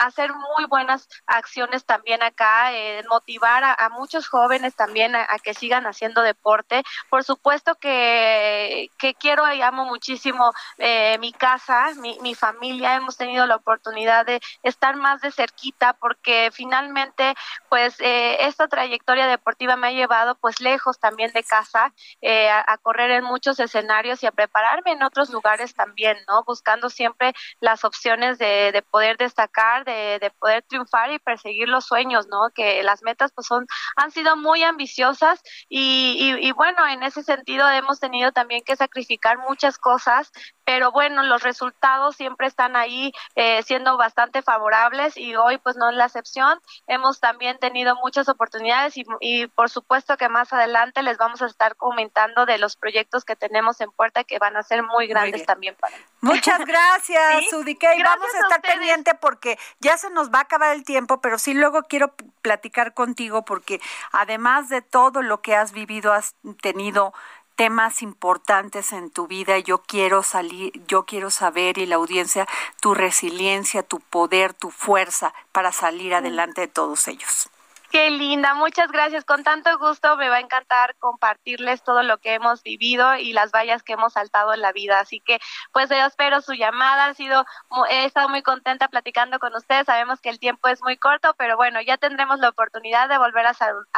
hacer 0.00 0.32
muy 0.34 0.64
buenas 0.68 1.08
acciones 1.26 1.84
también 1.84 2.24
acá, 2.24 2.72
motivar 3.08 3.62
a, 3.64 3.88
muchos 3.90 4.28
jóvenes 4.28 4.74
también 4.74 5.14
a, 5.14 5.26
a, 5.30 5.38
que 5.38 5.54
sigan 5.54 5.86
haciendo 5.86 6.22
deporte. 6.22 6.82
Por 7.08 7.22
supuesto 7.22 7.76
que 7.76 8.90
que 8.98 9.14
quiero 9.14 9.50
y 9.52 9.62
amo 9.62 9.84
muchísimo 9.84 10.52
eh, 10.78 11.18
mi 11.18 11.32
casa, 11.32 11.92
mi, 11.96 12.18
mi 12.20 12.34
familia, 12.34 12.94
hemos 12.96 13.16
tenido 13.16 13.46
la 13.46 13.56
oportunidad 13.56 14.26
de 14.26 14.40
estar 14.62 14.96
más 14.96 15.20
de 15.20 15.30
cerquita 15.30 15.94
porque 15.94 16.50
finalmente 16.52 17.34
pues 17.68 17.96
eh, 18.00 18.46
esta 18.46 18.68
trayectoria 18.68 19.26
deportiva 19.26 19.76
me 19.76 19.88
ha 19.88 19.92
llevado 19.92 20.36
pues 20.36 20.60
lejos 20.60 20.98
también 20.98 21.32
de 21.32 21.42
casa, 21.44 21.92
eh, 22.20 22.48
a, 22.50 22.76
correr 22.78 23.10
en 23.10 23.24
muchos 23.24 23.58
escenarios 23.58 24.22
y 24.22 24.26
a 24.26 24.32
prepararme 24.32 24.92
en 24.92 25.02
otros 25.02 25.30
lugares 25.30 25.74
también, 25.74 26.16
¿no? 26.28 26.44
Buscando 26.44 26.88
siempre 26.90 27.34
las 27.60 27.84
opciones 27.84 28.38
de, 28.38 28.70
de 28.72 28.82
poder 28.82 29.16
destacar, 29.16 29.84
de, 29.84 30.18
de, 30.20 30.30
poder 30.30 30.62
triunfar 30.62 31.10
y 31.10 31.18
perseguir 31.18 31.68
los 31.68 31.86
sueños, 31.86 32.26
¿no? 32.28 32.50
Que 32.54 32.82
las 32.82 33.02
metas 33.02 33.32
pues 33.32 33.46
son, 33.46 33.66
han 33.96 34.10
sido 34.10 34.36
muy 34.36 34.62
ambiciosas 34.62 35.42
y, 35.68 36.16
y, 36.18 36.48
y 36.48 36.52
bueno, 36.52 36.86
en 36.86 37.02
ese 37.02 37.22
sentido 37.22 37.68
hemos 37.68 37.98
tenido 37.98 38.32
también 38.32 38.62
que 38.64 38.76
sacrificar 38.76 39.38
muchas 39.38 39.78
cosas 39.78 40.30
pero 40.64 40.90
bueno, 40.90 41.22
los 41.22 41.44
resultados 41.44 42.16
siempre 42.16 42.48
están 42.48 42.74
ahí 42.74 43.12
eh, 43.36 43.62
siendo 43.62 43.96
bastante 43.96 44.42
favorables 44.42 45.16
y 45.16 45.36
hoy 45.36 45.58
pues 45.58 45.76
no 45.76 45.90
es 45.90 45.96
la 45.96 46.06
excepción. 46.06 46.60
Hemos 46.88 47.20
también 47.20 47.58
tenido 47.58 47.94
muchas 47.96 48.28
oportunidades 48.28 48.94
y, 49.20 49.46
por 49.48 49.70
supuesto 49.70 50.16
que 50.16 50.28
más 50.28 50.52
adelante 50.52 51.02
les 51.02 51.18
vamos 51.18 51.40
a 51.40 51.46
estar 51.46 51.76
comentando 51.76 52.46
de 52.46 52.58
los 52.58 52.76
proyectos 52.76 53.24
que 53.24 53.36
tenemos 53.36 53.80
en 53.80 53.92
puerta 53.92 54.24
que 54.24 54.40
van 54.40 54.56
a 54.56 54.62
ser 54.64 54.82
muy 54.82 55.06
grandes 55.06 55.46
también 55.46 55.76
para 55.76 55.96
Muchas 56.20 56.58
gracias, 56.66 57.44
¿Sí? 57.48 57.78
Vamos 58.04 58.34
a 58.34 58.40
estar 58.40 58.60
pendiente 58.60 59.14
porque 59.14 59.58
ya 59.78 59.96
se 59.96 60.10
nos 60.10 60.30
va 60.30 60.38
a 60.38 60.42
acabar 60.42 60.74
el 60.74 60.84
tiempo, 60.84 61.20
pero 61.20 61.38
sí 61.38 61.54
luego 61.54 61.84
quiero 61.84 62.14
platicar 62.42 62.94
contigo 62.94 63.44
porque 63.44 63.80
además 64.12 64.68
de 64.68 64.82
todo 64.82 65.22
lo 65.22 65.42
que 65.42 65.54
has 65.54 65.72
vivido, 65.72 66.12
has 66.12 66.34
tenido 66.60 67.12
temas 67.56 68.02
importantes 68.02 68.92
en 68.92 69.10
tu 69.10 69.26
vida. 69.26 69.58
Yo 69.58 69.78
quiero 69.78 70.22
salir, 70.22 70.72
yo 70.86 71.04
quiero 71.04 71.30
saber 71.30 71.78
y 71.78 71.86
la 71.86 71.96
audiencia 71.96 72.46
tu 72.80 72.94
resiliencia, 72.94 73.82
tu 73.82 74.00
poder, 74.00 74.54
tu 74.54 74.70
fuerza 74.70 75.34
para 75.52 75.72
salir 75.72 76.14
adelante 76.14 76.60
de 76.60 76.68
todos 76.68 77.08
ellos. 77.08 77.50
Qué 77.90 78.10
linda, 78.10 78.54
muchas 78.54 78.90
gracias. 78.90 79.24
Con 79.24 79.44
tanto 79.44 79.76
gusto 79.78 80.16
me 80.16 80.28
va 80.28 80.36
a 80.36 80.40
encantar 80.40 80.96
compartirles 80.98 81.82
todo 81.82 82.02
lo 82.02 82.18
que 82.18 82.34
hemos 82.34 82.62
vivido 82.62 83.16
y 83.16 83.32
las 83.32 83.52
vallas 83.52 83.82
que 83.82 83.94
hemos 83.94 84.14
saltado 84.14 84.52
en 84.54 84.60
la 84.60 84.72
vida. 84.72 85.00
Así 85.00 85.20
que, 85.20 85.38
pues 85.72 85.88
yo 85.88 86.04
espero 86.04 86.40
su 86.40 86.54
llamada. 86.54 87.06
Ha 87.06 87.14
sido, 87.14 87.44
he 87.90 88.04
estado 88.04 88.28
muy 88.28 88.42
contenta 88.42 88.88
platicando 88.88 89.38
con 89.38 89.54
ustedes. 89.54 89.86
Sabemos 89.86 90.20
que 90.20 90.30
el 90.30 90.38
tiempo 90.38 90.68
es 90.68 90.82
muy 90.82 90.96
corto, 90.96 91.34
pero 91.38 91.56
bueno, 91.56 91.80
ya 91.80 91.96
tendremos 91.96 92.38
la 92.40 92.48
oportunidad 92.48 93.08
de 93.08 93.18
volver 93.18 93.46
a, 93.46 93.54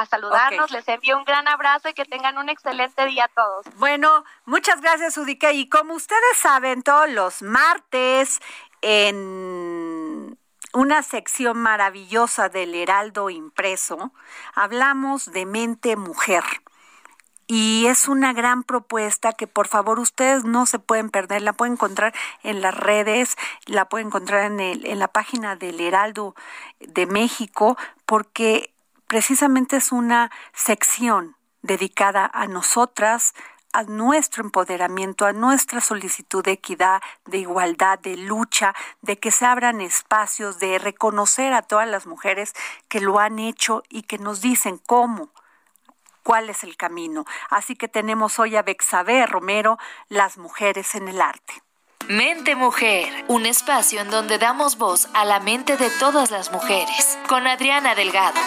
saludarnos. 0.06 0.70
Les 0.70 0.86
envío 0.88 1.16
un 1.16 1.24
gran 1.24 1.48
abrazo 1.48 1.88
y 1.88 1.94
que 1.94 2.04
tengan 2.04 2.38
un 2.38 2.48
excelente 2.48 3.06
día 3.06 3.24
a 3.24 3.28
todos. 3.28 3.66
Bueno, 3.76 4.24
muchas 4.44 4.80
gracias, 4.80 5.16
Udike. 5.16 5.52
Y 5.52 5.68
como 5.68 5.94
ustedes 5.94 6.38
saben, 6.38 6.82
todos 6.82 7.08
los 7.10 7.42
martes 7.42 8.40
en 8.80 9.77
una 10.74 11.02
sección 11.02 11.58
maravillosa 11.58 12.48
del 12.48 12.74
Heraldo 12.74 13.30
impreso, 13.30 14.12
hablamos 14.54 15.32
de 15.32 15.46
mente 15.46 15.96
mujer. 15.96 16.44
Y 17.50 17.86
es 17.86 18.08
una 18.08 18.34
gran 18.34 18.62
propuesta 18.62 19.32
que 19.32 19.46
por 19.46 19.68
favor 19.68 19.98
ustedes 19.98 20.44
no 20.44 20.66
se 20.66 20.78
pueden 20.78 21.08
perder, 21.08 21.40
la 21.40 21.54
pueden 21.54 21.74
encontrar 21.74 22.14
en 22.42 22.60
las 22.60 22.74
redes, 22.74 23.36
la 23.64 23.88
pueden 23.88 24.08
encontrar 24.08 24.44
en, 24.44 24.60
el, 24.60 24.84
en 24.84 24.98
la 24.98 25.08
página 25.08 25.56
del 25.56 25.80
Heraldo 25.80 26.34
de 26.78 27.06
México, 27.06 27.78
porque 28.04 28.74
precisamente 29.06 29.76
es 29.76 29.92
una 29.92 30.30
sección 30.52 31.36
dedicada 31.62 32.30
a 32.32 32.46
nosotras, 32.46 33.32
a 33.72 33.82
nuestro 33.84 34.42
empoderamiento, 34.42 35.26
a 35.26 35.32
nuestra 35.32 35.80
solicitud 35.80 36.44
de 36.44 36.52
equidad, 36.52 37.00
de 37.26 37.38
igualdad, 37.38 37.98
de 37.98 38.16
lucha, 38.16 38.74
de 39.02 39.18
que 39.18 39.30
se 39.30 39.44
abran 39.44 39.80
espacios, 39.80 40.58
de 40.58 40.78
reconocer 40.78 41.52
a 41.52 41.62
todas 41.62 41.88
las 41.88 42.06
mujeres 42.06 42.54
que 42.88 43.00
lo 43.00 43.18
han 43.18 43.38
hecho 43.38 43.82
y 43.88 44.02
que 44.02 44.18
nos 44.18 44.40
dicen 44.40 44.78
cómo 44.78 45.30
cuál 46.28 46.50
es 46.50 46.62
el 46.62 46.76
camino. 46.76 47.24
Así 47.48 47.74
que 47.74 47.88
tenemos 47.88 48.38
hoy 48.38 48.54
a 48.56 48.62
Bexabe 48.62 49.24
Romero, 49.24 49.78
las 50.10 50.36
mujeres 50.36 50.94
en 50.94 51.08
el 51.08 51.22
arte. 51.22 51.62
Mente 52.06 52.54
Mujer, 52.54 53.24
un 53.28 53.46
espacio 53.46 54.02
en 54.02 54.10
donde 54.10 54.36
damos 54.36 54.76
voz 54.76 55.08
a 55.14 55.24
la 55.24 55.40
mente 55.40 55.78
de 55.78 55.88
todas 55.88 56.30
las 56.30 56.52
mujeres, 56.52 57.18
con 57.28 57.46
Adriana 57.46 57.94
Delgado. 57.94 58.38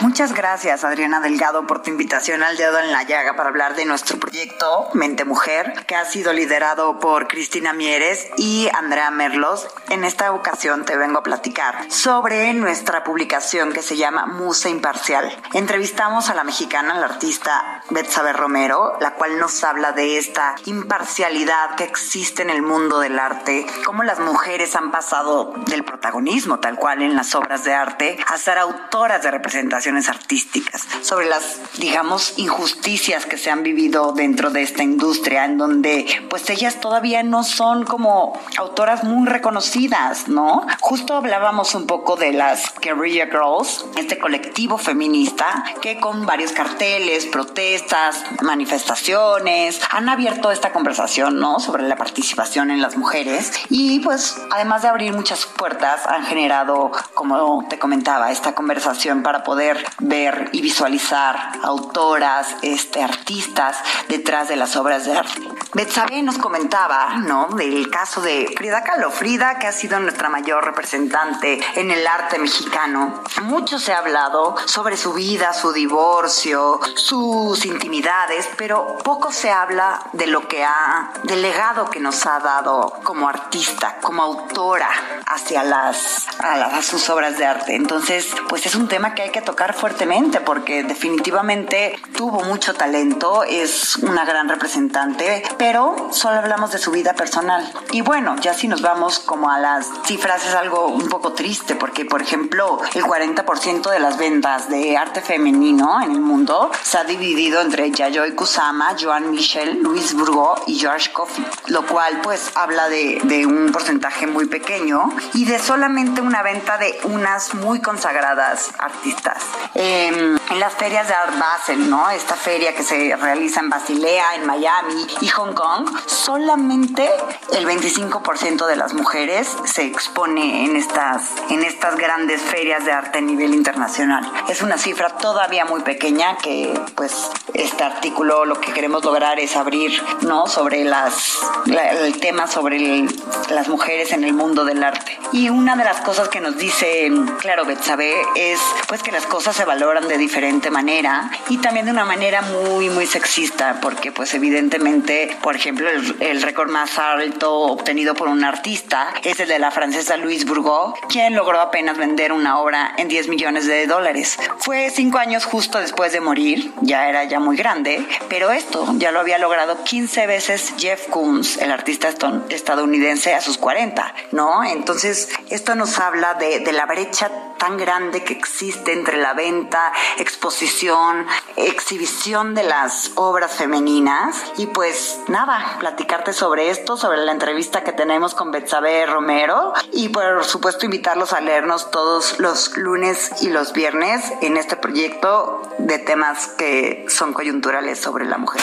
Muchas 0.00 0.32
gracias, 0.32 0.84
Adriana 0.84 1.20
Delgado, 1.20 1.66
por 1.66 1.82
tu 1.82 1.90
invitación 1.90 2.44
al 2.44 2.56
dedo 2.56 2.78
en 2.78 2.92
la 2.92 3.02
llaga 3.02 3.34
para 3.34 3.48
hablar 3.48 3.74
de 3.74 3.84
nuestro 3.84 4.16
proyecto 4.18 4.88
Mente 4.94 5.24
Mujer, 5.24 5.84
que 5.88 5.96
ha 5.96 6.04
sido 6.04 6.32
liderado 6.32 7.00
por 7.00 7.26
Cristina 7.26 7.72
Mieres 7.72 8.28
y 8.36 8.68
Andrea 8.78 9.10
Merlos. 9.10 9.66
En 9.90 10.04
esta 10.04 10.32
ocasión 10.32 10.84
te 10.84 10.96
vengo 10.96 11.18
a 11.18 11.22
platicar 11.24 11.90
sobre 11.90 12.54
nuestra 12.54 13.02
publicación 13.02 13.72
que 13.72 13.82
se 13.82 13.96
llama 13.96 14.26
Musa 14.26 14.68
Imparcial. 14.68 15.36
Entrevistamos 15.52 16.30
a 16.30 16.34
la 16.34 16.44
mexicana, 16.44 16.94
la 16.94 17.06
artista 17.06 17.82
Betsabe 17.90 18.32
Romero, 18.32 18.96
la 19.00 19.14
cual 19.14 19.38
nos 19.38 19.64
habla 19.64 19.90
de 19.90 20.16
esta 20.16 20.54
imparcialidad 20.66 21.74
que 21.76 21.84
existe 21.84 22.42
en 22.42 22.50
el 22.50 22.62
mundo 22.62 23.00
del 23.00 23.18
arte, 23.18 23.66
cómo 23.84 24.04
las 24.04 24.20
mujeres 24.20 24.76
han 24.76 24.92
pasado 24.92 25.54
del 25.66 25.84
protagonismo 25.84 26.60
tal 26.60 26.76
cual 26.76 27.02
en 27.02 27.16
las 27.16 27.34
obras 27.34 27.64
de 27.64 27.74
arte 27.74 28.16
a 28.28 28.38
ser 28.38 28.58
autoras 28.58 29.22
de 29.22 29.32
representación 29.32 29.87
artísticas, 30.08 30.86
sobre 31.02 31.28
las, 31.28 31.60
digamos, 31.78 32.34
injusticias 32.36 33.24
que 33.26 33.38
se 33.38 33.50
han 33.50 33.62
vivido 33.62 34.12
dentro 34.12 34.50
de 34.50 34.62
esta 34.62 34.82
industria, 34.82 35.44
en 35.44 35.56
donde 35.56 36.06
pues 36.28 36.48
ellas 36.50 36.80
todavía 36.80 37.22
no 37.22 37.42
son 37.42 37.84
como 37.84 38.38
autoras 38.58 39.04
muy 39.04 39.26
reconocidas, 39.26 40.28
¿no? 40.28 40.66
Justo 40.80 41.14
hablábamos 41.14 41.74
un 41.74 41.86
poco 41.86 42.16
de 42.16 42.32
las 42.32 42.74
Guerrilla 42.80 43.26
Girls, 43.26 43.86
este 43.96 44.18
colectivo 44.18 44.76
feminista 44.78 45.64
que 45.80 45.98
con 45.98 46.26
varios 46.26 46.52
carteles, 46.52 47.26
protestas, 47.26 48.22
manifestaciones, 48.42 49.80
han 49.90 50.08
abierto 50.08 50.50
esta 50.50 50.72
conversación, 50.72 51.40
¿no? 51.40 51.60
Sobre 51.60 51.84
la 51.84 51.96
participación 51.96 52.70
en 52.70 52.82
las 52.82 52.96
mujeres 52.96 53.52
y 53.70 54.00
pues 54.00 54.36
además 54.50 54.82
de 54.82 54.88
abrir 54.88 55.12
muchas 55.12 55.46
puertas 55.46 56.06
han 56.06 56.24
generado, 56.26 56.90
como 57.14 57.66
te 57.68 57.78
comentaba, 57.78 58.30
esta 58.30 58.54
conversación 58.54 59.22
para 59.22 59.44
poder 59.44 59.77
ver 59.98 60.50
y 60.52 60.60
visualizar 60.60 61.52
autoras, 61.62 62.56
este, 62.62 63.02
artistas 63.02 63.76
detrás 64.08 64.48
de 64.48 64.56
las 64.56 64.76
obras 64.76 65.04
de 65.04 65.16
arte. 65.16 65.48
Betsabe 65.74 66.22
nos 66.22 66.38
comentaba, 66.38 67.16
¿no? 67.18 67.48
Del 67.48 67.90
caso 67.90 68.20
de 68.20 68.52
Frida 68.56 68.82
Kahlo. 68.82 69.10
Frida, 69.10 69.58
que 69.58 69.66
ha 69.66 69.72
sido 69.72 70.00
nuestra 70.00 70.28
mayor 70.28 70.64
representante 70.64 71.60
en 71.74 71.90
el 71.90 72.06
arte 72.06 72.38
mexicano. 72.38 73.22
Mucho 73.42 73.78
se 73.78 73.92
ha 73.92 73.98
hablado 73.98 74.56
sobre 74.66 74.96
su 74.96 75.12
vida, 75.12 75.52
su 75.52 75.72
divorcio, 75.72 76.80
sus 76.96 77.64
intimidades, 77.64 78.48
pero 78.56 78.96
poco 79.04 79.32
se 79.32 79.50
habla 79.50 80.00
de 80.12 80.26
lo 80.26 80.48
que 80.48 80.64
ha, 80.64 81.12
del 81.24 81.42
legado 81.42 81.90
que 81.90 82.00
nos 82.00 82.26
ha 82.26 82.40
dado 82.40 82.92
como 83.02 83.28
artista, 83.28 83.98
como 84.00 84.22
autora 84.22 84.88
hacia 85.26 85.62
las, 85.62 86.26
a, 86.40 86.80
sus 86.82 87.08
obras 87.10 87.38
de 87.38 87.46
arte. 87.46 87.74
Entonces, 87.74 88.34
pues 88.48 88.66
es 88.66 88.74
un 88.74 88.88
tema 88.88 89.14
que 89.14 89.22
hay 89.22 89.30
que 89.30 89.42
tocar 89.42 89.67
fuertemente 89.74 90.40
porque 90.40 90.82
definitivamente 90.82 91.98
tuvo 92.16 92.42
mucho 92.42 92.74
talento, 92.74 93.44
es 93.44 93.96
una 93.96 94.24
gran 94.24 94.48
representante, 94.48 95.42
pero 95.56 96.08
solo 96.12 96.38
hablamos 96.38 96.72
de 96.72 96.78
su 96.78 96.90
vida 96.90 97.14
personal. 97.14 97.70
Y 97.92 98.00
bueno, 98.00 98.36
ya 98.40 98.54
si 98.54 98.68
nos 98.68 98.82
vamos 98.82 99.18
como 99.18 99.50
a 99.50 99.58
las 99.58 99.86
cifras 100.04 100.46
es 100.46 100.54
algo 100.54 100.86
un 100.86 101.08
poco 101.08 101.32
triste 101.32 101.74
porque, 101.74 102.04
por 102.04 102.22
ejemplo, 102.22 102.80
el 102.94 103.04
40% 103.04 103.90
de 103.90 103.98
las 103.98 104.18
ventas 104.18 104.68
de 104.68 104.96
arte 104.96 105.20
femenino 105.20 106.00
en 106.02 106.12
el 106.12 106.20
mundo 106.20 106.70
se 106.82 106.98
ha 106.98 107.04
dividido 107.04 107.60
entre 107.60 107.90
Yayoi 107.90 108.34
Kusama, 108.34 108.96
Joan 109.00 109.30
Michel, 109.30 109.80
Luis 109.82 110.14
Burgo 110.14 110.56
y 110.66 110.78
George 110.78 111.12
Coffey, 111.12 111.44
lo 111.66 111.86
cual 111.86 112.20
pues 112.22 112.50
habla 112.54 112.88
de, 112.88 113.20
de 113.24 113.46
un 113.46 113.70
porcentaje 113.72 114.26
muy 114.26 114.46
pequeño 114.46 115.10
y 115.34 115.44
de 115.44 115.58
solamente 115.58 116.20
una 116.20 116.42
venta 116.42 116.78
de 116.78 116.98
unas 117.04 117.54
muy 117.54 117.80
consagradas 117.80 118.70
artistas. 118.78 119.38
Em, 119.74 120.38
en 120.50 120.60
las 120.60 120.74
ferias 120.74 121.06
de 121.08 121.14
Art 121.14 121.38
Basel, 121.38 121.88
¿no? 121.90 122.10
Esta 122.10 122.34
feria 122.34 122.74
que 122.74 122.82
se 122.82 123.14
realiza 123.16 123.60
en 123.60 123.68
Basilea, 123.68 124.34
en 124.34 124.46
Miami 124.46 125.06
y 125.20 125.28
Hong 125.28 125.52
Kong, 125.52 125.88
solamente 126.06 127.08
el 127.54 127.66
25% 127.66 128.66
de 128.66 128.76
las 128.76 128.94
mujeres 128.94 129.48
se 129.64 129.84
expone 129.84 130.64
en 130.64 130.76
estas, 130.76 131.32
en 131.50 131.62
estas 131.64 131.96
grandes 131.96 132.40
ferias 132.40 132.84
de 132.84 132.92
arte 132.92 133.18
a 133.18 133.20
nivel 133.20 133.54
internacional. 133.54 134.30
Es 134.48 134.62
una 134.62 134.78
cifra 134.78 135.10
todavía 135.10 135.64
muy 135.64 135.82
pequeña 135.82 136.38
que 136.38 136.78
pues 136.94 137.30
este 137.54 137.84
artículo 137.84 138.44
lo 138.44 138.60
que 138.60 138.72
queremos 138.72 139.04
lograr 139.04 139.38
es 139.38 139.56
abrir, 139.56 140.02
¿no? 140.22 140.46
Sobre 140.46 140.84
las, 140.84 141.38
el 141.66 142.18
tema 142.20 142.46
sobre 142.46 143.06
las 143.50 143.68
mujeres 143.68 144.12
en 144.12 144.24
el 144.24 144.32
mundo 144.32 144.64
del 144.64 144.82
arte. 144.82 145.18
Y 145.32 145.50
una 145.50 145.76
de 145.76 145.84
las 145.84 146.00
cosas 146.00 146.28
que 146.28 146.40
nos 146.40 146.56
dice, 146.56 147.10
claro, 147.38 147.64
Betsabe, 147.64 148.14
es 148.34 148.58
pues 148.86 149.02
que 149.02 149.12
las 149.12 149.26
cosas 149.26 149.47
se 149.52 149.64
valoran 149.64 150.08
de 150.08 150.18
diferente 150.18 150.70
manera 150.70 151.30
y 151.48 151.58
también 151.58 151.86
de 151.86 151.92
una 151.92 152.04
manera 152.04 152.42
muy, 152.42 152.90
muy 152.90 153.06
sexista, 153.06 153.78
porque 153.80 154.12
pues 154.12 154.34
evidentemente, 154.34 155.36
por 155.42 155.56
ejemplo, 155.56 155.88
el, 155.90 156.42
récord 156.42 156.70
más 156.70 156.98
alto 156.98 157.52
obtenido 157.52 158.14
por 158.14 158.28
un 158.28 158.44
artista 158.44 159.08
es 159.22 159.40
el 159.40 159.48
de 159.48 159.58
la 159.58 159.70
francesa 159.70 160.16
Louise 160.16 160.44
Bourgeot, 160.44 160.94
quien 161.08 161.34
logró 161.34 161.60
apenas 161.60 161.96
vender 161.96 162.32
una 162.32 162.58
obra 162.58 162.94
en 162.96 163.08
10 163.08 163.28
millones 163.28 163.66
de 163.66 163.86
dólares. 163.86 164.38
Fue 164.58 164.90
cinco 164.90 165.18
años 165.18 165.44
justo 165.44 165.78
después 165.78 166.12
de 166.12 166.20
morir, 166.20 166.72
ya 166.80 167.08
era 167.08 167.24
ya 167.24 167.40
muy 167.40 167.56
grande, 167.56 168.06
pero 168.28 168.50
esto 168.50 168.86
ya 168.96 169.10
lo 169.10 169.20
había 169.20 169.38
logrado 169.38 169.82
15 169.84 170.26
veces 170.26 170.74
Jeff 170.78 171.08
Koons, 171.08 171.58
el 171.58 171.72
artista 171.72 172.08
estadounidense, 172.48 173.34
a 173.34 173.40
sus 173.40 173.58
40, 173.58 174.14
¿no? 174.32 174.64
Entonces, 174.64 175.28
esto 175.50 175.74
nos 175.74 175.98
habla 175.98 176.34
de, 176.34 176.60
de 176.60 176.72
la 176.72 176.86
brecha 176.86 177.30
tan 177.58 177.76
grande 177.76 178.24
que 178.24 178.32
existe 178.32 178.92
entre 178.92 179.18
la 179.18 179.34
venta, 179.34 179.92
exposición, 180.16 181.26
exhibición 181.56 182.54
de 182.54 182.62
las 182.62 183.12
obras 183.16 183.52
femeninas. 183.56 184.36
Y 184.56 184.66
pues 184.66 185.20
nada, 185.28 185.76
platicarte 185.78 186.32
sobre 186.32 186.70
esto, 186.70 186.96
sobre 186.96 187.18
la 187.18 187.32
entrevista 187.32 187.84
que 187.84 187.92
tenemos 187.92 188.34
con 188.34 188.50
Betsabe 188.50 189.06
Romero 189.06 189.72
y 189.92 190.08
por 190.08 190.44
supuesto 190.44 190.86
invitarlos 190.86 191.32
a 191.32 191.40
leernos 191.40 191.90
todos 191.90 192.38
los 192.38 192.76
lunes 192.76 193.42
y 193.42 193.50
los 193.50 193.72
viernes 193.72 194.24
en 194.40 194.56
este 194.56 194.76
proyecto 194.76 195.62
de 195.78 195.98
temas 195.98 196.46
que 196.48 197.06
son 197.08 197.32
coyunturales 197.32 197.98
sobre 198.00 198.24
la 198.24 198.38
mujer. 198.38 198.62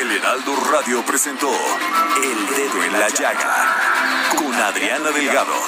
El 0.00 0.12
Heraldo 0.12 0.52
Radio 0.70 1.02
presentó 1.02 1.50
El 1.50 2.56
Dedo 2.56 2.82
en 2.84 2.92
la 2.92 3.08
Llaga 3.08 3.85
Adriana 4.58 5.12
Delgado. 5.12 5.58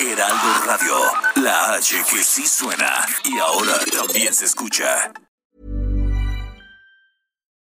Heraldo 0.00 0.66
Radio, 0.66 0.96
la 1.36 1.76
H 1.76 2.02
que 2.10 2.22
sí 2.22 2.46
suena 2.46 3.06
y 3.24 3.38
ahora 3.38 3.78
también 3.92 4.32
se 4.32 4.46
escucha. 4.46 5.12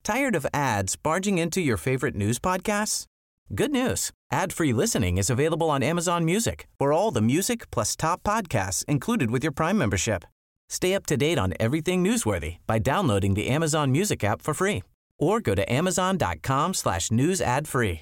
Tired 0.04 0.36
of 0.36 0.46
ads 0.54 0.96
barging 0.96 1.38
into 1.38 1.62
your 1.62 1.78
favorite 1.78 2.16
news 2.16 2.40
podcasts? 2.40 3.06
Good 3.54 3.72
news. 3.72 4.12
Ad-free 4.32 4.74
listening 4.74 5.18
is 5.18 5.30
available 5.30 5.70
on 5.70 5.84
Amazon 5.84 6.26
Music 6.26 6.68
for 6.78 6.92
all 6.92 7.12
the 7.12 7.22
music 7.22 7.70
plus 7.72 7.96
top 7.96 8.24
podcasts 8.24 8.84
included 8.86 9.30
with 9.32 9.44
your 9.44 9.52
Prime 9.52 9.78
membership. 9.78 10.26
Stay 10.70 10.94
up 10.94 11.06
to 11.06 11.18
date 11.18 11.38
on 11.38 11.54
everything 11.60 12.04
newsworthy 12.04 12.58
by 12.66 12.80
downloading 12.80 13.36
the 13.36 13.48
Amazon 13.48 13.92
Music 13.92 14.24
app 14.24 14.42
for 14.42 14.54
free 14.54 14.84
or 15.18 15.40
go 15.40 15.54
to 15.54 15.72
amazon.com 15.72 16.74
slash 16.74 17.12
news 17.12 17.42
ad 17.42 17.68
free. 17.68 18.02